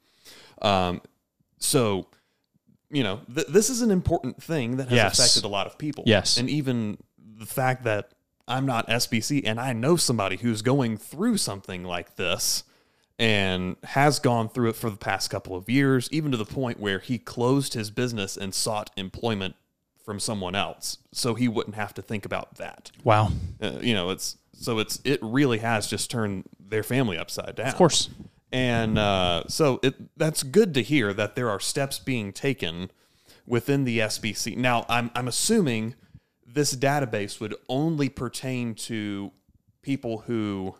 Um, 0.62 1.02
so 1.60 2.08
you 2.94 3.04
know, 3.04 3.22
th- 3.34 3.48
this 3.48 3.70
is 3.70 3.82
an 3.82 3.89
important 3.91 4.44
thing 4.44 4.76
that 4.78 4.89
has 4.89 4.96
Yes. 4.98 5.20
affected 5.20 5.46
a 5.46 5.48
lot 5.48 5.65
of 5.65 5.78
people. 5.78 6.04
Yes. 6.08 6.36
And 6.38 6.50
even 6.50 6.98
the 7.17 7.46
fact 7.46 7.84
that 7.86 8.12
I'm 8.50 8.65
not 8.65 8.89
SBC 8.89 9.44
and 9.46 9.62
I 9.62 9.72
know 9.72 9.96
somebody 9.96 10.36
who's 10.36 10.62
going 10.62 10.98
through 10.98 11.38
something 11.38 11.86
like 11.86 12.17
this 12.17 12.63
and 13.17 13.78
has 13.86 14.20
gone 14.20 14.50
through 14.50 14.70
it 14.72 14.76
for 14.76 14.89
the 14.89 14.98
past 14.98 15.30
couple 15.30 15.56
of 15.56 15.70
years, 15.70 16.10
even 16.12 16.32
to 16.32 16.38
the 16.38 16.44
point 16.46 16.82
where 16.82 17.00
he 17.00 17.17
closed 17.17 17.76
his 17.76 17.89
business 17.91 18.36
and 18.36 18.54
sought 18.54 18.89
employment 18.98 19.56
from 20.04 20.20
someone 20.20 20.56
else 20.56 20.98
so 21.13 21.34
he 21.36 21.48
wouldn't 21.48 21.76
have 21.76 21.94
to 21.94 22.02
think 22.02 22.26
about 22.26 22.56
that. 22.56 22.91
Wow. 23.06 23.32
Uh, 23.62 23.78
you 23.80 23.94
know, 23.94 24.10
it's 24.10 24.36
so 24.62 24.78
it's 24.80 25.00
it 25.04 25.19
really 25.21 25.58
has 25.58 25.88
just 25.88 26.12
turned 26.12 26.43
their 26.60 26.84
family 26.84 27.17
upside 27.17 27.56
down. 27.56 27.67
Of 27.67 27.76
course. 27.76 28.10
And 28.52 28.97
uh, 28.97 29.43
so 29.47 29.80
it 29.82 29.95
that's 30.17 30.43
good 30.43 30.74
to 30.76 30.84
hear 30.84 31.13
that 31.13 31.36
there 31.36 31.50
are 31.50 31.60
steps 31.60 32.00
being 32.00 32.32
taken 32.32 32.91
within 33.47 33.86
the 33.86 34.00
SBC. 34.00 34.58
Now, 34.58 34.86
I'm 34.88 35.10
I'm 35.15 35.28
assuming 35.28 35.95
this 36.45 36.76
database 36.76 37.39
would 37.39 37.56
only 37.69 38.10
pertain 38.10 38.76
to 38.76 39.32
people 39.82 40.19
who 40.19 40.76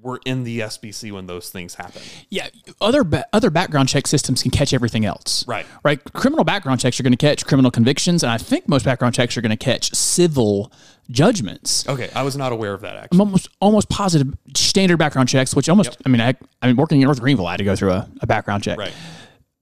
were 0.00 0.20
in 0.24 0.44
the 0.44 0.60
SBC 0.60 1.12
when 1.12 1.26
those 1.26 1.50
things 1.50 1.74
happened. 1.74 2.04
Yeah, 2.30 2.48
other 2.80 3.04
ba- 3.04 3.26
other 3.32 3.50
background 3.50 3.88
check 3.88 4.06
systems 4.06 4.42
can 4.42 4.50
catch 4.50 4.72
everything 4.72 5.04
else. 5.04 5.46
Right. 5.46 5.66
Right. 5.82 6.00
Criminal 6.12 6.44
background 6.44 6.80
checks 6.80 6.98
are 6.98 7.02
going 7.02 7.12
to 7.12 7.18
catch 7.18 7.44
criminal 7.44 7.70
convictions, 7.70 8.22
and 8.22 8.30
I 8.30 8.38
think 8.38 8.68
most 8.68 8.84
background 8.84 9.14
checks 9.14 9.36
are 9.36 9.40
going 9.42 9.50
to 9.50 9.56
catch 9.56 9.92
civil 9.94 10.72
judgments. 11.10 11.88
Okay, 11.88 12.10
I 12.14 12.22
was 12.22 12.36
not 12.36 12.52
aware 12.52 12.72
of 12.74 12.80
that 12.82 12.96
I'm 12.96 13.04
actually. 13.04 13.18
almost 13.20 13.48
almost 13.60 13.88
positive 13.88 14.32
standard 14.56 14.96
background 14.98 15.28
checks, 15.28 15.54
which 15.54 15.68
almost 15.68 15.96
I 16.04 16.08
mean 16.08 16.20
I 16.20 16.34
I 16.62 16.66
mean 16.68 16.76
working 16.76 17.00
in 17.00 17.04
North 17.06 17.20
Greenville, 17.20 17.46
I 17.46 17.52
had 17.52 17.58
to 17.58 17.64
go 17.64 17.76
through 17.76 17.92
a, 17.92 18.08
a 18.20 18.26
background 18.26 18.62
check. 18.62 18.78
Right. 18.78 18.92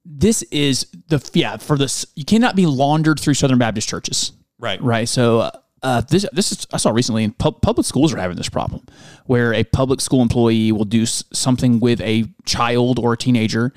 This 0.05 0.43
is 0.45 0.87
the 1.09 1.29
yeah 1.35 1.57
for 1.59 1.77
this 1.77 2.07
you 2.15 2.25
cannot 2.25 2.57
be 2.57 2.67
laundered 2.67 3.21
through 3.21 3.35
Southern 3.35 3.59
Baptist 3.59 3.89
churches. 3.89 4.33
Right. 4.59 4.81
Right. 4.83 5.09
So 5.09 5.41
uh, 5.41 5.51
uh, 5.83 6.01
this 6.03 6.27
this 6.33 6.51
is 6.53 6.67
I 6.73 6.77
saw 6.79 6.91
recently 6.91 7.25
in 7.25 7.33
pub, 7.33 7.63
public 7.63 7.87
schools 7.87 8.13
are 8.13 8.17
having 8.19 8.37
this 8.37 8.49
problem 8.49 8.85
where 9.27 9.55
a 9.55 9.65
public 9.65 10.01
school 10.01 10.23
employee 10.23 10.73
will 10.73 10.85
do 10.87 11.03
s- 11.03 11.23
something 11.33 11.79
with 11.81 12.01
a 12.01 12.25
child 12.47 12.99
or 12.99 13.13
a 13.13 13.17
teenager 13.17 13.73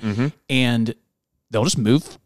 and 0.50 0.94
they'll 1.50 1.64
just 1.64 1.78
move 1.78 2.18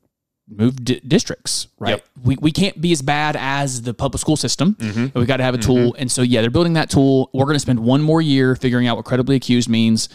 move 0.49 0.85
di- 0.85 1.01
districts. 1.01 1.69
Right. 1.79 1.91
Yep. 1.91 2.05
We, 2.23 2.37
we 2.41 2.53
can't 2.53 2.81
be 2.81 2.93
as 2.93 3.03
bad 3.03 3.37
as 3.37 3.83
the 3.83 3.93
public 3.95 4.21
school 4.21 4.37
system. 4.37 4.77
We 5.15 5.27
got 5.27 5.39
to 5.39 5.43
have 5.45 5.55
a 5.55 5.59
tool. 5.59 5.95
And 5.99 6.11
so 6.11 6.23
yeah, 6.23 6.41
they're 6.41 6.51
building 6.51 6.75
that 6.75 6.91
tool. 6.91 7.31
We're 7.33 7.45
going 7.45 7.57
to 7.57 7.61
spend 7.61 7.81
one 7.81 8.03
more 8.03 8.23
year 8.23 8.55
figuring 8.57 8.87
out 8.87 8.97
what 8.97 9.05
credibly 9.05 9.37
accused 9.37 9.69
means. 9.69 10.09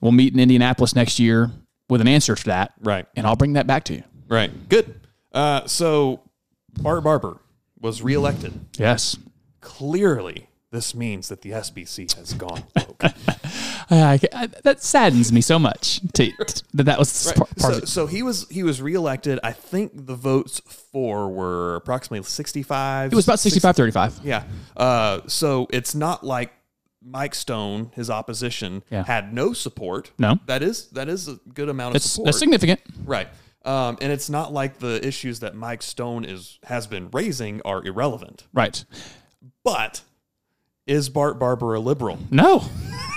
We'll 0.00 0.12
meet 0.12 0.34
in 0.34 0.40
Indianapolis 0.40 0.94
next 0.94 1.18
year 1.18 1.50
with 1.88 2.00
an 2.00 2.08
answer 2.08 2.34
to 2.34 2.44
that. 2.44 2.74
Right. 2.80 3.06
And 3.16 3.26
I'll 3.26 3.36
bring 3.36 3.54
that 3.54 3.66
back 3.66 3.84
to 3.84 3.94
you. 3.94 4.02
Right. 4.28 4.50
Good. 4.68 5.00
Uh, 5.32 5.66
so 5.66 6.20
Bart 6.80 7.04
Barber 7.04 7.40
was 7.80 8.02
reelected. 8.02 8.52
Yes. 8.76 9.16
Clearly 9.60 10.48
this 10.72 10.94
means 10.94 11.28
that 11.28 11.42
the 11.42 11.50
SBC 11.50 12.16
has 12.16 12.34
gone 12.34 12.64
woke. 12.74 13.04
I- 13.90 14.18
I- 14.32 14.46
that 14.64 14.82
saddens 14.82 15.32
me 15.32 15.40
so 15.40 15.58
much 15.58 16.00
to, 16.14 16.32
that 16.74 16.84
that 16.84 16.98
was 16.98 17.32
part, 17.36 17.50
part 17.56 17.60
so, 17.60 17.70
of 17.70 17.82
it. 17.84 17.88
so 17.88 18.06
he 18.06 18.22
was 18.22 18.48
he 18.48 18.62
was 18.64 18.82
reelected. 18.82 19.38
I 19.44 19.52
think 19.52 19.92
the 20.06 20.14
votes 20.16 20.60
for 20.92 21.28
were 21.30 21.76
approximately 21.76 22.24
sixty 22.24 22.62
five. 22.62 23.12
It 23.12 23.16
was 23.16 23.26
about 23.28 23.38
65 23.38 23.76
35. 23.76 24.20
Yeah. 24.24 24.44
Uh, 24.76 25.20
so 25.28 25.66
it's 25.70 25.94
not 25.94 26.24
like 26.24 26.52
Mike 27.04 27.34
Stone, 27.34 27.90
his 27.94 28.08
opposition, 28.10 28.82
Yeah. 28.90 29.04
had 29.04 29.34
no 29.34 29.52
support. 29.52 30.10
No. 30.18 30.38
that 30.46 30.62
is 30.62 30.88
that 30.90 31.08
is 31.08 31.28
a 31.28 31.38
good 31.52 31.68
amount 31.68 31.96
of 31.96 32.02
support. 32.02 32.26
that's 32.26 32.38
significant. 32.38 32.80
right. 33.04 33.28
Um, 33.64 33.96
and 34.00 34.10
it's 34.10 34.28
not 34.28 34.52
like 34.52 34.78
the 34.80 35.06
issues 35.06 35.38
that 35.40 35.54
Mike 35.54 35.82
Stone 35.82 36.24
is 36.24 36.58
has 36.64 36.86
been 36.86 37.10
raising 37.12 37.60
are 37.64 37.84
irrelevant. 37.84 38.46
Right. 38.52 38.84
But 39.64 40.00
is 40.86 41.08
Bart 41.08 41.38
Barber 41.38 41.74
a 41.74 41.80
liberal? 41.80 42.18
No, 42.30 42.64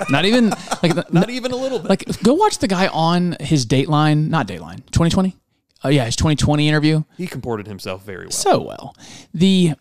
not 0.09 0.25
even 0.25 0.51
like 0.83 1.11
Not 1.13 1.29
even 1.29 1.51
a 1.51 1.55
little 1.55 1.79
bit. 1.79 1.89
like 1.89 2.23
go 2.23 2.33
watch 2.33 2.59
the 2.59 2.67
guy 2.67 2.87
on 2.87 3.35
his 3.39 3.65
Dateline, 3.65 4.29
not 4.29 4.47
Dateline, 4.47 4.77
2020. 4.87 5.35
Oh 5.83 5.89
yeah, 5.89 6.05
his 6.05 6.15
2020 6.15 6.67
interview. 6.67 7.03
he 7.17 7.27
comported 7.27 7.67
himself 7.67 8.03
very 8.03 8.25
well. 8.25 8.31
so 8.31 8.61
well. 8.61 8.95
The 9.33 9.73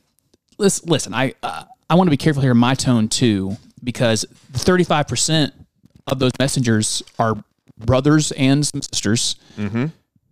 listen, 0.59 0.89
listen 0.89 1.15
I 1.15 1.35
uh, 1.43 1.65
I 1.89 1.95
want 1.95 2.07
to 2.09 2.11
be 2.11 2.17
careful 2.17 2.43
here 2.43 2.53
in 2.53 2.59
my 2.59 2.75
tone 2.75 3.09
too 3.09 3.57
because 3.83 4.25
35 4.53 5.07
percent 5.09 5.55
of 6.07 6.19
those 6.19 6.33
messengers 6.39 7.03
are 7.19 7.35
brothers 7.79 8.33
and 8.33 8.67
some 8.67 8.83
sisters 8.83 9.37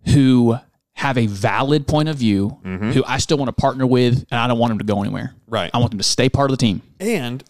who 0.05 0.57
have 0.93 1.17
a 1.17 1.27
valid 1.27 1.87
point 1.87 2.07
of 2.07 2.15
view, 2.17 2.59
who 2.63 3.03
I 3.05 3.17
still 3.17 3.37
want 3.37 3.49
to 3.49 3.61
partner 3.61 3.85
with, 3.85 4.25
and 4.31 4.39
I 4.39 4.47
don't 4.47 4.59
want 4.59 4.71
them 4.71 4.77
to 4.79 4.85
go 4.85 5.01
anywhere. 5.01 5.35
Right. 5.47 5.71
I 5.73 5.77
want 5.79 5.91
them 5.91 5.97
to 5.97 6.03
stay 6.03 6.29
part 6.29 6.51
of 6.51 6.57
the 6.57 6.65
team. 6.65 6.81
And 6.99 7.43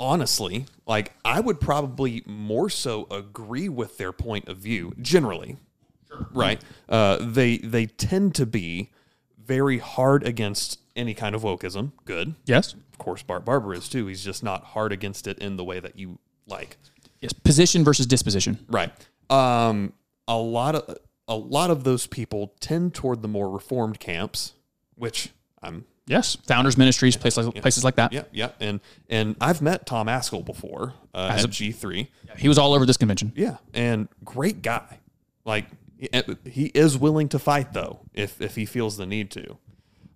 honestly, 0.00 0.66
like 0.86 1.12
I 1.24 1.40
would 1.40 1.60
probably 1.60 2.22
more 2.26 2.68
so 2.70 3.06
agree 3.10 3.68
with 3.68 3.98
their 3.98 4.12
point 4.12 4.48
of 4.48 4.58
view 4.58 4.92
generally. 5.00 5.56
Right. 6.32 6.60
Uh, 6.88 7.18
they 7.20 7.58
they 7.58 7.86
tend 7.86 8.34
to 8.36 8.46
be 8.46 8.90
very 9.44 9.78
hard 9.78 10.26
against 10.26 10.80
any 10.96 11.14
kind 11.14 11.34
of 11.34 11.42
wokeism. 11.42 11.92
Good. 12.04 12.34
Yes. 12.44 12.72
Of 12.72 12.98
course, 12.98 13.22
Bart 13.22 13.44
Barber 13.44 13.74
is 13.74 13.88
too. 13.88 14.06
He's 14.06 14.24
just 14.24 14.42
not 14.42 14.64
hard 14.64 14.92
against 14.92 15.26
it 15.26 15.38
in 15.38 15.56
the 15.56 15.64
way 15.64 15.80
that 15.80 15.98
you 15.98 16.18
like. 16.46 16.76
Yes. 17.20 17.32
Position 17.32 17.84
versus 17.84 18.06
disposition. 18.06 18.64
Right. 18.68 18.92
Um, 19.30 19.92
a 20.28 20.36
lot 20.36 20.74
of 20.76 20.98
a 21.28 21.34
lot 21.36 21.70
of 21.70 21.84
those 21.84 22.06
people 22.06 22.52
tend 22.60 22.94
toward 22.94 23.22
the 23.22 23.28
more 23.28 23.48
reformed 23.50 23.98
camps, 24.00 24.54
which 24.94 25.30
I'm 25.62 25.84
Yes. 26.06 26.36
Founders 26.48 26.76
ministries, 26.76 27.16
places 27.16 27.46
like, 27.46 27.62
places 27.62 27.82
like 27.82 27.94
that. 27.96 28.12
yeah 28.12 28.24
yeah 28.30 28.50
and 28.60 28.80
and 29.08 29.36
I've 29.40 29.62
met 29.62 29.86
Tom 29.86 30.06
Ascol 30.06 30.44
before 30.44 30.92
uh, 31.14 31.30
As 31.32 31.44
at 31.44 31.48
a- 31.48 31.52
G 31.52 31.72
three. 31.72 32.10
He 32.36 32.46
was 32.48 32.58
all 32.58 32.74
over 32.74 32.84
this 32.84 32.98
convention. 32.98 33.32
Yeah, 33.34 33.56
and 33.72 34.08
great 34.22 34.60
guy. 34.60 34.98
Like 35.46 35.66
he- 35.96 36.10
he 36.50 36.64
is 36.66 36.98
willing 36.98 37.28
to 37.30 37.38
fight 37.38 37.72
though, 37.72 38.00
if 38.12 38.38
if 38.42 38.54
he 38.54 38.66
feels 38.66 38.98
the 38.98 39.06
need 39.06 39.30
to, 39.30 39.56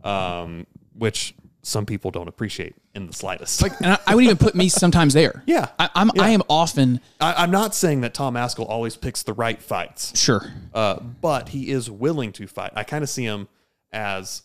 um, 0.08 0.66
which 0.92 1.34
some 1.68 1.84
people 1.84 2.10
don't 2.10 2.28
appreciate 2.28 2.74
in 2.94 3.06
the 3.06 3.12
slightest. 3.12 3.60
Like 3.62 3.78
And 3.80 3.92
I, 3.92 3.98
I 4.06 4.14
would 4.14 4.24
even 4.24 4.38
put 4.38 4.54
me 4.54 4.68
sometimes 4.68 5.14
there. 5.14 5.42
Yeah. 5.58 5.68
I, 5.78 5.88
I'm 5.94 6.10
I 6.20 6.30
am 6.30 6.42
often 6.50 7.00
I, 7.20 7.42
I'm 7.42 7.50
not 7.50 7.74
saying 7.74 8.02
that 8.02 8.12
Tom 8.12 8.34
Ascol 8.34 8.68
always 8.68 8.96
picks 8.96 9.22
the 9.22 9.32
right 9.32 9.60
fights, 9.60 10.18
sure. 10.18 10.52
uh, 10.74 11.00
but 11.00 11.50
he 11.50 11.70
is 11.70 11.90
willing 11.90 12.32
to 12.32 12.46
fight. 12.46 12.72
I 12.76 12.84
kind 12.84 13.02
of 13.02 13.08
see 13.08 13.24
him 13.24 13.48
as, 13.90 14.42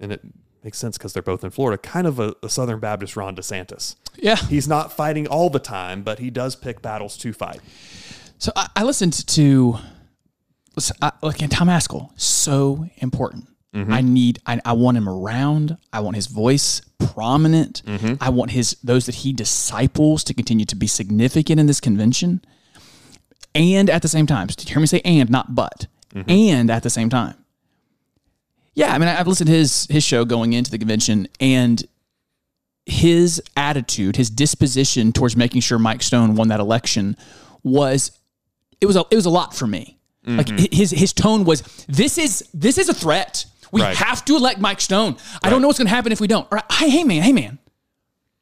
and 0.00 0.12
it 0.12 0.20
makes 0.64 0.78
sense 0.78 0.98
because 0.98 1.12
they're 1.12 1.22
both 1.22 1.44
in 1.44 1.50
Florida, 1.50 1.78
kind 1.78 2.06
of 2.06 2.18
a, 2.18 2.34
a 2.42 2.48
Southern 2.48 2.80
Baptist 2.80 3.16
Ron 3.16 3.36
DeSantis. 3.36 3.94
Yeah. 4.16 4.36
He's 4.36 4.66
not 4.66 4.92
fighting 4.92 5.28
all 5.28 5.48
the 5.48 5.60
time, 5.60 6.02
but 6.02 6.18
he 6.18 6.30
does 6.30 6.56
pick 6.56 6.82
battles 6.82 7.16
to 7.18 7.32
fight. 7.32 7.60
So 8.38 8.52
I, 8.56 8.68
I 8.76 8.82
listened 8.82 9.26
to 9.28 9.78
listen, 10.74 10.96
I, 11.00 11.12
again 11.22 11.50
Tom 11.50 11.68
Ascol. 11.68 12.10
So 12.20 12.88
important. 12.96 13.48
Mm-hmm. 13.76 13.92
I 13.92 14.00
need. 14.00 14.38
I, 14.46 14.60
I 14.64 14.72
want 14.72 14.96
him 14.96 15.06
around. 15.08 15.76
I 15.92 16.00
want 16.00 16.16
his 16.16 16.28
voice 16.28 16.80
prominent. 16.98 17.82
Mm-hmm. 17.84 18.14
I 18.22 18.30
want 18.30 18.50
his 18.52 18.76
those 18.82 19.04
that 19.06 19.16
he 19.16 19.32
disciples 19.34 20.24
to 20.24 20.34
continue 20.34 20.64
to 20.64 20.76
be 20.76 20.86
significant 20.86 21.60
in 21.60 21.66
this 21.66 21.80
convention. 21.80 22.40
And 23.54 23.90
at 23.90 24.00
the 24.02 24.08
same 24.08 24.26
time, 24.26 24.46
did 24.46 24.62
you 24.68 24.74
hear 24.74 24.80
me 24.80 24.86
say 24.86 25.00
and, 25.04 25.28
not 25.30 25.54
but? 25.54 25.86
Mm-hmm. 26.14 26.30
And 26.30 26.70
at 26.70 26.82
the 26.82 26.90
same 26.90 27.10
time, 27.10 27.34
yeah. 28.74 28.92
I 28.94 28.98
mean, 28.98 29.08
I- 29.08 29.20
I've 29.20 29.26
listened 29.26 29.48
to 29.48 29.54
his 29.54 29.86
his 29.90 30.02
show 30.04 30.24
going 30.24 30.54
into 30.54 30.70
the 30.70 30.78
convention, 30.78 31.28
and 31.38 31.84
his 32.86 33.42
attitude, 33.56 34.16
his 34.16 34.30
disposition 34.30 35.12
towards 35.12 35.36
making 35.36 35.60
sure 35.60 35.78
Mike 35.78 36.02
Stone 36.02 36.34
won 36.36 36.48
that 36.48 36.60
election 36.60 37.16
was 37.62 38.12
it 38.80 38.86
was 38.86 38.96
a 38.96 39.04
it 39.10 39.16
was 39.16 39.26
a 39.26 39.30
lot 39.30 39.54
for 39.54 39.66
me. 39.66 39.98
Like 40.28 40.48
his 40.72 40.90
his 40.90 41.12
tone 41.12 41.44
was 41.44 41.62
this 41.88 42.18
is 42.18 42.48
this 42.52 42.78
is 42.78 42.88
a 42.88 42.94
threat. 42.94 43.44
We 43.72 43.82
Right. 43.82 43.96
have 43.96 44.24
to 44.26 44.36
elect 44.36 44.60
Mike 44.60 44.80
Stone. 44.80 45.16
I 45.42 45.50
don't 45.50 45.60
know 45.62 45.68
what's 45.68 45.78
going 45.78 45.88
to 45.88 45.94
happen 45.94 46.12
if 46.12 46.20
we 46.20 46.26
don't. 46.26 46.44
All 46.52 46.56
right, 46.56 46.72
hey, 46.72 46.88
hey 46.90 47.04
man, 47.04 47.22
hey 47.22 47.32
man, 47.32 47.58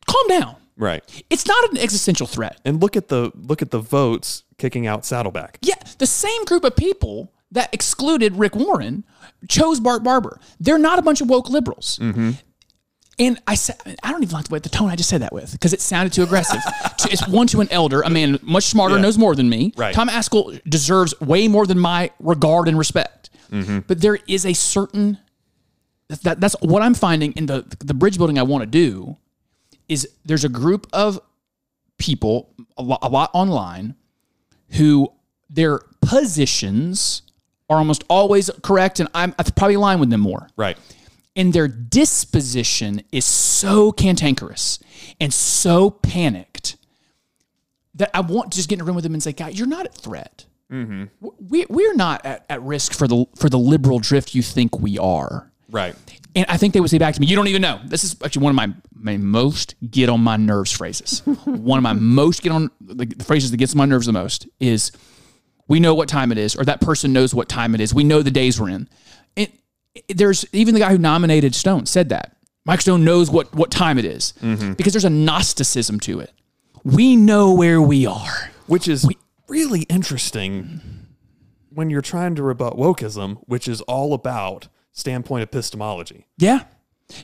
calm 0.06 0.26
down. 0.28 0.56
Right. 0.76 1.02
It's 1.30 1.46
not 1.46 1.70
an 1.70 1.78
existential 1.78 2.26
threat. 2.26 2.60
And 2.64 2.82
look 2.82 2.96
at 2.96 3.08
the 3.08 3.30
look 3.34 3.62
at 3.62 3.70
the 3.70 3.78
votes 3.78 4.42
kicking 4.58 4.86
out 4.86 5.04
Saddleback. 5.04 5.58
Yeah, 5.62 5.74
the 5.98 6.06
same 6.06 6.44
group 6.44 6.64
of 6.64 6.74
people 6.74 7.32
that 7.52 7.72
excluded 7.72 8.34
Rick 8.36 8.56
Warren 8.56 9.04
chose 9.48 9.78
Bart 9.78 10.02
Barber. 10.02 10.40
They're 10.58 10.78
not 10.78 10.98
a 10.98 11.02
bunch 11.02 11.20
of 11.20 11.28
woke 11.28 11.48
liberals. 11.48 11.98
Mm-hmm. 12.02 12.32
And 13.18 13.40
I 13.46 13.54
said, 13.54 13.76
I 14.02 14.10
don't 14.10 14.22
even 14.22 14.32
like 14.34 14.46
the 14.48 14.52
way 14.52 14.58
the 14.58 14.68
tone 14.68 14.90
I 14.90 14.96
just 14.96 15.08
said 15.08 15.22
that 15.22 15.32
with 15.32 15.52
because 15.52 15.72
it 15.72 15.80
sounded 15.80 16.12
too 16.12 16.22
aggressive. 16.22 16.60
It's 17.10 17.28
one 17.28 17.46
to 17.48 17.60
an 17.60 17.68
elder, 17.70 18.00
a 18.00 18.08
man 18.10 18.38
much 18.42 18.64
smarter, 18.64 18.96
Yeah. 18.96 19.02
knows 19.02 19.18
more 19.18 19.36
than 19.36 19.48
me. 19.48 19.72
Right. 19.76 19.94
Tom 19.94 20.08
Ascol 20.08 20.58
deserves 20.68 21.18
way 21.20 21.48
more 21.48 21.66
than 21.66 21.78
my 21.78 22.10
regard 22.18 22.66
and 22.66 22.78
respect. 22.78 23.28
Mm-hmm. 23.52 23.80
But 23.86 24.00
there 24.00 24.18
is 24.26 24.46
a 24.46 24.54
certain 24.54 25.18
that 26.22 26.40
that's 26.40 26.56
what 26.60 26.82
I'm 26.82 26.94
finding 26.94 27.32
in 27.32 27.46
the 27.46 27.64
the 27.80 27.94
bridge 27.94 28.16
building 28.16 28.38
I 28.38 28.42
want 28.42 28.62
to 28.62 28.66
do 28.66 29.16
is 29.88 30.08
there's 30.24 30.44
a 30.44 30.48
group 30.48 30.86
of 30.92 31.20
people 31.98 32.54
a 32.78 32.82
lot, 32.82 33.00
a 33.02 33.08
lot 33.08 33.30
online 33.34 33.94
who 34.70 35.12
their 35.50 35.80
positions 36.00 37.22
are 37.68 37.76
almost 37.78 38.02
always 38.08 38.50
correct 38.62 38.98
and 38.98 39.08
I'm 39.14 39.34
I 39.38 39.42
probably 39.44 39.74
align 39.74 40.00
with 40.00 40.10
them 40.10 40.20
more 40.20 40.48
Right. 40.56 40.76
And 41.36 41.52
their 41.52 41.68
disposition 41.68 43.02
is 43.10 43.24
so 43.24 43.92
cantankerous 43.92 44.78
and 45.20 45.32
so 45.32 45.90
panicked 45.90 46.76
that 47.94 48.10
I 48.14 48.20
want 48.20 48.52
to 48.52 48.56
just 48.56 48.68
get 48.68 48.76
in 48.76 48.80
a 48.82 48.84
room 48.84 48.96
with 48.96 49.04
them 49.04 49.14
and 49.14 49.22
say, 49.22 49.32
"God, 49.32 49.54
you're 49.54 49.66
not 49.66 49.86
at 49.86 49.94
threat. 49.94 50.46
Mm-hmm. 50.70 51.04
We 51.48 51.66
we're 51.68 51.94
not 51.94 52.24
at, 52.24 52.44
at 52.48 52.62
risk 52.62 52.92
for 52.92 53.06
the 53.06 53.26
for 53.36 53.48
the 53.48 53.58
liberal 53.58 53.98
drift 53.98 54.34
you 54.34 54.42
think 54.42 54.78
we 54.78 54.98
are." 54.98 55.50
Right. 55.70 55.94
And 56.36 56.46
I 56.48 56.56
think 56.56 56.74
they 56.74 56.80
would 56.80 56.90
say 56.90 56.98
back 56.98 57.14
to 57.14 57.20
me, 57.20 57.26
"You 57.26 57.36
don't 57.36 57.48
even 57.48 57.62
know." 57.62 57.80
This 57.84 58.04
is 58.04 58.16
actually 58.24 58.42
one 58.42 58.50
of 58.50 58.56
my 58.56 58.72
my 58.92 59.16
most 59.16 59.74
get 59.90 60.08
on 60.08 60.20
my 60.20 60.36
nerves 60.36 60.72
phrases. 60.72 61.20
one 61.44 61.78
of 61.78 61.82
my 61.82 61.92
most 61.92 62.42
get 62.42 62.52
on 62.52 62.70
the, 62.80 63.06
the 63.06 63.24
phrases 63.24 63.50
that 63.50 63.56
gets 63.56 63.74
on 63.74 63.78
my 63.78 63.84
nerves 63.84 64.06
the 64.06 64.12
most 64.12 64.48
is, 64.58 64.92
"We 65.68 65.78
know 65.80 65.94
what 65.94 66.08
time 66.08 66.32
it 66.32 66.38
is," 66.38 66.56
or 66.56 66.64
"That 66.64 66.80
person 66.80 67.12
knows 67.12 67.34
what 67.34 67.48
time 67.48 67.74
it 67.74 67.80
is." 67.80 67.94
We 67.94 68.04
know 68.04 68.22
the 68.22 68.30
days 68.30 68.60
we're 68.60 68.70
in. 68.70 68.88
There's 70.08 70.44
even 70.52 70.74
the 70.74 70.80
guy 70.80 70.90
who 70.90 70.98
nominated 70.98 71.54
Stone 71.54 71.86
said 71.86 72.08
that 72.08 72.36
Mike 72.64 72.80
Stone 72.80 73.04
knows 73.04 73.30
what 73.30 73.54
what 73.54 73.70
time 73.70 73.98
it 73.98 74.04
is 74.04 74.34
mm-hmm. 74.40 74.72
because 74.72 74.92
there's 74.92 75.04
a 75.04 75.10
Gnosticism 75.10 76.00
to 76.00 76.20
it. 76.20 76.32
We 76.82 77.16
know 77.16 77.54
where 77.54 77.80
we 77.80 78.06
are. 78.06 78.50
Which 78.66 78.88
is 78.88 79.06
really 79.48 79.82
interesting 79.82 80.80
when 81.70 81.90
you're 81.90 82.02
trying 82.02 82.34
to 82.36 82.42
rebut 82.42 82.76
wokeism, 82.76 83.38
which 83.46 83.68
is 83.68 83.80
all 83.82 84.14
about 84.14 84.68
standpoint 84.92 85.42
epistemology. 85.42 86.26
Yeah. 86.38 86.64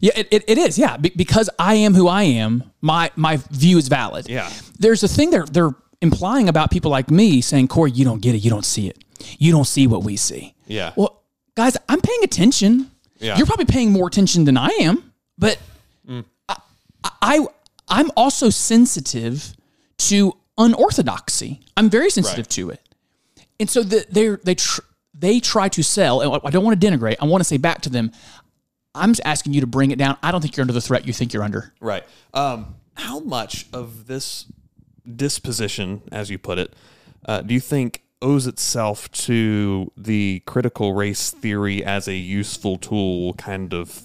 Yeah, 0.00 0.12
it, 0.14 0.28
it, 0.30 0.44
it 0.46 0.59
is. 0.59 0.78
Yeah, 0.78 0.98
Be- 0.98 1.12
because 1.16 1.48
I 1.59 1.74
am 1.74 1.94
who 1.94 2.06
I 2.06 2.24
am, 2.24 2.70
my 2.83 3.11
my 3.16 3.38
view 3.50 3.78
is 3.78 3.88
valid. 3.88 4.28
Yeah. 4.28 4.50
There's 4.78 5.02
a 5.02 5.09
thing 5.09 5.30
they're 5.30 5.46
they're 5.46 5.74
implying 6.02 6.48
about 6.48 6.70
people 6.70 6.90
like 6.90 7.11
me 7.11 7.40
saying, 7.40 7.68
Cory, 7.68 7.90
you 7.90 8.04
don't 8.04 8.20
get 8.20 8.35
it, 8.35 8.38
you 8.38 8.50
don't 8.50 8.64
see 8.64 8.88
it, 8.88 9.02
you 9.38 9.52
don't 9.52 9.66
see 9.66 9.87
what 9.87 10.04
we 10.04 10.16
see. 10.16 10.54
Yeah. 10.66 10.92
Well, 10.96 11.19
guys, 11.61 11.77
I'm 11.90 12.01
paying 12.01 12.25
attention. 12.25 12.90
Yeah. 13.18 13.37
You're 13.37 13.46
probably 13.46 13.66
paying 13.66 13.90
more 13.92 14.09
attention 14.09 14.44
than 14.44 14.57
I 14.57 14.68
am, 14.81 15.12
but 15.37 15.59
I, 16.49 16.57
I 17.20 17.46
I'm 17.88 18.11
also 18.16 18.49
sensitive 18.51 19.55
to 20.09 20.33
unorthodoxy. 20.57 21.61
I'm 21.77 21.90
very 21.90 22.09
sensitive 22.11 22.46
Right. 22.46 22.51
to 22.51 22.70
it, 22.70 22.81
and 23.59 23.68
so 23.68 23.83
the, 23.83 24.07
they 24.11 24.29
they 24.42 24.55
tr- 24.55 24.81
they 25.12 25.38
try 25.40 25.68
to 25.68 25.83
sell. 25.83 26.23
And 26.23 26.40
I 26.44 26.51
don't 26.51 26.64
want 26.64 26.81
to 26.81 26.87
denigrate. 26.87 27.16
I 27.20 27.27
want 27.27 27.40
to 27.42 27.44
say 27.44 27.59
back 27.59 27.83
to 27.83 27.90
them. 27.90 28.11
I'm 28.94 29.11
just 29.11 29.20
asking 29.25 29.53
you 29.53 29.61
to 29.61 29.66
bring 29.66 29.90
it 29.90 29.99
down. 29.99 30.16
I 30.23 30.33
don't 30.33 30.40
think 30.40 30.57
you're 30.57 30.62
under 30.62 30.73
the 30.73 30.81
threat 30.81 31.07
you 31.07 31.12
think 31.12 31.33
you're 31.35 31.44
under. 31.44 31.73
Right. 31.81 32.05
Um, 32.33 32.75
how 32.94 33.20
much 33.20 33.66
of 33.73 34.07
this 34.07 34.46
disposition, 35.16 36.03
as 36.11 36.31
you 36.31 36.38
put 36.38 36.59
it, 36.59 36.73
uh, 37.27 37.42
do 37.42 37.53
you 37.55 37.61
think 37.61 38.03
owes 38.22 38.46
itself 38.46 39.11
to 39.12 39.90
the 39.96 40.42
critical 40.46 40.92
race 40.94 41.30
theory 41.30 41.85
as 41.85 42.06
a 42.09 42.14
useful 42.14 42.76
tool 42.76 43.33
kind 43.35 43.72
of 43.72 44.02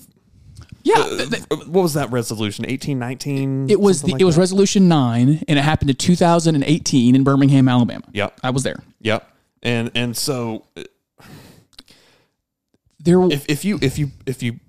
Yeah, 0.84 0.95
Uh, 0.99 1.17
th- 1.17 1.30
th- 1.30 1.43
what 1.67 1.82
was 1.84 1.93
that 1.95 2.12
resolution? 2.12 2.65
Eighteen 2.67 2.99
nineteen. 2.99 3.69
it 3.69 3.80
was 3.80 4.01
the, 4.04 4.15
it 4.19 4.23
was 4.23 4.38
resolution 4.38 4.88
nine, 4.88 5.43
and 5.47 5.58
it 5.60 5.63
happened 5.63 5.89
in 5.89 5.95
2018 5.95 7.15
in 7.15 7.23
Birmingham, 7.23 7.67
Alabama. 7.67 8.04
Yep. 8.13 8.39
I 8.43 8.49
was 8.51 8.63
there. 8.63 8.84
Yep. 9.01 9.28
And 9.63 9.91
and 9.95 10.15
so 10.15 10.65
uh, 10.78 10.84
There, 12.99 13.21
if 13.32 13.45
if 13.49 13.65
you 13.65 13.78
if 13.82 13.97
you 13.99 14.12
if 14.25 14.41
you 14.43 14.60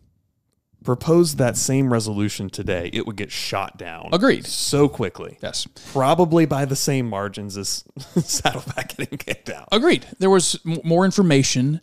proposed 0.86 1.36
that 1.38 1.56
same 1.58 1.92
resolution 1.92 2.48
today, 2.48 2.88
it 2.94 3.06
would 3.06 3.16
get 3.16 3.30
shot 3.30 3.76
down. 3.76 4.08
Agreed. 4.12 4.46
So 4.46 4.88
quickly. 4.88 5.36
yes, 5.42 5.66
Probably 5.92 6.46
by 6.46 6.64
the 6.64 6.76
same 6.76 7.08
margins 7.10 7.58
as 7.58 7.84
Saddleback 8.24 8.96
getting 8.96 9.18
kicked 9.18 9.50
out. 9.50 9.68
agreed. 9.72 10.06
There 10.18 10.30
was 10.30 10.58
m- 10.64 10.80
more 10.84 11.04
information, 11.04 11.80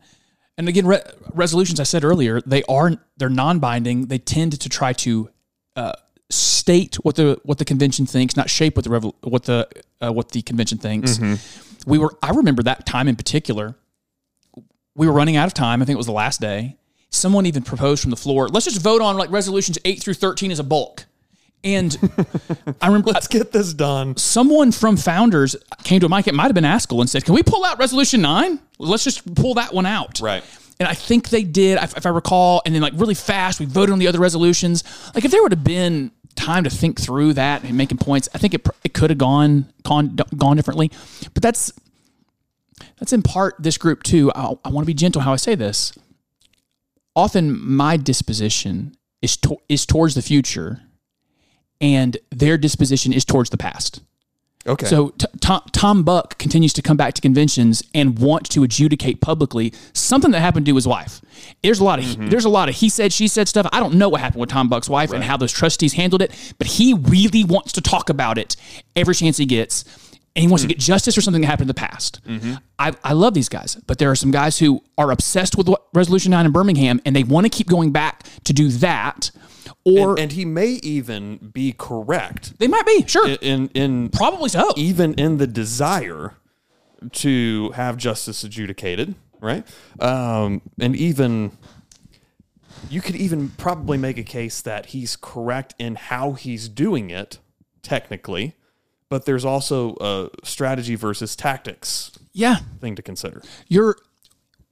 and 0.58 0.68
again, 0.68 0.88
re- 0.88 1.04
resolutions. 1.34 1.80
I 1.80 1.84
said 1.84 2.04
earlier, 2.04 2.42
they 2.42 2.64
aren't; 2.64 3.00
they're 3.18 3.30
non-binding. 3.30 4.08
They 4.08 4.18
tend 4.18 4.60
to 4.60 4.70
try 4.70 4.94
to 4.94 5.30
uh, 5.76 5.94
state 6.30 6.96
what 7.04 7.16
the 7.16 7.40
what 7.44 7.58
the 7.60 7.66
convention 7.66 8.06
thinks, 8.06 8.36
not 8.36 8.50
shape 8.50 8.76
what 8.76 8.86
the 8.86 8.90
revol- 8.92 9.16
what 9.22 9.44
the 9.44 9.68
uh, 10.02 10.12
what 10.12 10.32
the 10.32 10.42
convention 10.42 10.78
thinks. 10.80 11.20
We 11.86 11.98
were. 11.98 12.18
I 12.24 12.32
remember 12.32 12.64
that 12.64 12.86
time 12.86 13.08
in 13.08 13.16
particular. 13.16 13.76
We 14.96 15.08
were 15.08 15.14
running 15.14 15.36
out 15.36 15.48
of 15.48 15.54
time. 15.54 15.82
I 15.82 15.86
think 15.86 15.96
it 15.96 15.98
was 15.98 16.06
the 16.06 16.12
last 16.14 16.40
day. 16.40 16.78
Someone 17.14 17.46
even 17.46 17.64
proposed 17.64 18.02
from 18.02 18.12
the 18.12 18.18
floor. 18.18 18.48
Let's 18.50 18.66
just 18.66 18.82
vote 18.82 19.02
on 19.02 19.18
like 19.18 19.30
resolutions 19.32 19.78
eight 19.86 20.02
through 20.02 20.16
thirteen 20.16 20.52
as 20.52 20.60
a 20.60 20.64
bulk. 20.64 21.06
And 21.64 21.98
I 22.82 22.88
remember 22.88 23.12
Let's 23.12 23.28
get 23.28 23.54
this 23.54 23.74
done. 23.74 24.18
someone 24.18 24.74
from 24.74 24.98
Founders 24.98 25.56
came 25.84 26.02
to 26.02 26.08
a 26.08 26.10
mic. 26.10 26.28
It 26.28 26.34
might 26.34 26.46
have 26.46 26.56
been 26.56 26.66
Ascol 26.66 27.00
and 27.00 27.10
said, 27.10 27.24
"Can 27.24 27.36
we 27.36 27.44
pull 27.44 27.64
out 27.64 27.80
Resolution 27.80 28.22
Nine? 28.22 28.60
Let's 28.80 29.04
just 29.06 29.34
pull 29.36 29.54
that 29.54 29.74
one 29.74 29.86
out." 29.86 30.20
Right. 30.20 30.44
And 30.80 30.90
I 30.90 30.94
think 30.96 31.30
they 31.30 31.44
did, 31.44 31.78
if 31.82 31.96
if 31.96 32.06
I 32.06 32.10
recall. 32.10 32.62
And 32.66 32.74
then, 32.76 32.82
like 32.82 32.94
really 32.98 33.14
fast, 33.14 33.60
we 33.60 33.66
voted 33.66 33.94
on 33.94 34.00
the 34.00 34.08
other 34.08 34.20
resolutions. 34.20 34.84
Like 35.16 35.24
if 35.24 35.32
there 35.32 35.42
would 35.42 35.52
have 35.54 35.64
been 35.64 36.12
time 36.36 36.64
to 36.64 36.70
think 36.70 37.00
through 37.00 37.34
that 37.34 37.64
and 37.64 37.78
making 37.78 38.00
points, 38.00 38.28
I 38.34 38.40
think 38.40 38.56
it 38.56 38.68
it 38.84 38.94
could 38.94 39.12
have 39.12 39.20
gone 39.20 39.72
gone 39.84 40.18
gone 40.36 40.58
differently. 40.58 40.92
But 41.34 41.44
that's 41.44 41.72
that's 42.98 43.14
in 43.14 43.22
part 43.22 43.56
this 43.60 43.78
group 43.78 44.04
too. 44.04 44.32
I, 44.36 44.56
I 44.66 44.70
want 44.70 44.84
to 44.84 44.88
be 44.88 44.94
gentle 44.96 45.22
how 45.22 45.32
I 45.32 45.38
say 45.38 45.56
this. 45.56 45.94
Often, 47.16 47.60
my 47.60 47.98
disposition 47.98 48.96
is 49.22 49.38
to, 49.38 49.58
is 49.70 49.86
towards 49.86 50.16
the 50.16 50.22
future, 50.22 50.82
and 51.80 52.18
their 52.32 52.58
disposition 52.58 53.14
is 53.14 53.26
towards 53.26 53.50
the 53.50 53.58
past. 53.58 54.02
Okay. 54.66 54.86
So 54.86 55.10
t- 55.10 55.26
Tom, 55.42 55.62
Tom 55.74 56.04
Buck 56.04 56.38
continues 56.38 56.72
to 56.74 56.82
come 56.82 56.96
back 56.96 57.14
to 57.16 57.22
conventions 57.22 57.84
and 57.94 58.18
want 58.18 58.50
to 58.52 58.64
adjudicate 58.64 59.20
publicly 59.20 59.74
something 59.92 60.32
that 60.32 60.40
happened 60.40 60.66
to 60.68 60.76
his 60.76 60.88
wife. 60.88 61.20
There's 61.62 61.80
a 61.80 61.84
lot 61.84 62.00
of 62.00 62.06
mm-hmm. 62.06 62.28
there's 62.28 62.46
a 62.46 62.50
lot 62.50 62.70
of 62.70 62.76
he 62.76 62.88
said 62.88 63.12
she 63.12 63.28
said 63.28 63.50
stuff. 63.50 63.68
I 63.74 63.82
don't 63.82 63.96
know 63.96 64.08
what 64.08 64.22
happened 64.22 64.40
with 64.40 64.50
Tom 64.50 64.70
Buck's 64.70 64.88
wife 64.88 65.12
and 65.12 65.24
how 65.24 65.36
those 65.36 65.52
trustees 65.52 65.94
handled 65.94 66.22
it, 66.22 66.54
but 66.58 66.68
he 66.68 66.94
really 66.94 67.44
wants 67.44 67.74
to 67.74 67.82
talk 67.82 68.10
about 68.10 68.38
it 68.38 68.56
every 68.96 69.16
chance 69.16 69.38
he 69.38 69.46
gets. 69.46 69.84
And 70.36 70.42
he 70.42 70.48
wants 70.48 70.64
to 70.64 70.68
get 70.68 70.80
justice 70.80 71.14
for 71.14 71.22
something 71.22 71.42
that 71.42 71.48
happened 71.48 71.66
in 71.66 71.68
the 71.68 71.74
past. 71.76 72.20
I, 72.80 72.94
I 73.04 73.14
love 73.14 73.36
these 73.36 73.50
guys, 73.50 73.76
but 73.86 74.00
there 74.00 74.10
are 74.10 74.16
some 74.16 74.32
guys 74.32 74.58
who 74.58 74.84
are 74.98 75.12
obsessed 75.12 75.56
with 75.56 75.70
what 75.70 75.86
Resolution 75.94 76.32
9 76.32 76.48
in 76.48 76.52
Birmingham 76.52 77.02
and 77.06 77.16
they 77.16 77.24
want 77.24 77.46
to 77.46 77.50
keep 77.50 77.68
going 77.68 77.92
back 77.92 78.24
to 78.46 78.54
do 78.54 78.70
that. 78.70 79.30
Or 79.86 80.12
and, 80.12 80.20
and 80.20 80.32
he 80.32 80.46
may 80.46 80.80
even 80.82 81.52
be 81.54 81.74
correct 81.78 82.58
they 82.58 82.68
might 82.68 82.86
be, 82.86 83.06
sure. 83.06 83.28
in 83.42 83.68
in 83.70 84.10
probably 84.10 84.50
so. 84.50 84.72
even 84.76 85.14
in 85.16 85.38
the 85.38 85.48
desire 85.48 86.36
to 87.12 87.72
have 87.72 87.98
justice 87.98 88.44
adjudicated, 88.44 89.16
right? 89.42 89.66
Um, 90.00 90.62
and 90.80 90.96
even 90.96 91.52
you 92.90 93.02
could 93.02 93.16
even 93.16 93.50
probably 93.50 93.98
make 93.98 94.18
a 94.18 94.24
case 94.24 94.62
that 94.62 94.88
he's 94.88 95.16
correct 95.16 95.74
in 95.80 95.96
how 95.96 96.34
he's 96.34 96.70
doing 96.70 97.10
it, 97.10 97.40
technically, 97.82 98.56
but 99.14 99.26
there's 99.26 99.46
also 99.46 99.96
a 100.02 100.30
strategy 100.44 100.96
versus 100.96 101.36
tactics 101.36 102.10
Yeah. 102.34 102.56
thing 102.82 102.96
to 102.96 103.04
consider. 103.04 103.44
you're 103.68 103.96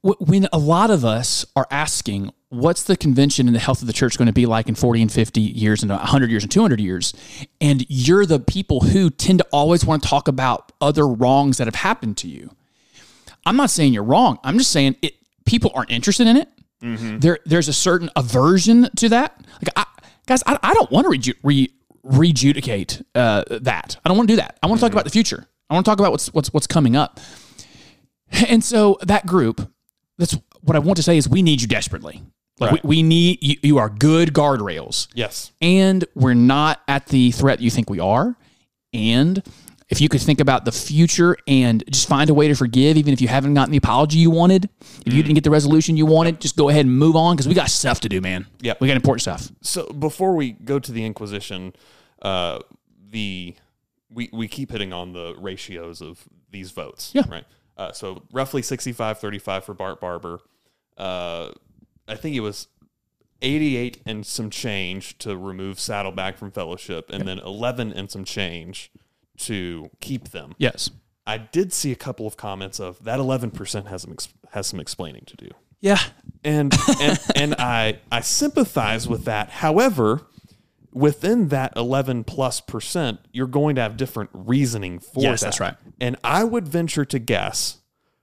when 0.02 0.48
a 0.52 0.58
lot 0.58 0.90
of 0.90 1.04
us 1.04 1.46
are 1.54 1.68
asking 1.70 2.32
what's 2.48 2.82
the 2.82 2.96
convention 2.96 3.46
and 3.46 3.54
the 3.54 3.60
health 3.60 3.82
of 3.82 3.86
the 3.86 3.92
church 3.92 4.18
going 4.18 4.26
to 4.26 4.32
be 4.32 4.46
like 4.46 4.68
in 4.68 4.74
40 4.74 5.02
and 5.02 5.12
50 5.12 5.40
years 5.40 5.84
and 5.84 5.92
100 5.92 6.28
years 6.28 6.42
and 6.42 6.50
200 6.50 6.80
years? 6.80 7.14
And 7.60 7.86
you're 7.88 8.26
the 8.26 8.40
people 8.40 8.80
who 8.80 9.10
tend 9.10 9.38
to 9.38 9.46
always 9.52 9.84
want 9.84 10.02
to 10.02 10.08
talk 10.08 10.26
about 10.26 10.72
other 10.80 11.06
wrongs 11.06 11.58
that 11.58 11.68
have 11.68 11.76
happened 11.76 12.16
to 12.16 12.28
you. 12.28 12.50
I'm 13.46 13.56
not 13.56 13.70
saying 13.70 13.92
you're 13.94 14.02
wrong. 14.02 14.40
I'm 14.42 14.58
just 14.58 14.72
saying 14.72 14.96
it 15.02 15.14
people 15.46 15.70
aren't 15.72 15.92
interested 15.92 16.26
in 16.26 16.36
it. 16.36 16.48
Mm-hmm. 16.82 17.18
There 17.20 17.38
there's 17.46 17.68
a 17.68 17.72
certain 17.72 18.10
aversion 18.16 18.88
to 18.96 19.08
that. 19.10 19.40
Like 19.64 19.72
I, 19.76 19.84
guys 20.26 20.42
i, 20.46 20.58
I 20.64 20.74
don't 20.74 20.90
want 20.90 21.04
to 21.04 21.10
reju- 21.10 21.34
re, 21.44 21.68
rejudicate 22.02 23.02
uh, 23.14 23.44
that 23.48 23.96
i 24.04 24.08
don't 24.08 24.16
want 24.16 24.28
to 24.28 24.32
do 24.32 24.36
that 24.36 24.58
i 24.62 24.66
want 24.66 24.78
to 24.80 24.84
talk 24.84 24.92
about 24.92 25.04
the 25.04 25.10
future 25.10 25.46
i 25.70 25.74
want 25.74 25.84
to 25.84 25.90
talk 25.90 25.98
about 26.00 26.10
what's 26.10 26.32
what's 26.34 26.52
what's 26.52 26.66
coming 26.66 26.96
up 26.96 27.20
and 28.48 28.64
so 28.64 28.98
that 29.02 29.26
group, 29.26 29.70
that's 30.16 30.36
what 30.62 30.74
I 30.74 30.78
want 30.78 30.96
to 30.96 31.02
say 31.02 31.18
is 31.18 31.28
we 31.28 31.42
need 31.42 31.60
you 31.60 31.68
desperately. 31.68 32.22
Like 32.58 32.70
Right. 32.70 32.84
we, 32.84 32.96
we 32.96 33.02
need 33.02 33.38
you, 33.42 33.56
you 33.62 33.78
are 33.78 33.90
good 33.90 34.32
guardrails. 34.32 35.08
Yes. 35.14 35.52
And 35.60 36.04
we're 36.14 36.34
not 36.34 36.80
at 36.88 37.06
the 37.08 37.30
threat 37.32 37.60
you 37.60 37.70
think 37.70 37.90
we 37.90 38.00
are. 38.00 38.34
And 38.94 39.42
if 39.92 40.00
you 40.00 40.08
could 40.08 40.22
think 40.22 40.40
about 40.40 40.64
the 40.64 40.72
future 40.72 41.36
and 41.46 41.84
just 41.90 42.08
find 42.08 42.30
a 42.30 42.34
way 42.34 42.48
to 42.48 42.54
forgive, 42.54 42.96
even 42.96 43.12
if 43.12 43.20
you 43.20 43.28
haven't 43.28 43.52
gotten 43.52 43.70
the 43.70 43.76
apology 43.76 44.18
you 44.18 44.30
wanted, 44.30 44.70
if 45.04 45.12
you 45.12 45.22
didn't 45.22 45.34
get 45.34 45.44
the 45.44 45.50
resolution 45.50 45.98
you 45.98 46.06
wanted, 46.06 46.40
just 46.40 46.56
go 46.56 46.70
ahead 46.70 46.86
and 46.86 46.98
move 46.98 47.14
on 47.14 47.36
because 47.36 47.46
we 47.46 47.52
got 47.52 47.68
stuff 47.68 48.00
to 48.00 48.08
do, 48.08 48.22
man. 48.22 48.46
Yeah, 48.62 48.72
We 48.80 48.88
got 48.88 48.96
important 48.96 49.20
stuff. 49.20 49.52
So 49.60 49.92
before 49.92 50.34
we 50.34 50.52
go 50.52 50.78
to 50.78 50.90
the 50.90 51.04
Inquisition, 51.04 51.74
uh, 52.22 52.60
the 53.10 53.54
we 54.08 54.30
we 54.32 54.48
keep 54.48 54.70
hitting 54.70 54.94
on 54.94 55.12
the 55.12 55.34
ratios 55.38 56.00
of 56.00 56.26
these 56.50 56.70
votes. 56.70 57.10
Yeah. 57.12 57.24
Right. 57.28 57.44
Uh, 57.76 57.92
so 57.92 58.22
roughly 58.32 58.62
65 58.62 59.18
35 59.18 59.64
for 59.64 59.74
Bart 59.74 60.00
Barber. 60.00 60.40
Uh, 60.96 61.50
I 62.08 62.14
think 62.14 62.34
it 62.34 62.40
was 62.40 62.68
88 63.42 64.00
and 64.06 64.24
some 64.24 64.48
change 64.48 65.18
to 65.18 65.36
remove 65.36 65.78
Saddleback 65.78 66.38
from 66.38 66.50
fellowship, 66.50 67.10
and 67.10 67.28
then 67.28 67.40
11 67.40 67.92
and 67.92 68.10
some 68.10 68.24
change 68.24 68.90
to 69.38 69.90
keep 70.00 70.28
them. 70.30 70.54
Yes. 70.58 70.90
I 71.26 71.38
did 71.38 71.72
see 71.72 71.92
a 71.92 71.96
couple 71.96 72.26
of 72.26 72.36
comments 72.36 72.80
of 72.80 73.02
that 73.04 73.18
11% 73.20 73.86
has 73.88 74.02
some, 74.02 74.12
ex- 74.12 74.28
has 74.52 74.66
some 74.66 74.80
explaining 74.80 75.22
to 75.26 75.36
do 75.36 75.48
Yeah. 75.80 75.98
and 76.42 76.74
and 77.00 77.18
and 77.36 77.54
I 77.58 78.00
I 78.10 78.20
sympathize 78.20 79.08
with 79.08 79.24
that. 79.26 79.48
However, 79.50 80.22
within 80.92 81.48
that 81.48 81.72
11 81.76 82.24
plus 82.24 82.60
percent, 82.60 83.20
you're 83.32 83.46
going 83.46 83.76
to 83.76 83.80
have 83.82 83.96
different 83.96 84.30
reasoning 84.32 84.98
for 84.98 85.22
Yes, 85.22 85.40
that. 85.40 85.46
that's 85.46 85.60
right. 85.60 85.74
And 86.00 86.16
I 86.24 86.44
would 86.44 86.66
venture 86.68 87.04
to 87.04 87.18
guess 87.18 87.78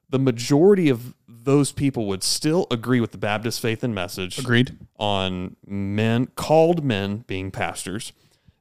the 0.10 0.20
majority 0.20 0.90
of 0.90 1.16
those 1.28 1.72
people 1.72 2.06
would 2.08 2.22
still 2.24 2.68
agree 2.70 3.00
with 3.00 3.12
the 3.12 3.18
Baptist 3.18 3.62
faith 3.62 3.84
and 3.84 3.96
message 3.96 4.38
Agreed. 4.40 4.78
on 5.00 5.56
men 5.66 6.28
called 6.36 6.84
men 6.84 7.24
being 7.28 7.50
pastors. 7.50 8.12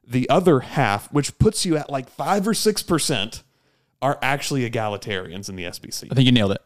The 0.09 0.29
other 0.29 0.59
half, 0.61 1.11
which 1.13 1.37
puts 1.37 1.65
you 1.65 1.77
at 1.77 1.89
like 1.89 2.09
five 2.09 2.47
or 2.47 2.53
six 2.53 2.81
percent, 2.81 3.43
are 4.01 4.17
actually 4.21 4.69
egalitarians 4.69 5.49
in 5.49 5.55
the 5.55 5.65
SBC. 5.65 6.07
I 6.11 6.15
think 6.15 6.25
you 6.25 6.31
nailed 6.31 6.51
it. 6.51 6.61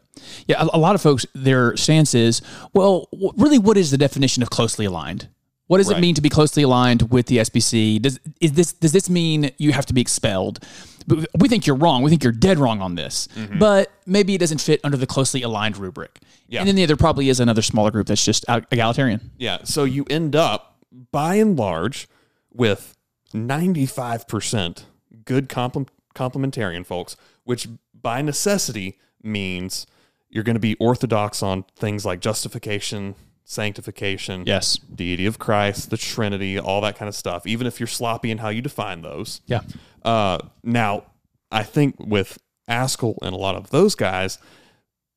Yeah, 0.46 0.62
a, 0.62 0.76
a 0.76 0.78
lot 0.78 0.94
of 0.94 1.02
folks, 1.02 1.26
their 1.34 1.76
stance 1.76 2.14
is, 2.14 2.40
well, 2.72 3.08
w- 3.12 3.32
really, 3.36 3.58
what 3.58 3.76
is 3.76 3.90
the 3.90 3.98
definition 3.98 4.42
of 4.42 4.50
closely 4.50 4.86
aligned? 4.86 5.28
What 5.66 5.78
does 5.78 5.90
it 5.90 5.98
mean 5.98 6.14
to 6.14 6.20
be 6.20 6.28
closely 6.28 6.62
aligned 6.62 7.10
with 7.10 7.26
the 7.26 7.38
SBC? 7.38 8.00
Does 8.02 8.20
is 8.40 8.52
this 8.52 8.72
does 8.74 8.92
this 8.92 9.08
mean 9.08 9.50
you 9.56 9.72
have 9.72 9.86
to 9.86 9.94
be 9.94 10.00
expelled? 10.00 10.62
But 11.06 11.26
we 11.38 11.48
think 11.48 11.66
you're 11.66 11.76
wrong. 11.76 12.02
We 12.02 12.10
think 12.10 12.22
you're 12.22 12.32
dead 12.32 12.58
wrong 12.58 12.80
on 12.80 12.94
this. 12.94 13.28
Mm-hmm. 13.34 13.58
But 13.58 13.90
maybe 14.06 14.34
it 14.34 14.38
doesn't 14.38 14.60
fit 14.60 14.80
under 14.84 14.96
the 14.96 15.06
closely 15.06 15.42
aligned 15.42 15.76
rubric. 15.76 16.20
Yeah. 16.48 16.60
And 16.60 16.68
then 16.68 16.86
there 16.86 16.96
probably 16.96 17.28
is 17.28 17.40
another 17.40 17.62
smaller 17.62 17.90
group 17.90 18.06
that's 18.06 18.24
just 18.24 18.44
egalitarian. 18.48 19.30
Yeah. 19.36 19.58
So 19.64 19.84
you 19.84 20.04
end 20.08 20.36
up, 20.36 20.76
by 21.12 21.36
and 21.36 21.58
large, 21.58 22.08
with 22.52 22.96
95% 23.32 24.84
good 25.24 25.48
compl- 25.48 25.88
complementarian 26.14 26.84
folks, 26.84 27.16
which 27.44 27.68
by 28.00 28.20
necessity 28.22 28.98
means 29.22 29.86
you're 30.28 30.44
going 30.44 30.56
to 30.56 30.60
be 30.60 30.74
orthodox 30.76 31.42
on 31.42 31.64
things 31.76 32.04
like 32.04 32.20
justification, 32.20 33.14
sanctification, 33.44 34.44
Yes. 34.46 34.76
deity 34.78 35.26
of 35.26 35.38
Christ, 35.38 35.90
the 35.90 35.96
Trinity, 35.96 36.58
all 36.58 36.80
that 36.82 36.96
kind 36.96 37.08
of 37.08 37.14
stuff, 37.14 37.46
even 37.46 37.66
if 37.66 37.78
you're 37.78 37.86
sloppy 37.86 38.30
in 38.30 38.38
how 38.38 38.48
you 38.48 38.62
define 38.62 39.02
those. 39.02 39.40
Yeah. 39.46 39.60
Uh, 40.02 40.38
now, 40.62 41.04
I 41.50 41.62
think 41.62 41.96
with 41.98 42.38
Ascol 42.68 43.16
and 43.22 43.34
a 43.34 43.38
lot 43.38 43.54
of 43.54 43.70
those 43.70 43.94
guys, 43.94 44.38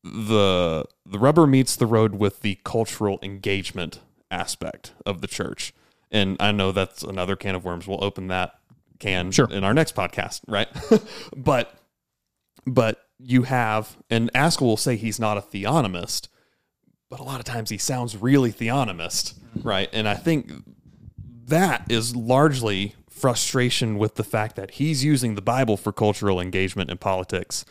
the 0.04 0.86
the 1.06 1.20
rubber 1.20 1.48
meets 1.48 1.76
the 1.76 1.86
road 1.86 2.16
with 2.16 2.42
the 2.42 2.60
cultural 2.64 3.20
engagement 3.22 4.00
aspect 4.30 4.94
of 5.06 5.22
the 5.22 5.28
church, 5.28 5.74
and 6.12 6.38
I 6.40 6.52
know 6.52 6.72
that's 6.72 7.04
another 7.04 7.36
can 7.36 7.56
of 7.56 7.66
worms. 7.66 7.88
We'll 7.88 8.04
open 8.04 8.28
that 8.28 8.54
can 9.00 9.32
Sure. 9.32 9.50
in 9.50 9.64
our 9.64 9.74
next 9.74 9.96
podcast, 9.96 10.42
right? 10.48 10.68
but 11.36 11.74
but 12.66 13.00
you 13.20 13.44
have, 13.44 13.98
and 14.10 14.32
Ascol 14.34 14.62
will 14.62 14.78
say 14.78 14.96
he's 14.96 15.20
not 15.20 15.38
a 15.38 15.42
theonomist, 15.42 16.28
but 17.10 17.20
a 17.20 17.24
lot 17.24 17.40
of 17.40 17.46
times 17.46 17.70
he 17.70 17.78
sounds 17.78 18.16
really 18.18 18.52
theonomist, 18.52 19.34
right? 19.64 19.90
And 19.94 20.08
I 20.08 20.16
think 20.16 20.52
that 21.46 21.86
is 21.90 22.16
largely 22.16 22.96
frustration 23.10 23.98
with 23.98 24.16
the 24.16 24.24
fact 24.24 24.56
that 24.58 24.72
he's 24.72 25.04
using 25.04 25.36
the 25.36 25.42
Bible 25.42 25.78
for 25.78 25.92
cultural 25.92 26.40
engagement 26.40 26.92
in 26.92 26.98
politics. 26.98 27.66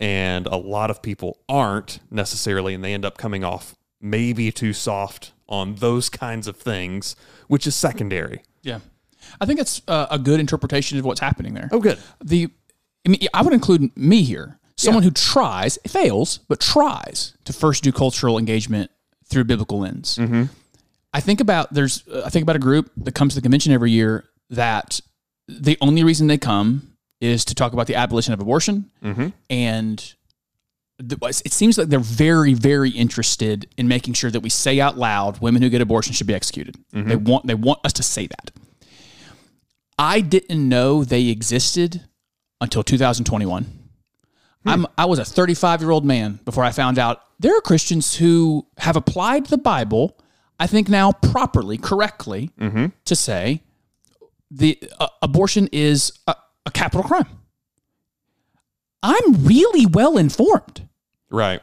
And 0.00 0.46
a 0.48 0.56
lot 0.56 0.90
of 0.90 1.00
people 1.00 1.38
aren't 1.48 2.00
necessarily, 2.10 2.74
and 2.74 2.82
they 2.82 2.92
end 2.92 3.04
up 3.04 3.16
coming 3.16 3.44
off 3.44 3.76
maybe 4.00 4.50
too 4.50 4.72
soft 4.72 5.32
on 5.52 5.76
those 5.76 6.08
kinds 6.08 6.48
of 6.48 6.56
things, 6.56 7.14
which 7.46 7.66
is 7.66 7.76
secondary. 7.76 8.42
Yeah. 8.62 8.80
I 9.40 9.46
think 9.46 9.60
it's 9.60 9.82
uh, 9.86 10.06
a 10.10 10.18
good 10.18 10.40
interpretation 10.40 10.98
of 10.98 11.04
what's 11.04 11.20
happening 11.20 11.54
there. 11.54 11.68
Oh, 11.70 11.78
good. 11.78 11.98
The, 12.24 12.48
I 13.06 13.10
mean, 13.10 13.20
I 13.32 13.42
would 13.42 13.52
include 13.52 13.96
me 13.96 14.22
here, 14.22 14.58
someone 14.76 15.02
who 15.04 15.10
tries, 15.12 15.78
fails, 15.86 16.38
but 16.48 16.58
tries 16.58 17.36
to 17.44 17.52
first 17.52 17.84
do 17.84 17.92
cultural 17.92 18.38
engagement 18.38 18.90
through 19.26 19.44
biblical 19.44 19.78
lens. 19.80 20.18
I 21.14 21.20
think 21.20 21.40
about 21.40 21.72
there's, 21.72 22.08
uh, 22.08 22.22
I 22.24 22.30
think 22.30 22.42
about 22.42 22.56
a 22.56 22.58
group 22.58 22.90
that 22.96 23.14
comes 23.14 23.34
to 23.34 23.40
the 23.40 23.42
convention 23.42 23.72
every 23.72 23.90
year 23.90 24.24
that 24.48 25.00
the 25.46 25.76
only 25.82 26.02
reason 26.02 26.26
they 26.26 26.38
come 26.38 26.96
is 27.20 27.44
to 27.44 27.54
talk 27.54 27.74
about 27.74 27.86
the 27.86 27.94
abolition 27.94 28.32
of 28.32 28.40
abortion, 28.40 28.90
and 29.50 29.98
the, 29.98 30.14
it 31.10 31.52
seems 31.52 31.78
like 31.78 31.88
they're 31.88 31.98
very, 31.98 32.54
very 32.54 32.90
interested 32.90 33.68
in 33.76 33.88
making 33.88 34.14
sure 34.14 34.30
that 34.30 34.40
we 34.40 34.48
say 34.48 34.80
out 34.80 34.96
loud, 34.96 35.40
women 35.40 35.62
who 35.62 35.68
get 35.68 35.80
abortion 35.80 36.12
should 36.12 36.26
be 36.26 36.34
executed. 36.34 36.76
Mm-hmm. 36.94 37.08
They 37.08 37.16
want, 37.16 37.46
they 37.46 37.54
want 37.54 37.80
us 37.84 37.92
to 37.94 38.02
say 38.02 38.26
that. 38.26 38.50
I 39.98 40.20
didn't 40.20 40.68
know 40.68 41.04
they 41.04 41.28
existed 41.28 42.02
until 42.60 42.82
2021. 42.82 43.64
Hmm. 43.64 44.68
I'm 44.68 44.86
I 44.96 45.04
was 45.06 45.18
a 45.18 45.24
35 45.24 45.80
year 45.80 45.90
old 45.90 46.04
man 46.04 46.38
before 46.44 46.64
I 46.64 46.70
found 46.70 46.98
out 46.98 47.22
there 47.38 47.56
are 47.56 47.60
Christians 47.60 48.16
who 48.16 48.66
have 48.78 48.96
applied 48.96 49.46
the 49.46 49.58
Bible, 49.58 50.16
I 50.58 50.66
think 50.66 50.88
now 50.88 51.12
properly, 51.12 51.76
correctly, 51.76 52.50
mm-hmm. 52.58 52.86
to 53.04 53.16
say 53.16 53.62
the 54.50 54.78
uh, 55.00 55.08
abortion 55.20 55.68
is 55.72 56.12
a, 56.26 56.36
a 56.66 56.70
capital 56.70 57.02
crime. 57.02 57.26
I'm 59.02 59.44
really 59.44 59.86
well 59.86 60.16
informed. 60.16 60.88
Right. 61.32 61.60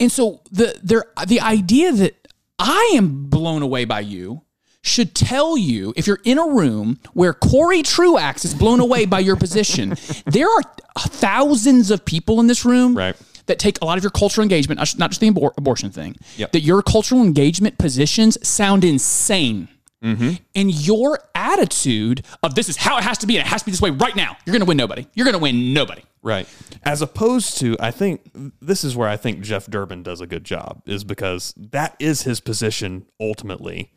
And 0.00 0.10
so 0.12 0.40
the 0.50 0.78
there 0.82 1.04
the 1.26 1.40
idea 1.40 1.92
that 1.92 2.28
I 2.58 2.92
am 2.96 3.24
blown 3.26 3.62
away 3.62 3.84
by 3.84 4.00
you 4.00 4.42
should 4.82 5.14
tell 5.14 5.56
you 5.56 5.94
if 5.96 6.06
you're 6.06 6.20
in 6.24 6.36
a 6.38 6.46
room 6.46 6.98
where 7.14 7.32
Cory 7.32 7.82
Truax 7.82 8.44
is 8.44 8.52
blown 8.54 8.80
away 8.80 9.06
by 9.06 9.20
your 9.20 9.36
position, 9.36 9.96
there 10.26 10.48
are 10.48 10.62
thousands 10.98 11.90
of 11.90 12.04
people 12.04 12.40
in 12.40 12.46
this 12.48 12.64
room 12.64 12.96
Right. 12.96 13.16
that 13.46 13.58
take 13.58 13.78
a 13.80 13.84
lot 13.86 13.96
of 13.98 14.04
your 14.04 14.10
cultural 14.10 14.42
engagement, 14.42 14.78
not 14.98 15.10
just- 15.10 15.20
the 15.20 15.30
abor- 15.30 15.52
abortion 15.56 15.90
thing, 15.90 16.16
Yep. 16.36 16.52
that 16.52 16.60
your 16.60 16.82
cultural 16.82 17.22
engagement 17.22 17.78
positions 17.78 18.36
sound 18.46 18.84
insane. 18.84 19.68
And 20.04 20.86
your 20.86 21.18
attitude 21.34 22.24
of 22.42 22.54
this 22.54 22.68
is 22.68 22.76
how 22.76 22.98
it 22.98 23.04
has 23.04 23.18
to 23.18 23.26
be, 23.26 23.36
and 23.38 23.46
it 23.46 23.48
has 23.48 23.62
to 23.62 23.66
be 23.66 23.70
this 23.72 23.80
way 23.80 23.90
right 23.90 24.14
now. 24.14 24.36
You're 24.44 24.52
going 24.52 24.60
to 24.60 24.66
win 24.66 24.76
nobody. 24.76 25.06
You're 25.14 25.24
going 25.24 25.32
to 25.34 25.38
win 25.42 25.72
nobody. 25.72 26.02
Right. 26.22 26.46
As 26.82 27.00
opposed 27.02 27.58
to, 27.58 27.76
I 27.80 27.90
think 27.90 28.30
this 28.60 28.84
is 28.84 28.96
where 28.96 29.08
I 29.08 29.16
think 29.16 29.40
Jeff 29.40 29.66
Durbin 29.66 30.02
does 30.02 30.20
a 30.20 30.26
good 30.26 30.44
job, 30.44 30.82
is 30.86 31.04
because 31.04 31.54
that 31.56 31.96
is 31.98 32.22
his 32.22 32.40
position 32.40 33.06
ultimately, 33.18 33.92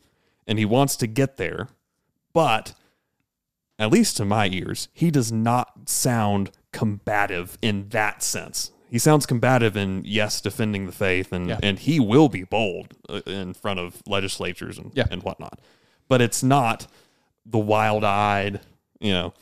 and 0.46 0.58
he 0.58 0.64
wants 0.64 0.96
to 0.96 1.06
get 1.06 1.36
there. 1.36 1.68
But 2.32 2.74
at 3.78 3.90
least 3.90 4.16
to 4.16 4.24
my 4.24 4.48
ears, 4.48 4.88
he 4.92 5.10
does 5.10 5.30
not 5.30 5.88
sound 5.88 6.50
combative 6.72 7.58
in 7.62 7.88
that 7.90 8.22
sense. 8.22 8.72
He 8.90 8.98
sounds 8.98 9.26
combative 9.26 9.76
in 9.76 10.02
yes, 10.06 10.40
defending 10.40 10.86
the 10.86 10.92
faith, 10.92 11.32
and 11.32 11.48
Yeah. 11.48 11.58
and 11.62 11.78
he 11.78 12.00
will 12.00 12.28
be 12.30 12.44
bold 12.44 12.94
uh, 13.08 13.20
in 13.26 13.52
front 13.52 13.78
of 13.80 14.02
legislatures 14.06 14.78
and 14.78 14.90
Yeah. 14.94 15.04
and 15.10 15.22
whatnot. 15.22 15.60
But 16.08 16.20
it's 16.22 16.42
not 16.42 16.86
the 17.44 17.58
wild-eyed, 17.58 18.60
you 19.00 19.12
know, 19.12 19.34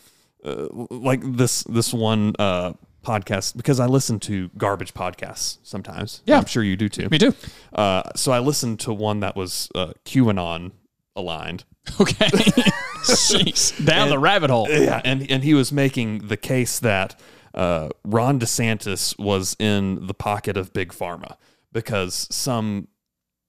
uh, 0.45 0.67
like 0.91 1.21
this 1.23 1.63
this 1.65 1.93
one 1.93 2.35
uh, 2.39 2.75
podcast 3.07 3.57
because 3.57 3.81
I 3.81 3.87
listen 3.87 4.19
to 4.21 4.51
garbage 4.59 4.93
podcasts 4.95 5.59
sometimes. 5.63 6.23
Yeah. 6.27 6.39
I'm 6.39 6.47
sure 6.47 6.63
you 6.63 6.77
do 6.77 6.89
too. 6.89 7.09
Me 7.09 7.19
too. 7.19 7.35
Uh, 7.73 8.03
so 8.17 8.33
I 8.33 8.41
listened 8.41 8.81
to 8.81 8.93
one 8.93 9.21
that 9.21 9.37
was 9.37 9.69
uh, 9.75 9.93
QAnon 10.05 10.73
aligned. 11.15 11.65
Okay. 12.01 12.27
Jeez. 13.07 13.85
Down 13.85 14.09
the 14.09 14.19
rabbit 14.19 14.51
hole. 14.51 14.67
Yeah, 14.69 15.01
and 15.05 15.31
and 15.31 15.45
he 15.45 15.55
was 15.55 15.73
making 15.73 16.27
the 16.27 16.37
case 16.37 16.81
that 16.81 17.19
uh, 17.55 17.91
Ron 18.05 18.41
DeSantis 18.41 19.17
was 19.19 19.57
in 19.61 20.07
the 20.07 20.15
pocket 20.15 20.57
of 20.57 20.73
big 20.73 20.93
pharma 20.93 21.37
because 21.73 22.27
some 22.31 22.89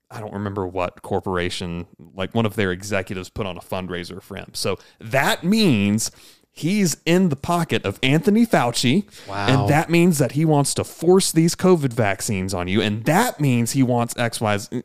I 0.10 0.20
don't 0.22 0.34
remember 0.34 0.66
what 0.66 1.02
corporation, 1.02 1.86
like 2.16 2.34
one 2.34 2.46
of 2.46 2.56
their 2.56 2.72
executives, 2.72 3.30
put 3.30 3.46
on 3.46 3.58
a 3.58 3.62
fundraiser 3.62 4.22
for 4.22 4.36
him. 4.38 4.52
So 4.54 4.78
that 5.00 5.44
means 5.44 6.12
he's 6.52 6.98
in 7.06 7.30
the 7.30 7.36
pocket 7.36 7.86
of 7.86 8.00
Anthony 8.02 8.46
Fauci, 8.46 9.06
Wow. 9.28 9.48
and 9.48 9.70
that 9.70 9.90
means 9.90 10.18
that 10.20 10.32
he 10.32 10.46
wants 10.46 10.74
to 10.76 10.84
force 10.84 11.32
these 11.32 11.56
COVID 11.56 11.92
vaccines 11.94 12.54
on 12.54 12.68
you, 12.68 12.82
and 12.82 13.04
that 13.06 13.40
means 13.40 13.74
he 13.74 13.84
wants 13.84 14.16
X, 14.18 14.40
Y, 14.42 14.58
Z. 14.58 14.84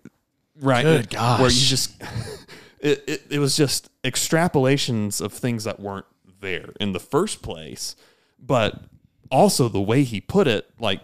Right? 0.60 0.82
Good 0.82 1.10
gosh. 1.10 1.40
Where 1.40 1.50
you 1.50 1.60
just 1.60 2.02
it, 2.80 3.02
it, 3.06 3.22
it 3.30 3.38
was 3.38 3.56
just 3.56 3.90
extrapolations 4.02 5.20
of 5.20 5.32
things 5.32 5.64
that 5.64 5.78
weren't 5.80 6.06
there 6.40 6.70
in 6.80 6.92
the 6.92 7.00
first 7.00 7.42
place, 7.42 7.94
but 8.38 8.82
also 9.30 9.68
the 9.68 9.80
way 9.80 10.02
he 10.02 10.20
put 10.20 10.46
it, 10.48 10.68
like 10.80 11.00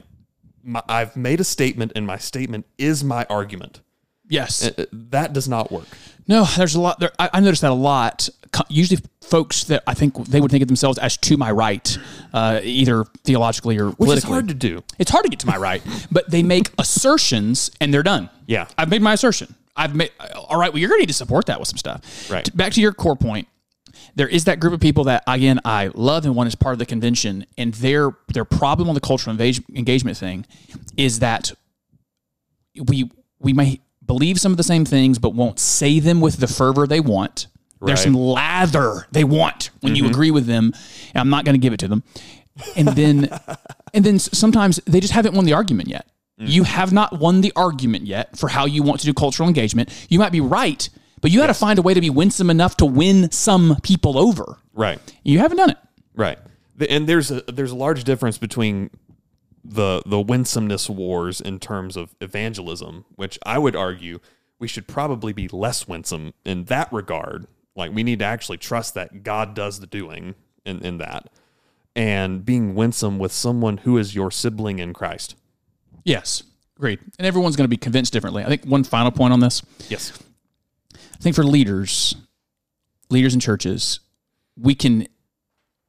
my, 0.63 0.83
I've 0.89 1.17
made 1.17 1.41
a 1.41 1.45
statement, 1.45 1.93
and 1.95 2.07
my 2.07 2.19
statement 2.19 2.67
is 2.77 3.05
my 3.05 3.25
argument. 3.31 3.81
Yes. 4.29 4.67
Uh, 4.67 4.85
That 4.93 5.33
does 5.33 5.49
not 5.49 5.71
work. 5.73 5.87
No, 6.27 6.45
there's 6.45 6.75
a 6.75 6.81
lot. 6.81 7.01
There, 7.01 7.11
I, 7.19 7.31
I 7.35 7.41
noticed 7.41 7.63
that 7.63 7.71
a 7.71 7.75
lot. 7.75 8.29
Usually, 8.69 9.01
folks 9.23 9.65
that 9.65 9.83
I 9.87 9.95
think 9.95 10.15
they 10.27 10.41
would 10.41 10.51
think 10.51 10.63
of 10.63 10.69
themselves 10.69 10.99
as 10.99 11.17
to 11.19 11.37
my 11.37 11.51
right, 11.51 11.97
uh, 12.33 12.61
either 12.63 13.05
theologically 13.25 13.79
or 13.79 13.91
Which 13.93 14.11
is 14.11 14.25
hard 14.25 14.49
to 14.49 14.55
do. 14.55 14.83
it's 14.99 15.11
hard 15.11 15.25
to 15.25 15.31
get 15.31 15.41
to 15.41 15.47
my 15.47 15.57
right, 15.57 15.83
but 16.11 16.31
they 16.31 16.43
make 16.43 16.71
assertions 16.79 17.71
and 17.81 17.93
they're 17.93 18.03
done. 18.03 18.29
Yeah. 18.47 18.67
I've 18.77 18.91
made 18.91 19.01
my 19.03 19.15
assertion. 19.15 19.55
I've 19.77 19.95
made. 19.95 20.11
All 20.35 20.59
right. 20.59 20.73
Well, 20.73 20.81
you're 20.81 20.89
going 20.89 20.99
to 20.99 21.03
need 21.03 21.09
to 21.09 21.15
support 21.15 21.47
that 21.47 21.59
with 21.59 21.69
some 21.69 21.79
stuff. 21.79 22.31
Right. 22.31 22.55
Back 22.57 22.73
to 22.73 22.81
your 22.81 22.93
core 22.93 23.17
point. 23.17 23.49
There 24.15 24.29
is 24.29 24.45
that 24.45 24.59
group 24.61 24.73
of 24.75 24.81
people 24.81 25.05
that 25.05 25.23
again 25.27 25.61
I 25.65 25.91
love 25.95 26.25
and 26.27 26.35
want 26.35 26.49
as 26.49 26.55
part 26.55 26.73
of 26.73 26.79
the 26.79 26.87
convention, 26.87 27.47
and 27.57 27.73
their 27.75 28.17
their 28.33 28.45
problem 28.45 28.89
on 28.89 28.95
the 28.95 29.01
cultural 29.01 29.33
engage, 29.33 29.63
engagement 29.75 30.17
thing 30.17 30.45
is 30.97 31.21
that 31.21 31.53
we 32.87 33.11
we 33.39 33.53
may 33.53 33.81
believe 34.09 34.41
some 34.41 34.51
of 34.51 34.57
the 34.57 34.65
same 34.65 34.85
things, 34.85 35.21
but 35.21 35.35
won't 35.35 35.61
say 35.61 36.01
them 36.01 36.21
with 36.21 36.39
the 36.39 36.49
fervor 36.49 36.89
they 36.89 36.99
want. 36.99 37.47
There's 37.81 38.03
some 38.03 38.15
lather 38.15 39.07
they 39.13 39.23
want 39.23 39.71
when 39.83 39.95
you 39.95 40.03
mm-hmm. 40.03 40.11
agree 40.11 40.31
with 40.33 40.47
them, 40.47 40.73
and 41.15 41.21
I'm 41.21 41.31
not 41.31 41.45
going 41.45 41.55
to 41.55 41.61
give 41.61 41.73
it 41.73 41.79
to 41.81 41.89
them. 41.89 42.03
And 42.77 42.89
then, 42.89 43.29
and 43.95 44.05
then 44.05 44.19
sometimes 44.19 44.81
they 44.85 44.99
just 44.99 45.13
haven't 45.13 45.35
won 45.35 45.45
the 45.45 45.53
argument 45.53 45.89
yet. 45.89 46.09
Mm. 46.41 46.49
You 46.49 46.65
have 46.65 46.93
not 46.93 47.21
won 47.21 47.41
the 47.41 47.53
argument 47.55 48.07
yet 48.07 48.37
for 48.37 48.49
how 48.49 48.67
you 48.67 48.83
want 48.83 48.99
to 49.01 49.07
do 49.07 49.15
cultural 49.15 49.49
engagement. 49.49 49.91
You 50.09 50.19
might 50.19 50.33
be 50.33 50.41
right, 50.41 50.89
but 51.21 51.31
you 51.31 51.39
got 51.39 51.49
to 51.49 51.55
find 51.55 51.79
a 51.79 51.83
way 51.83 51.95
to 51.95 52.01
be 52.01 52.11
winsome 52.11 52.51
enough 52.51 52.77
to 52.79 52.87
win 52.87 53.31
some 53.31 53.77
people 53.83 54.19
over. 54.19 54.59
Right. 54.73 54.99
You 55.23 55.39
haven't 55.39 55.59
done 55.59 55.71
it. 55.71 55.79
Right. 56.15 56.39
And 56.91 57.09
there's 57.09 57.31
a 57.31 57.43
there's 57.43 57.73
a 57.73 57.77
large 57.77 58.05
difference 58.05 58.39
between 58.39 58.91
the 59.69 60.03
the 60.07 60.21
winsomeness 60.21 60.89
wars 60.89 61.41
in 61.41 61.61
terms 61.61 61.97
of 61.97 62.15
evangelism, 62.21 63.05
which 63.17 63.39
I 63.45 63.59
would 63.59 63.77
argue 63.77 64.19
we 64.59 64.69
should 64.69 64.89
probably 64.89 65.33
be 65.33 65.49
less 65.49 65.87
winsome 65.87 66.35
in 66.45 66.65
that 66.65 66.93
regard. 66.93 67.47
Like 67.77 67.93
we 67.93 68.03
need 68.03 68.19
to 68.21 68.25
actually 68.25 68.59
trust 68.59 68.95
that 68.95 69.23
God 69.23 69.55
does 69.55 69.81
the 69.81 69.87
doing 69.87 70.35
in, 70.65 70.81
in 70.81 70.99
that. 70.99 71.29
And 71.95 72.45
being 72.45 72.75
winsome 72.75 73.19
with 73.19 73.33
someone 73.33 73.79
who 73.79 73.99
is 73.99 74.15
your 74.15 74.31
sibling 74.31 74.79
in 74.79 74.95
Christ. 74.95 75.37
Yes, 76.05 76.43
agreed. 76.77 77.01
And 77.19 77.27
everyone's 77.27 77.57
going 77.57 77.65
to 77.65 77.69
be 77.69 77.77
convinced 77.77 78.13
differently. 78.13 78.45
I 78.45 78.49
think 78.49 78.65
one 78.65 78.85
final 78.85 79.11
point 79.11 79.33
on 79.33 79.41
this. 79.41 79.63
Yes. 79.89 80.13
I 80.95 81.21
think 81.21 81.35
for 81.35 81.45
leaders, 81.45 82.15
leaders 83.11 83.35
in 83.35 83.41
churches, 83.41 84.01
we 84.57 84.75
can 84.75 85.07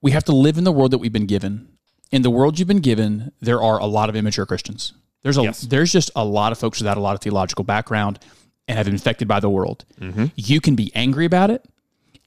we 0.02 0.12
have 0.12 0.24
to 0.26 0.36
live 0.36 0.58
in 0.58 0.64
the 0.64 0.72
world 0.72 0.92
that 0.92 0.98
we've 1.00 1.14
been 1.14 1.26
given. 1.26 1.69
In 2.12 2.22
the 2.22 2.30
world 2.30 2.58
you've 2.58 2.68
been 2.68 2.80
given, 2.80 3.32
there 3.40 3.62
are 3.62 3.80
a 3.80 3.86
lot 3.86 4.10
of 4.10 4.16
immature 4.16 4.46
Christians. 4.46 4.94
There's 5.22 5.38
a 5.38 5.44
Yes. 5.44 5.62
there's 5.62 5.92
just 5.92 6.12
a 6.16 6.26
lot 6.26 6.52
of 6.52 6.58
folks 6.58 6.80
without 6.80 6.98
a 6.98 7.02
lot 7.02 7.14
of 7.16 7.22
theological 7.22 7.64
background 7.64 8.20
and 8.68 8.78
have 8.78 8.86
been 8.86 8.96
infected 8.96 9.28
by 9.28 9.40
the 9.40 9.50
world. 9.50 9.86
Mm-hmm. 10.00 10.26
You 10.36 10.62
can 10.62 10.76
be 10.76 10.92
angry 10.96 11.26
about 11.26 11.52
it 11.52 11.66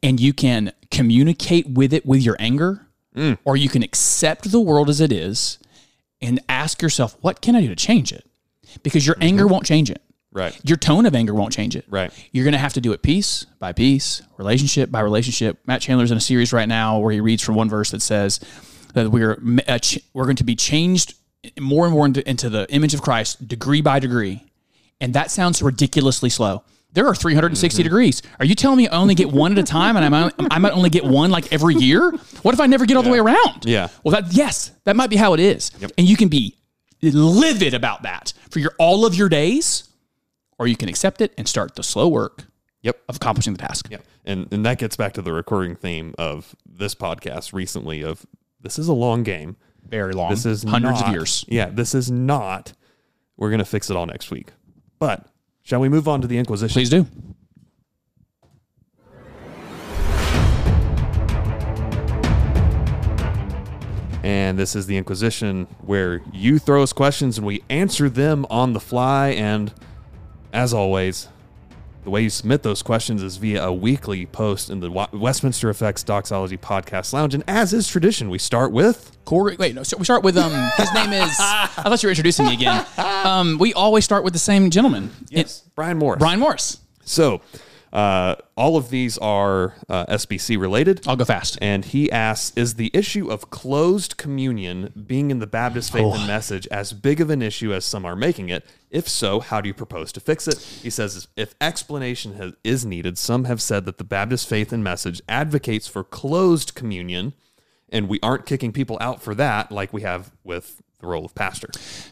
and 0.03 0.21
you 0.21 0.33
can 0.33 0.73
communicate 0.91 1.69
with 1.69 1.93
it 1.93 2.05
with 2.05 2.23
your 2.23 2.37
anger 2.39 2.87
mm. 3.17 3.39
or 3.45 3.57
you 3.57 3.69
can 3.69 3.83
accept 3.83 4.51
the 4.51 4.61
world 4.61 4.89
as 4.89 5.01
it 5.01 5.13
is 5.13 5.59
and 6.21 6.41
ask 6.49 6.83
yourself, 6.83 7.17
what 7.21 7.41
can 7.41 7.57
I 7.57 7.61
do 7.61 7.69
to 7.69 7.77
change 7.77 8.13
it? 8.13 8.27
Because 8.83 9.07
your 9.07 9.17
anger 9.21 9.45
mm-hmm. 9.45 9.53
won't 9.53 9.67
change 9.67 9.91
it. 9.91 10.03
Right. 10.33 10.59
Your 10.65 10.79
tone 10.79 11.05
of 11.05 11.15
anger 11.15 11.35
won't 11.35 11.53
change 11.53 11.77
it. 11.77 11.85
Right. 11.89 12.11
You're 12.33 12.45
going 12.45 12.53
to 12.53 12.59
have 12.59 12.73
to 12.75 12.81
do 12.81 12.93
it 12.93 13.03
piece 13.03 13.45
by 13.59 13.73
piece, 13.73 14.23
relationship 14.39 14.91
by 14.91 15.01
relationship. 15.01 15.59
Matt 15.67 15.83
Chandler's 15.83 16.11
in 16.11 16.17
a 16.17 16.23
series 16.23 16.53
right 16.53 16.69
now 16.69 16.99
where 16.99 17.13
he 17.13 17.21
reads 17.21 17.43
from 17.43 17.55
one 17.55 17.69
verse 17.69 17.91
that 17.91 18.01
says 18.01 18.41
that 18.95 19.11
we're 19.11 19.41
uh, 19.69 19.79
we're 20.15 20.25
going 20.25 20.37
to 20.37 20.45
be 20.45 20.57
changed 20.57 21.15
more 21.59 21.87
and 21.87 21.95
more 21.95 22.07
into, 22.07 22.29
into 22.29 22.49
the 22.49 22.67
image 22.73 22.95
of 22.95 23.03
Christ 23.03 23.47
degree 23.49 23.81
by 23.81 23.99
degree. 23.99 24.45
And 25.01 25.15
that 25.15 25.31
sounds 25.31 25.61
ridiculously 25.63 26.31
slow. 26.31 26.63
There 26.93 27.07
are 27.07 27.15
360 27.15 27.83
degrees. 27.83 28.23
Are 28.39 28.45
you 28.45 28.55
telling 28.55 28.77
me 28.77 28.87
I 28.87 28.97
only 28.99 29.15
get 29.15 29.33
one 29.33 29.51
at 29.53 29.59
a 29.59 29.63
time 29.63 29.97
and 29.97 30.05
I 30.05 30.09
might, 30.09 30.33
I 30.51 30.59
might 30.59 30.73
only 30.73 30.91
get 30.91 31.05
one 31.05 31.31
like 31.31 31.51
every 31.53 31.75
year? 31.75 32.11
What 32.43 32.55
if 32.55 32.61
I 32.61 32.67
never 32.67 32.85
get 32.87 32.97
all 32.97 33.03
the 33.03 33.11
way 33.11 33.19
around? 33.19 33.65
Yeah. 33.65 33.89
Well, 34.05 34.13
that 34.21 34.33
yes, 34.33 34.71
that 34.85 34.95
might 34.95 35.09
be 35.11 35.17
how 35.17 35.33
it 35.33 35.41
is. 35.41 35.73
Yep. 35.81 35.93
And 35.99 36.07
you 36.07 36.17
can 36.17 36.29
be 36.29 36.55
livid 37.01 37.75
about 37.75 38.03
that 38.03 38.33
for 38.51 38.59
your 38.59 38.73
all 38.79 39.05
of 39.07 39.15
your 39.15 39.29
days, 39.29 39.89
or 40.59 40.67
you 40.67 40.77
can 40.77 40.89
accept 40.89 41.21
it 41.21 41.33
and 41.39 41.49
start 41.49 41.75
the 41.75 41.83
slow 41.83 42.09
work 42.09 42.45
Yep. 42.83 43.01
of 43.09 43.17
accomplishing 43.17 43.55
the 43.55 43.59
task. 43.61 43.89
Yeah. 43.91 43.99
And 44.25 44.53
and 44.53 44.65
that 44.67 44.79
gets 44.79 44.97
back 44.97 45.15
to 45.15 45.23
the 45.23 45.33
recurring 45.33 45.75
theme 45.77 46.15
of 46.19 46.55
this 46.67 46.95
podcast 46.95 47.53
recently 47.53 48.03
of 48.05 48.27
this 48.63 48.79
is 48.79 48.89
a 48.89 48.93
long 48.93 49.23
game. 49.23 49.57
Very 49.89 50.13
long. 50.13 50.31
This 50.31 50.47
is 50.47 50.63
hundreds 50.63 51.01
not- 51.01 51.09
of 51.09 51.15
years. 51.15 51.45
Yeah, 51.49 51.69
this 51.71 51.95
is 51.95 52.11
not 52.11 52.73
we're 53.37 53.51
gonna 53.51 53.65
fix 53.65 53.91
it 53.91 53.97
all 53.97 54.07
next 54.07 54.31
week. 54.31 54.53
But 54.99 55.27
shall 55.63 55.81
we 55.81 55.89
move 55.89 56.07
on 56.07 56.21
to 56.21 56.27
the 56.29 56.39
Inquisition? 56.39 56.73
Please 56.75 56.91
do. 56.91 57.07
And 64.23 64.57
this 64.57 64.77
is 64.77 64.87
the 64.87 64.97
Inquisition 64.97 65.67
where 65.81 66.23
you 66.33 66.59
throw 66.61 66.83
us 66.83 66.93
questions 66.93 67.39
and 67.39 67.47
we 67.47 67.65
answer 67.69 68.09
them 68.09 68.47
on 68.49 68.73
the 68.73 68.81
fly. 68.81 69.31
And 69.31 69.73
as 70.53 70.73
always, 70.73 71.29
the 72.05 72.11
way 72.11 72.23
you 72.23 72.31
submit 72.31 72.63
those 72.63 72.83
questions 72.83 73.23
is 73.23 73.37
via 73.37 73.65
a 73.65 73.73
weekly 73.73 74.27
post 74.27 74.71
in 74.71 74.81
the 74.81 74.91
Westminster 75.13 75.71
Effects 75.71 76.03
Doxology 76.03 76.57
Podcast 76.57 77.13
Lounge. 77.13 77.35
And 77.35 77.45
as 77.47 77.73
is 77.73 77.87
tradition, 77.87 78.29
we 78.29 78.39
start 78.39 78.73
with 78.73 79.17
Cory, 79.25 79.57
wait, 79.57 79.75
no. 79.75 79.85
So 79.85 79.97
we 79.97 80.05
start 80.05 80.25
with 80.25 80.37
um. 80.37 80.53
His 80.77 80.93
name 80.93 81.13
is. 81.13 81.31
I 81.39 81.69
thought 81.85 82.03
you 82.03 82.09
were 82.09 82.13
introducing 82.13 82.47
me 82.47 82.55
again. 82.55 82.85
Um, 83.23 83.57
we 83.59 83.73
always 83.73 84.05
start 84.05 84.25
with 84.25 84.33
the 84.33 84.39
same 84.41 84.69
gentleman. 84.69 85.11
It's 85.31 85.61
Brian 85.77 85.97
Morris. 85.97 86.19
Brian 86.19 86.41
Morris. 86.41 86.81
So, 87.05 87.41
uh, 87.93 88.37
all 88.57 88.77
of 88.77 88.89
these 88.89 89.19
are 89.19 89.75
uh, 89.89 90.07
SBC 90.07 90.59
related. 90.59 91.07
I'll 91.07 91.17
go 91.17 91.25
fast. 91.25 91.59
And 91.61 91.85
he 91.85 92.11
asks 92.11 92.57
Is 92.57 92.75
the 92.75 92.91
issue 92.95 93.31
of 93.31 93.51
closed 93.51 94.17
communion 94.17 94.93
being 95.07 95.31
in 95.31 95.41
the 95.41 95.47
Baptist 95.47 95.93
faith 95.93 96.15
and 96.15 96.27
message 96.27 96.67
as 96.69 96.93
big 96.93 97.21
of 97.21 97.31
an 97.31 97.43
issue 97.43 97.73
as 97.73 97.85
some 97.85 98.05
are 98.05 98.17
making 98.17 98.49
it? 98.49 98.65
If 98.91 99.09
so, 99.09 99.41
how 99.41 99.61
do 99.61 99.69
you 99.69 99.75
propose 99.75 100.13
to 100.13 100.21
fix 100.21 100.49
it? 100.49 100.59
He 100.59 100.91
says 100.91 101.29
If 101.37 101.55
explanation 101.61 102.35
has, 102.35 102.53
is 102.65 102.85
needed, 102.85 103.19
some 103.19 103.45
have 103.45 103.61
said 103.61 103.85
that 103.85 103.99
the 103.99 104.05
Baptist 104.05 104.49
faith 104.49 104.73
and 104.73 104.83
message 104.83 105.21
advocates 105.29 105.87
for 105.87 106.03
closed 106.03 106.75
communion, 106.75 107.35
and 107.91 108.09
we 108.09 108.19
aren't 108.23 108.47
kicking 108.47 108.73
people 108.73 108.97
out 109.01 109.23
for 109.23 109.35
that 109.35 109.71
like 109.71 109.93
we 109.93 110.03
have 110.03 110.33
with 110.45 110.82
the 111.03 111.09
role 111.09 111.25
of 111.27 111.35
pastor. 111.35 111.69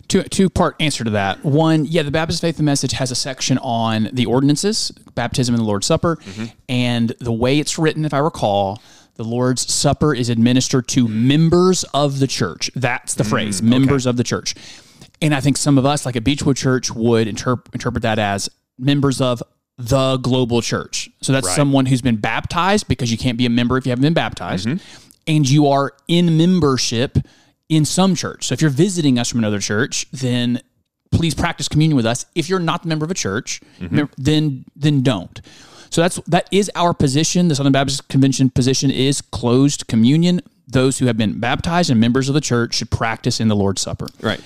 two 0.09 0.23
two 0.25 0.51
part 0.51 0.77
answer 0.81 1.05
to 1.05 1.11
that. 1.11 1.43
One, 1.45 1.87
yeah, 1.87 2.03
the 2.03 2.11
Baptist 2.11 2.43
Faith 2.43 2.59
and 2.59 2.67
Message 2.67 2.93
has 2.93 3.11
a 3.11 3.15
section 3.15 3.57
on 3.59 4.11
the 4.13 4.27
ordinances, 4.27 4.91
baptism 5.15 5.55
and 5.55 5.63
the 5.63 5.67
Lord's 5.67 5.87
Supper, 5.87 6.19
and 6.69 7.09
the 7.21 7.33
way 7.33 7.59
it's 7.59 7.79
written, 7.79 8.05
if 8.05 8.13
I 8.13 8.19
recall. 8.19 8.83
The 9.15 9.25
Lord's 9.25 9.71
Supper 9.73 10.15
is 10.15 10.29
administered 10.31 10.89
to 10.89 11.07
members 11.07 11.85
of 11.95 12.21
the 12.21 12.27
church. 12.27 12.71
That's 12.75 13.15
the 13.15 13.25
mm, 13.25 13.29
phrase, 13.31 13.63
members 13.63 14.07
of 14.07 14.17
the 14.17 14.25
church. 14.25 14.55
And 15.23 15.35
I 15.35 15.41
think 15.41 15.57
some 15.59 15.77
of 15.79 15.85
us, 15.85 16.07
like 16.07 16.17
at 16.17 16.25
Beechwood 16.25 16.57
Church, 16.57 16.91
would 16.91 17.29
interp- 17.29 17.73
interpret 17.75 18.03
that 18.03 18.19
as 18.19 18.49
members 18.79 19.21
of 19.21 19.43
the 19.77 20.17
global 20.17 20.63
church. 20.63 21.11
So 21.21 21.33
that's 21.33 21.47
Right. 21.49 21.57
someone 21.57 21.87
who's 21.87 22.01
been 22.01 22.17
baptized 22.17 22.89
because 22.89 23.13
you 23.13 23.19
can't 23.19 23.37
be 23.37 23.45
a 23.47 23.51
member 23.51 23.77
if 23.77 23.85
you 23.85 23.91
haven't 23.91 24.03
been 24.03 24.15
baptized. 24.15 24.67
Mm-hmm. 24.67 24.79
And 25.27 25.49
you 25.49 25.69
are 25.69 25.93
in 26.09 26.39
membership 26.39 27.19
in 27.71 27.87
some 27.87 28.15
church. 28.15 28.49
So 28.49 28.53
if 28.53 28.61
you're 28.61 28.69
visiting 28.69 29.19
us 29.19 29.31
from 29.31 29.39
another 29.39 29.61
church, 29.61 30.07
then 30.13 30.61
please 31.13 31.35
practice 31.35 31.69
communion 31.69 31.97
with 31.97 32.05
us. 32.05 32.27
If 32.35 32.49
you're 32.51 32.59
not 32.59 32.85
a 32.85 32.89
member 32.89 33.05
of 33.07 33.11
a 33.11 33.15
church, 33.15 33.63
mem- 33.79 34.11
then 34.19 34.67
then 34.77 35.03
don't. 35.03 35.41
So 35.89 36.03
that's 36.03 36.17
that 36.27 36.49
is 36.53 36.71
our 36.75 36.93
position. 36.93 37.49
The 37.49 37.55
Southern 37.55 37.73
Baptist 37.73 38.09
Convention 38.09 38.51
position 38.51 38.91
is 38.91 39.23
closed 39.23 39.87
communion. 39.87 40.43
Those 40.67 40.99
who 40.99 41.07
have 41.07 41.17
been 41.17 41.41
baptized 41.41 41.91
and 41.91 41.99
members 41.99 42.29
of 42.29 42.35
the 42.35 42.41
church 42.41 42.75
should 42.75 42.91
practice 42.91 43.41
in 43.41 43.49
the 43.49 43.57
Lord's 43.57 43.81
Supper. 43.81 44.07
Right. 44.21 44.41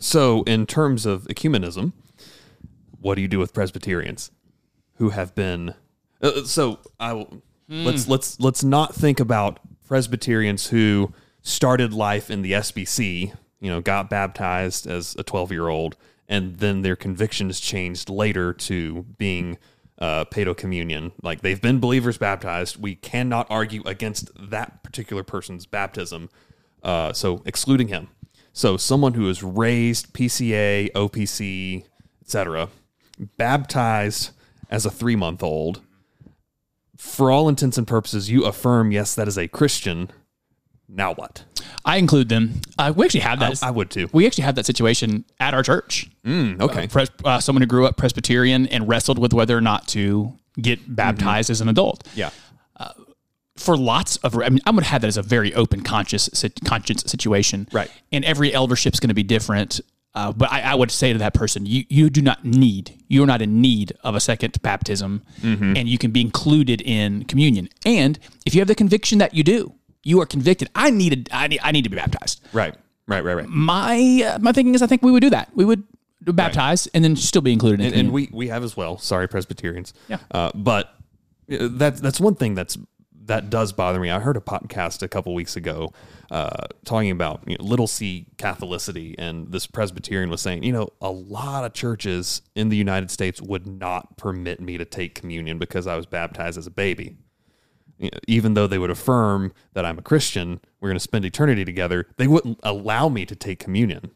So, 0.00 0.42
in 0.44 0.66
terms 0.66 1.06
of 1.06 1.24
ecumenism, 1.24 1.92
what 3.00 3.14
do 3.16 3.22
you 3.22 3.28
do 3.28 3.38
with 3.38 3.52
Presbyterians 3.52 4.30
who 4.94 5.10
have 5.10 5.34
been? 5.34 5.74
Uh, 6.20 6.44
so, 6.44 6.80
I 6.98 7.12
will, 7.12 7.42
let's 7.68 8.08
let's 8.08 8.40
let's 8.40 8.64
not 8.64 8.94
think 8.94 9.20
about 9.20 9.60
Presbyterians 9.86 10.68
who 10.68 11.12
started 11.42 11.92
life 11.92 12.30
in 12.30 12.42
the 12.42 12.52
SBC, 12.52 13.34
you 13.60 13.70
know, 13.70 13.80
got 13.80 14.10
baptized 14.10 14.86
as 14.86 15.16
a 15.18 15.22
twelve 15.22 15.52
year 15.52 15.68
old, 15.68 15.96
and 16.28 16.58
then 16.58 16.82
their 16.82 16.96
convictions 16.96 17.60
changed 17.60 18.08
later 18.10 18.52
to 18.52 19.04
being 19.16 19.58
uh, 19.98 20.24
paedo 20.26 20.56
communion. 20.56 21.12
Like 21.22 21.40
they've 21.40 21.60
been 21.60 21.80
believers 21.80 22.18
baptized. 22.18 22.80
We 22.80 22.94
cannot 22.94 23.46
argue 23.50 23.82
against 23.84 24.30
that 24.50 24.82
particular 24.82 25.22
person's 25.22 25.66
baptism. 25.66 26.30
Uh, 26.82 27.12
so 27.12 27.42
excluding 27.44 27.88
him. 27.88 28.08
So 28.52 28.76
someone 28.76 29.14
who 29.14 29.28
is 29.28 29.42
raised 29.42 30.12
PCA, 30.12 30.90
OPC, 30.92 31.84
etc., 32.22 32.68
baptized 33.36 34.30
as 34.70 34.86
a 34.86 34.90
three 34.90 35.16
month 35.16 35.42
old. 35.42 35.80
For 36.96 37.30
all 37.30 37.48
intents 37.48 37.78
and 37.78 37.86
purposes, 37.86 38.30
you 38.30 38.44
affirm 38.44 38.90
yes, 38.90 39.14
that 39.14 39.28
is 39.28 39.38
a 39.38 39.46
Christian. 39.46 40.10
Now 40.88 41.12
what? 41.14 41.44
I 41.84 41.96
include 41.96 42.28
them. 42.28 42.60
Uh, 42.78 42.92
we 42.96 43.04
actually 43.04 43.20
have 43.20 43.40
that. 43.40 43.62
I 43.62 43.70
would 43.70 43.90
too. 43.90 44.08
we 44.12 44.26
actually 44.26 44.44
have 44.44 44.54
that 44.54 44.66
situation 44.66 45.24
at 45.38 45.54
our 45.54 45.62
church. 45.62 46.08
Mm, 46.24 46.60
okay. 46.60 46.86
Pres- 46.88 47.10
uh, 47.24 47.40
someone 47.40 47.62
who 47.62 47.66
grew 47.66 47.86
up 47.86 47.96
Presbyterian 47.96 48.66
and 48.68 48.88
wrestled 48.88 49.18
with 49.18 49.32
whether 49.34 49.56
or 49.56 49.60
not 49.60 49.86
to 49.88 50.32
get 50.60 50.94
baptized 50.94 51.50
as 51.50 51.60
an 51.60 51.68
adult. 51.68 52.06
yeah. 52.14 52.30
For 53.56 53.76
lots 53.76 54.18
of, 54.18 54.36
I 54.36 54.50
mean, 54.50 54.60
I'm 54.66 54.76
going 54.76 54.84
to 54.84 54.88
have 54.90 55.00
that 55.00 55.08
as 55.08 55.16
a 55.16 55.22
very 55.22 55.52
open 55.52 55.82
conscious 55.82 56.30
conscience 56.64 57.02
situation, 57.10 57.66
Right. 57.72 57.90
And 58.12 58.24
every 58.24 58.54
eldership 58.54 58.94
is 58.94 59.00
going 59.00 59.08
to 59.08 59.14
be 59.16 59.24
different. 59.24 59.80
Uh, 60.14 60.30
but 60.30 60.48
I, 60.52 60.60
I 60.60 60.74
would 60.76 60.92
say 60.92 61.12
to 61.12 61.18
that 61.18 61.34
person, 61.34 61.66
you 61.66 61.84
you 61.88 62.08
do 62.08 62.22
not 62.22 62.44
need, 62.44 63.02
you 63.08 63.20
are 63.24 63.26
not 63.26 63.42
in 63.42 63.60
need 63.60 63.94
of 64.04 64.14
a 64.14 64.20
second 64.20 64.62
baptism, 64.62 65.22
and 65.42 65.88
you 65.88 65.98
can 65.98 66.12
be 66.12 66.20
included 66.20 66.80
in 66.82 67.24
communion. 67.24 67.68
And 67.84 68.20
if 68.46 68.54
you 68.54 68.60
have 68.60 68.68
the 68.68 68.76
conviction 68.76 69.18
that 69.18 69.34
you 69.34 69.42
do, 69.42 69.74
you 70.02 70.20
are 70.20 70.26
convicted. 70.26 70.68
I 70.74 70.90
needed, 70.90 71.28
I 71.32 71.48
need, 71.48 71.60
I 71.62 71.72
need 71.72 71.82
to 71.82 71.90
be 71.90 71.96
baptized. 71.96 72.40
Right. 72.52 72.74
Right. 73.06 73.24
Right. 73.24 73.34
Right. 73.34 73.48
My 73.48 74.22
uh, 74.34 74.38
my 74.38 74.52
thinking 74.52 74.74
is, 74.74 74.82
I 74.82 74.86
think 74.86 75.02
we 75.02 75.10
would 75.10 75.22
do 75.22 75.30
that. 75.30 75.50
We 75.54 75.64
would 75.64 75.82
baptize 76.20 76.86
and 76.88 77.02
then 77.02 77.16
still 77.16 77.42
be 77.42 77.52
included 77.52 77.80
in 77.80 77.86
and, 77.86 77.94
and 77.94 78.12
we 78.12 78.28
we 78.32 78.48
have 78.48 78.62
as 78.62 78.76
well. 78.76 78.98
Sorry, 78.98 79.28
Presbyterians. 79.28 79.94
Yeah. 80.08 80.18
Uh, 80.30 80.50
but 80.54 80.94
uh, 81.50 81.68
that's 81.70 82.00
that's 82.00 82.20
one 82.20 82.34
thing 82.34 82.54
that's 82.54 82.76
that 83.28 83.50
does 83.50 83.72
bother 83.72 84.00
me. 84.00 84.10
I 84.10 84.20
heard 84.20 84.36
a 84.36 84.40
podcast 84.40 85.02
a 85.02 85.08
couple 85.08 85.34
weeks 85.34 85.54
ago 85.56 85.92
uh, 86.30 86.66
talking 86.84 87.10
about 87.10 87.42
you 87.46 87.56
know, 87.56 87.64
little 87.64 87.86
C 87.86 88.26
Catholicity, 88.36 89.14
and 89.18 89.52
this 89.52 89.66
Presbyterian 89.66 90.30
was 90.30 90.40
saying, 90.40 90.64
you 90.64 90.72
know, 90.72 90.88
a 91.00 91.10
lot 91.10 91.64
of 91.64 91.72
churches 91.72 92.42
in 92.54 92.70
the 92.70 92.76
United 92.76 93.10
States 93.10 93.40
would 93.40 93.66
not 93.66 94.16
permit 94.16 94.60
me 94.60 94.78
to 94.78 94.84
take 94.84 95.14
communion 95.14 95.58
because 95.58 95.86
I 95.86 95.96
was 95.96 96.06
baptized 96.06 96.58
as 96.58 96.66
a 96.66 96.70
baby. 96.70 97.16
Even 98.28 98.54
though 98.54 98.66
they 98.68 98.78
would 98.78 98.90
affirm 98.90 99.52
that 99.72 99.84
I'm 99.84 99.98
a 99.98 100.02
Christian, 100.02 100.60
we're 100.80 100.88
going 100.88 100.96
to 100.96 101.00
spend 101.00 101.24
eternity 101.24 101.64
together, 101.64 102.06
they 102.16 102.28
wouldn't 102.28 102.60
allow 102.62 103.08
me 103.08 103.26
to 103.26 103.34
take 103.34 103.58
communion. 103.58 104.12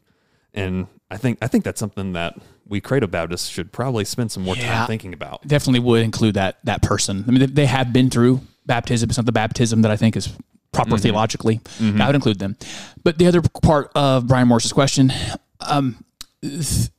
And 0.53 0.87
I 1.11 1.17
think 1.17 1.37
I 1.41 1.47
think 1.47 1.63
that's 1.63 1.79
something 1.79 2.13
that 2.13 2.35
we 2.67 2.79
Credo 2.79 3.07
Baptists 3.07 3.47
should 3.49 3.71
probably 3.73 4.05
spend 4.05 4.31
some 4.31 4.43
more 4.43 4.55
Yeah. 4.55 4.71
time 4.73 4.87
thinking 4.87 5.13
about. 5.13 5.45
definitely 5.47 5.79
would 5.81 6.01
include 6.03 6.35
that 6.35 6.59
that 6.63 6.81
person. 6.81 7.25
I 7.27 7.31
mean, 7.31 7.39
they, 7.41 7.45
they 7.47 7.65
have 7.65 7.91
been 7.91 8.09
through 8.09 8.41
baptism. 8.65 9.09
It's 9.09 9.17
not 9.17 9.25
the 9.25 9.31
baptism 9.33 9.81
that 9.81 9.91
I 9.91 9.97
think 9.97 10.15
is 10.15 10.29
proper 10.71 10.97
theologically. 10.97 11.59
I 11.81 12.05
would 12.07 12.15
include 12.15 12.39
them. 12.39 12.55
But 13.03 13.17
the 13.17 13.27
other 13.27 13.41
part 13.61 13.91
of 13.95 14.27
Brian 14.27 14.47
Morris's 14.47 14.71
question, 14.73 15.11
um, 15.59 16.03
th- 16.41 16.89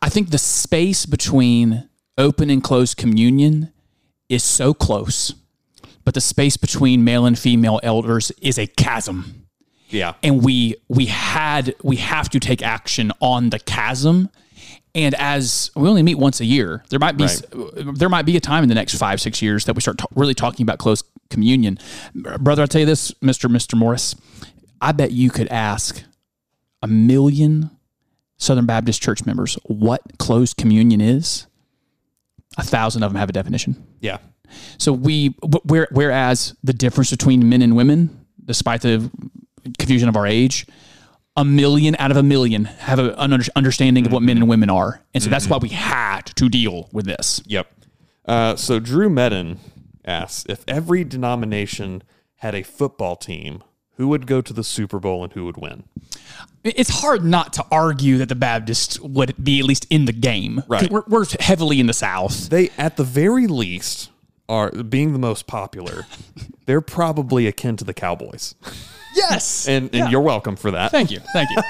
I 0.00 0.08
think 0.08 0.30
the 0.30 0.38
space 0.38 1.04
between 1.06 1.88
open 2.16 2.48
and 2.50 2.62
closed 2.62 2.96
communion 2.96 3.72
is 4.28 4.42
so 4.44 4.72
close, 4.72 5.34
but 6.04 6.14
the 6.14 6.20
space 6.20 6.56
between 6.56 7.04
male 7.04 7.26
and 7.26 7.38
female 7.38 7.80
elders 7.82 8.30
is 8.42 8.58
a 8.58 8.66
chasm. 8.66 9.46
Yeah. 9.90 10.14
and 10.24 10.42
we 10.42 10.76
we 10.88 11.06
had 11.06 11.74
we 11.84 11.96
have 11.96 12.28
to 12.30 12.40
take 12.40 12.62
action 12.62 13.12
on 13.20 13.50
the 13.50 13.58
chasm. 13.60 14.28
And 14.96 15.14
as 15.16 15.70
we 15.76 15.88
only 15.88 16.02
meet 16.02 16.16
once 16.16 16.40
a 16.40 16.44
year 16.44 16.82
there 16.88 16.98
might 16.98 17.16
be 17.16 17.26
there 17.94 18.08
might 18.08 18.26
be 18.26 18.36
a 18.36 18.40
time 18.40 18.62
in 18.64 18.68
the 18.68 18.74
next 18.74 18.96
five 18.96 19.20
six 19.20 19.40
years 19.42 19.66
that 19.66 19.74
we 19.74 19.80
start 19.82 19.98
ta- 19.98 20.06
really 20.14 20.34
talking 20.34 20.64
about 20.64 20.78
close 20.78 21.02
communion. 21.30 21.78
Brother 22.14 22.62
i'll 22.62 22.68
tell 22.68 22.80
you 22.80 22.86
this 22.86 23.12
mr 23.22 23.48
mr 23.50 23.76
morris 23.78 24.14
i 24.80 24.90
bet 24.92 25.10
you 25.12 25.30
could 25.30 25.48
ask 25.48 26.02
a 26.82 26.86
million 26.88 27.70
southern 28.36 28.66
baptist 28.66 29.00
church 29.02 29.24
members 29.26 29.54
what 29.64 30.00
closed 30.18 30.56
communion 30.56 31.00
is. 31.00 31.46
A 32.58 32.62
thousand 32.62 33.02
of 33.02 33.12
them 33.12 33.18
have 33.18 33.28
a 33.28 33.32
definition. 33.32 33.84
Yeah. 34.00 34.18
So 34.78 34.92
we, 34.92 35.34
whereas 35.64 36.54
the 36.62 36.72
difference 36.72 37.10
between 37.10 37.48
men 37.48 37.62
and 37.62 37.76
women, 37.76 38.26
despite 38.44 38.82
the 38.82 39.10
confusion 39.78 40.08
of 40.08 40.16
our 40.16 40.26
age, 40.26 40.66
a 41.36 41.44
million 41.44 41.96
out 41.98 42.10
of 42.10 42.16
a 42.16 42.22
million 42.22 42.64
have 42.64 42.98
a, 42.98 43.12
an 43.14 43.32
under- 43.32 43.44
understanding 43.56 44.06
of 44.06 44.12
what 44.12 44.22
men 44.22 44.36
and 44.36 44.48
women 44.48 44.70
are, 44.70 45.02
and 45.14 45.22
so 45.22 45.30
that's 45.30 45.48
why 45.48 45.56
we 45.56 45.70
had 45.70 46.26
to 46.36 46.48
deal 46.48 46.88
with 46.92 47.06
this. 47.06 47.42
Yep. 47.46 47.72
Uh, 48.24 48.56
so 48.56 48.78
Drew 48.78 49.08
Medin 49.08 49.58
asks 50.04 50.44
if 50.48 50.64
every 50.68 51.04
denomination 51.04 52.02
had 52.36 52.54
a 52.54 52.62
football 52.62 53.16
team, 53.16 53.62
who 53.96 54.08
would 54.08 54.26
go 54.26 54.40
to 54.40 54.52
the 54.52 54.64
Super 54.64 54.98
Bowl 54.98 55.22
and 55.22 55.32
who 55.32 55.44
would 55.44 55.56
win? 55.56 55.84
It's 56.64 57.00
hard 57.00 57.24
not 57.24 57.52
to 57.54 57.64
argue 57.70 58.18
that 58.18 58.28
the 58.28 58.34
Baptists 58.34 58.98
would 59.00 59.34
be 59.42 59.60
at 59.60 59.66
least 59.66 59.86
in 59.90 60.06
the 60.06 60.12
game. 60.12 60.62
Right. 60.66 60.90
We're, 60.90 61.04
we're 61.06 61.26
heavily 61.40 61.78
in 61.78 61.86
the 61.86 61.92
South. 61.92 62.48
They, 62.48 62.70
at 62.76 62.96
the 62.96 63.04
very 63.04 63.46
least, 63.46 64.10
are 64.48 64.70
being 64.70 65.12
the 65.12 65.18
most 65.18 65.46
popular. 65.46 66.06
they're 66.66 66.80
probably 66.80 67.46
akin 67.46 67.76
to 67.76 67.84
the 67.84 67.94
Cowboys, 67.94 68.54
Yes. 69.14 69.66
and 69.68 69.86
and 69.86 69.94
Yeah. 69.94 70.08
you're 70.10 70.20
welcome 70.20 70.56
for 70.56 70.70
that. 70.72 70.90
Thank 70.90 71.10
you. 71.10 71.20
Thank 71.32 71.48
you. 71.50 71.62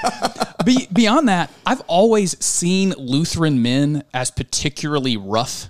Be, 0.65 0.87
beyond 0.91 1.29
that, 1.29 1.51
I've 1.65 1.81
always 1.81 2.43
seen 2.43 2.93
Lutheran 2.97 3.61
men 3.61 4.03
as 4.13 4.31
particularly 4.31 5.15
rough. 5.15 5.69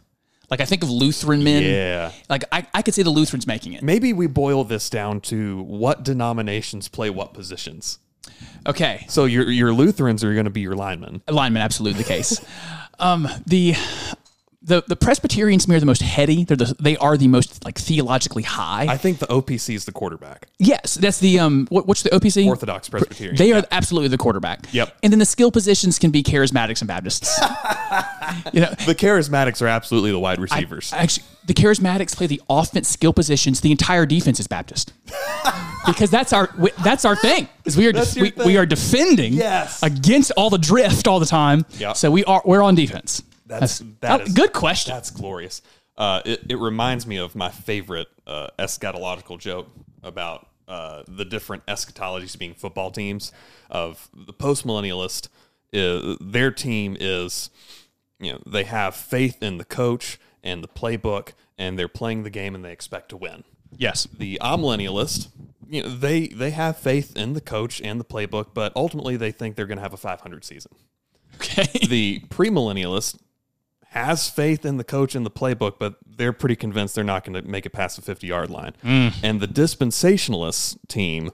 Like 0.50 0.62
I 0.62 0.66
think 0.66 0.84
of 0.84 0.90
Lutheran 0.90 1.44
men. 1.44 1.64
Yeah. 1.64 2.12
Like 2.30 2.44
I, 2.52 2.66
I 2.74 2.82
could 2.82 2.94
see 2.94 3.02
the 3.04 3.10
Lutherans 3.10 3.46
making 3.48 3.74
it. 3.74 3.84
Maybe 3.84 4.14
we 4.14 4.28
boil 4.28 4.64
this 4.64 4.90
down 4.90 5.20
to 5.22 5.62
what 5.64 6.04
denominations 6.04 6.88
play 6.88 7.10
what 7.10 7.34
positions. 7.34 7.98
Okay. 8.66 9.06
So 9.10 9.26
your 9.26 9.50
your 9.50 9.74
Lutherans 9.74 10.24
are 10.24 10.34
going 10.34 10.46
to 10.46 10.52
be 10.52 10.62
your 10.62 10.76
linemen. 10.76 11.22
Alignment, 11.28 11.64
absolutely 11.64 12.04
the 12.04 12.08
case. 12.08 12.40
um, 13.00 13.28
the 13.48 13.76
the 14.66 14.84
the 14.88 14.96
Presbyterians 14.96 15.66
to 15.66 15.70
me 15.70 15.76
are 15.76 15.80
the 15.80 15.86
most 15.86 16.02
heady. 16.02 16.44
They're 16.44 16.58
the, 16.58 16.76
they 16.80 16.98
are 16.98 17.18
the 17.18 17.28
most 17.28 17.64
like 17.64 17.78
theologically 17.78 18.44
high. 18.44 18.88
I 18.90 18.98
think 18.98 19.20
the 19.20 19.28
OPC 19.28 19.76
is 19.76 19.86
the 19.86 19.92
quarterback. 19.92 20.48
yes, 20.58 20.96
that's 20.96 21.20
the 21.20 21.40
um. 21.40 21.68
What, 21.70 21.88
what's 21.88 22.02
the 22.04 22.10
OPC? 22.10 22.48
Orthodox 22.48 22.90
Presbyterian. 22.90 23.36
They 23.36 23.52
are 23.54 23.64
absolutely 23.72 24.10
the 24.10 24.18
quarterback. 24.18 24.66
Yep. 24.72 24.98
And 25.04 25.14
then 25.14 25.20
the 25.20 25.26
skill 25.26 25.52
positions 25.52 26.00
can 26.00 26.10
be 26.12 26.24
charismatics 26.24 26.82
and 26.82 26.88
Baptists. 26.88 27.38
you 28.54 28.62
know, 28.62 28.70
the 28.86 28.96
charismatics 28.96 29.62
are 29.62 29.68
absolutely 29.68 30.12
the 30.12 30.20
wide 30.20 30.40
receivers. 30.40 30.92
Actually, 30.94 31.26
the 31.46 31.54
charismatics 31.54 32.16
play 32.16 32.26
the 32.28 32.42
offense 32.50 32.88
skill 32.90 33.14
positions. 33.14 33.62
The 33.62 33.70
entire 33.72 34.06
defense 34.08 34.40
is 34.40 34.48
Baptist, 34.48 34.94
because 35.86 36.10
that's 36.10 36.34
our 36.34 36.50
we- 36.58 36.72
that's 36.84 37.06
our 37.06 37.16
thing. 37.16 37.48
Is 37.66 37.78
we 37.78 37.88
are 37.88 37.92
def- 37.92 38.16
we, 38.16 38.34
we 38.44 38.58
are 38.58 38.66
defending 38.66 39.34
Yes. 39.34 39.82
against 39.84 40.32
all 40.38 40.50
the 40.50 40.58
drift 40.58 41.08
all 41.08 41.20
the 41.20 41.26
time. 41.28 41.66
Yep. 41.78 41.98
So 41.98 42.10
we 42.10 42.24
are 42.26 42.42
we're 42.46 42.64
on 42.64 42.74
defense. 42.76 43.22
That's 43.46 43.80
That's- 43.80 44.00
that 44.02 44.22
oh, 44.22 44.34
good 44.34 44.54
question. 44.54 44.94
That's 44.94 45.12
glorious. 45.12 45.62
Uh, 45.98 46.22
it, 46.26 46.42
it 46.50 46.58
reminds 46.58 47.08
me 47.08 47.18
of 47.18 47.36
my 47.36 47.50
favorite 47.50 48.08
uh, 48.28 48.48
eschatological 48.60 49.40
joke 49.40 49.70
about 50.04 50.48
uh, 50.68 51.04
the 51.08 51.24
different 51.24 51.66
eschatologies 51.68 52.38
being 52.38 52.54
football 52.54 52.92
teams. 52.92 53.32
Of 53.70 54.10
the 54.14 54.34
postmillennialist, 54.34 55.30
is, 55.72 56.18
their 56.20 56.52
team 56.52 56.98
is, 57.00 57.50
you 58.20 58.34
know, 58.34 58.42
they 58.46 58.64
have 58.66 58.96
faith 58.96 59.42
in 59.42 59.58
the 59.58 59.66
coach 59.66 60.20
and 60.44 60.64
the 60.64 60.68
playbook, 60.68 61.30
and 61.58 61.80
they're 61.80 61.88
playing 61.88 62.24
the 62.24 62.30
game 62.30 62.56
and 62.56 62.64
they 62.66 62.72
expect 62.72 63.10
to 63.10 63.18
win. 63.18 63.44
Yes. 63.78 64.06
The 64.18 64.38
amillennialist, 64.42 65.30
you 65.70 65.84
know, 65.84 65.90
they 65.90 66.28
they 66.28 66.52
have 66.52 66.78
faith 66.78 67.16
in 67.18 67.34
the 67.34 67.42
coach 67.42 67.82
and 67.82 68.00
the 68.00 68.06
playbook, 68.06 68.48
but 68.54 68.72
ultimately 68.76 69.18
they 69.18 69.32
think 69.32 69.56
they're 69.56 69.66
going 69.66 69.78
to 69.78 69.82
have 69.84 69.94
a 69.94 69.98
500 69.98 70.44
season 70.46 70.72
Okay. 71.36 71.68
the 71.88 72.22
premillennialist 72.30 73.18
has 73.96 74.30
faith 74.30 74.66
in 74.66 74.78
the 74.78 74.84
coach 74.84 75.16
and 75.16 75.26
the 75.26 75.32
playbook, 75.32 75.76
but 75.80 75.96
they're 76.06 76.34
pretty 76.34 76.56
convinced 76.56 76.96
they're 76.96 77.04
not 77.04 77.24
going 77.24 77.42
to 77.42 77.50
make 77.50 77.66
it 77.66 77.72
past 77.72 77.96
the 77.96 78.02
50 78.02 78.28
yard 78.28 78.50
line. 78.50 78.74
Mm. 78.84 79.14
And 79.24 79.40
the 79.40 79.48
dispensationalist 79.48 80.78
team 80.88 81.32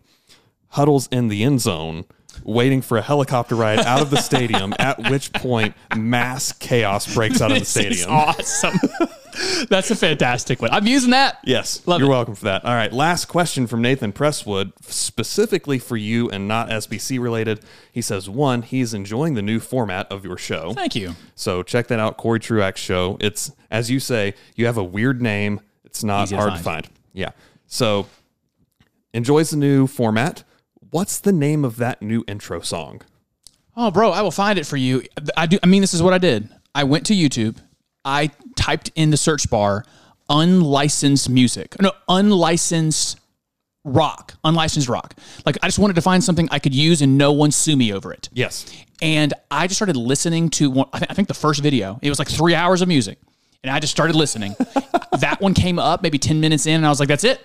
huddles 0.70 1.07
in 1.12 1.28
the 1.28 1.43
end 1.43 1.62
zone, 1.62 2.05
waiting 2.43 2.82
for 2.82 2.97
a 2.97 3.01
helicopter 3.01 3.55
ride 3.55 3.79
out 3.79 4.01
of 4.01 4.09
the 4.09 4.17
stadium, 4.17 4.73
at 4.79 5.09
which 5.09 5.32
point 5.34 5.75
mass 5.95 6.51
chaos 6.51 7.13
breaks 7.13 7.41
out 7.41 7.51
of 7.51 7.59
the 7.59 7.65
stadium. 7.65 8.09
awesome. 8.09 8.79
that's 9.69 9.91
a 9.91 9.95
fantastic 9.95 10.61
one. 10.61 10.71
I'm 10.71 10.88
using 10.88 11.11
that. 11.11 11.39
Yes, 11.43 11.86
Love 11.88 11.99
you're 11.99 12.09
it. 12.09 12.13
welcome 12.13 12.36
for 12.36 12.45
that. 12.45 12.65
All 12.65 12.73
right, 12.73 12.91
last 12.91 13.25
question 13.25 13.67
from 13.67 13.82
Nathan 13.82 14.11
Presswood, 14.11 14.73
specifically 14.82 15.79
for 15.79 15.97
you 15.97 16.29
and 16.29 16.47
not 16.47 16.69
SBC 16.69 17.19
related. 17.19 17.61
He 17.91 18.01
says, 18.01 18.29
one, 18.29 18.61
he's 18.61 18.93
enjoying 18.93 19.36
the 19.36 19.41
new 19.41 19.59
format 19.59 20.11
of 20.11 20.25
your 20.25 20.38
show. 20.38 20.73
Thank 20.73 20.95
you. 20.95 21.15
So 21.36 21.63
check 21.63 21.88
that 21.88 21.99
out, 21.99 22.17
Cory 22.17 22.39
Truax 22.39 22.79
Show. 22.79 23.17
It's 23.19 23.51
as 23.69 23.89
you 23.89 23.99
say, 23.99 24.34
you 24.55 24.65
have 24.65 24.77
a 24.77 24.84
weird 24.84 25.21
name. 25.21 25.61
It's 25.86 26.03
not 26.03 26.23
Easy 26.23 26.36
to 26.36 26.41
hard 26.41 26.57
to 26.57 26.63
find. 26.63 26.89
Yeah. 27.13 27.32
So 27.67 28.07
enjoys 29.13 29.49
the 29.49 29.57
new 29.57 29.88
format. 29.88 30.43
What's 30.91 31.19
the 31.19 31.31
name 31.31 31.63
of 31.63 31.77
that 31.77 32.01
new 32.01 32.23
intro 32.27 32.59
song? 32.59 33.01
Oh, 33.77 33.91
bro, 33.91 34.11
I 34.11 34.21
will 34.21 34.31
find 34.31 34.59
it 34.59 34.65
for 34.65 34.75
you. 34.75 35.03
I 35.37 35.45
do. 35.45 35.57
I 35.63 35.67
mean, 35.67 35.81
this 35.81 35.93
is 35.93 36.03
what 36.03 36.13
I 36.13 36.17
did. 36.17 36.49
I 36.75 36.83
went 36.83 37.05
to 37.07 37.13
YouTube. 37.13 37.57
I 38.03 38.31
typed 38.55 38.91
in 38.95 39.09
the 39.09 39.17
search 39.17 39.49
bar 39.49 39.85
unlicensed 40.29 41.29
music. 41.29 41.79
No, 41.81 41.93
unlicensed 42.09 43.19
rock. 43.85 44.33
Unlicensed 44.43 44.89
rock. 44.89 45.15
Like 45.45 45.57
I 45.63 45.67
just 45.67 45.79
wanted 45.79 45.95
to 45.95 46.01
find 46.01 46.21
something 46.21 46.47
I 46.51 46.59
could 46.59 46.75
use 46.75 47.01
and 47.01 47.17
no 47.17 47.31
one 47.31 47.51
sue 47.51 47.77
me 47.77 47.93
over 47.93 48.11
it. 48.11 48.27
Yes. 48.33 48.65
And 49.01 49.33
I 49.49 49.67
just 49.67 49.77
started 49.77 49.95
listening 49.95 50.49
to 50.51 50.69
one. 50.69 50.89
I 50.91 50.99
think, 50.99 51.11
I 51.11 51.13
think 51.13 51.27
the 51.29 51.33
first 51.33 51.63
video. 51.63 51.99
It 52.01 52.09
was 52.09 52.19
like 52.19 52.29
three 52.29 52.53
hours 52.53 52.81
of 52.81 52.89
music, 52.89 53.17
and 53.63 53.71
I 53.71 53.79
just 53.79 53.91
started 53.91 54.15
listening. 54.15 54.55
that 55.19 55.37
one 55.39 55.53
came 55.53 55.79
up 55.79 56.03
maybe 56.03 56.19
ten 56.19 56.39
minutes 56.41 56.65
in, 56.65 56.75
and 56.75 56.85
I 56.85 56.89
was 56.89 56.99
like, 56.99 57.09
"That's 57.09 57.23
it." 57.23 57.41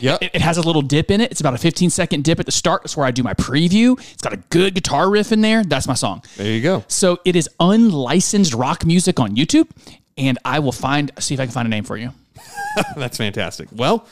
Yep. 0.00 0.22
It, 0.22 0.30
it 0.34 0.40
has 0.40 0.56
a 0.56 0.62
little 0.62 0.82
dip 0.82 1.10
in 1.10 1.20
it. 1.20 1.30
It's 1.30 1.40
about 1.40 1.54
a 1.54 1.58
15 1.58 1.90
second 1.90 2.24
dip 2.24 2.40
at 2.40 2.46
the 2.46 2.52
start. 2.52 2.82
That's 2.82 2.96
where 2.96 3.06
I 3.06 3.10
do 3.10 3.22
my 3.22 3.34
preview. 3.34 3.98
It's 4.12 4.22
got 4.22 4.32
a 4.32 4.38
good 4.50 4.74
guitar 4.74 5.10
riff 5.10 5.32
in 5.32 5.40
there. 5.40 5.62
That's 5.64 5.86
my 5.86 5.94
song. 5.94 6.22
there 6.36 6.50
you 6.50 6.62
go. 6.62 6.84
So 6.88 7.18
it 7.24 7.36
is 7.36 7.48
unlicensed 7.60 8.54
rock 8.54 8.84
music 8.84 9.20
on 9.20 9.36
YouTube, 9.36 9.68
and 10.16 10.38
I 10.44 10.58
will 10.58 10.72
find 10.72 11.10
see 11.18 11.34
if 11.34 11.40
I 11.40 11.46
can 11.46 11.52
find 11.52 11.66
a 11.66 11.70
name 11.70 11.84
for 11.84 11.96
you. 11.96 12.12
That's 12.96 13.16
fantastic. 13.16 13.68
Well, 13.72 14.06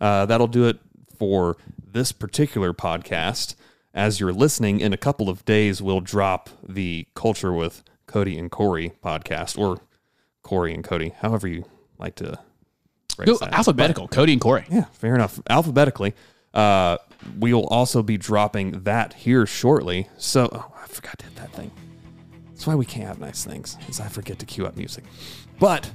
uh, 0.00 0.26
that'll 0.26 0.46
do 0.46 0.66
it 0.68 0.78
for 1.18 1.56
this 1.92 2.12
particular 2.12 2.72
podcast. 2.72 3.54
As 3.92 4.18
you're 4.18 4.32
listening, 4.32 4.80
in 4.80 4.92
a 4.92 4.96
couple 4.96 5.28
of 5.28 5.44
days, 5.44 5.80
we'll 5.80 6.00
drop 6.00 6.50
the 6.66 7.06
Culture 7.14 7.52
with 7.52 7.84
Cody 8.06 8.36
and 8.38 8.50
Cory 8.50 8.92
podcast, 9.04 9.56
or 9.56 9.80
Cory 10.42 10.74
and 10.74 10.82
Cody, 10.82 11.12
however 11.20 11.46
you 11.46 11.64
like 11.98 12.16
to. 12.16 12.38
That. 13.16 13.52
alphabetical. 13.52 14.08
Cody 14.08 14.32
and 14.32 14.40
Cory. 14.40 14.64
Yeah, 14.70 14.84
fair 14.92 15.14
enough. 15.14 15.40
Alphabetically, 15.48 16.14
uh, 16.52 16.98
we'll 17.38 17.66
also 17.66 18.02
be 18.02 18.16
dropping 18.16 18.82
that 18.84 19.14
here 19.14 19.46
shortly. 19.46 20.08
So, 20.18 20.48
oh, 20.52 20.72
I 20.82 20.86
forgot 20.86 21.18
to 21.18 21.26
hit 21.26 21.36
that 21.36 21.52
thing. 21.52 21.70
That's 22.48 22.66
why 22.66 22.74
we 22.74 22.86
can't 22.86 23.06
have 23.06 23.18
nice 23.18 23.44
things, 23.44 23.76
is 23.88 24.00
I 24.00 24.08
forget 24.08 24.38
to 24.38 24.46
cue 24.46 24.66
up 24.66 24.76
music. 24.76 25.04
But 25.58 25.90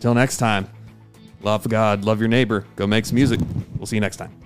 till 0.00 0.14
next 0.14 0.36
time, 0.38 0.68
love 1.42 1.68
God, 1.68 2.04
love 2.04 2.20
your 2.20 2.28
neighbor, 2.28 2.66
go 2.76 2.86
make 2.86 3.06
some 3.06 3.16
music. 3.16 3.40
We'll 3.76 3.86
see 3.86 3.96
you 3.96 4.00
next 4.00 4.16
time. 4.16 4.43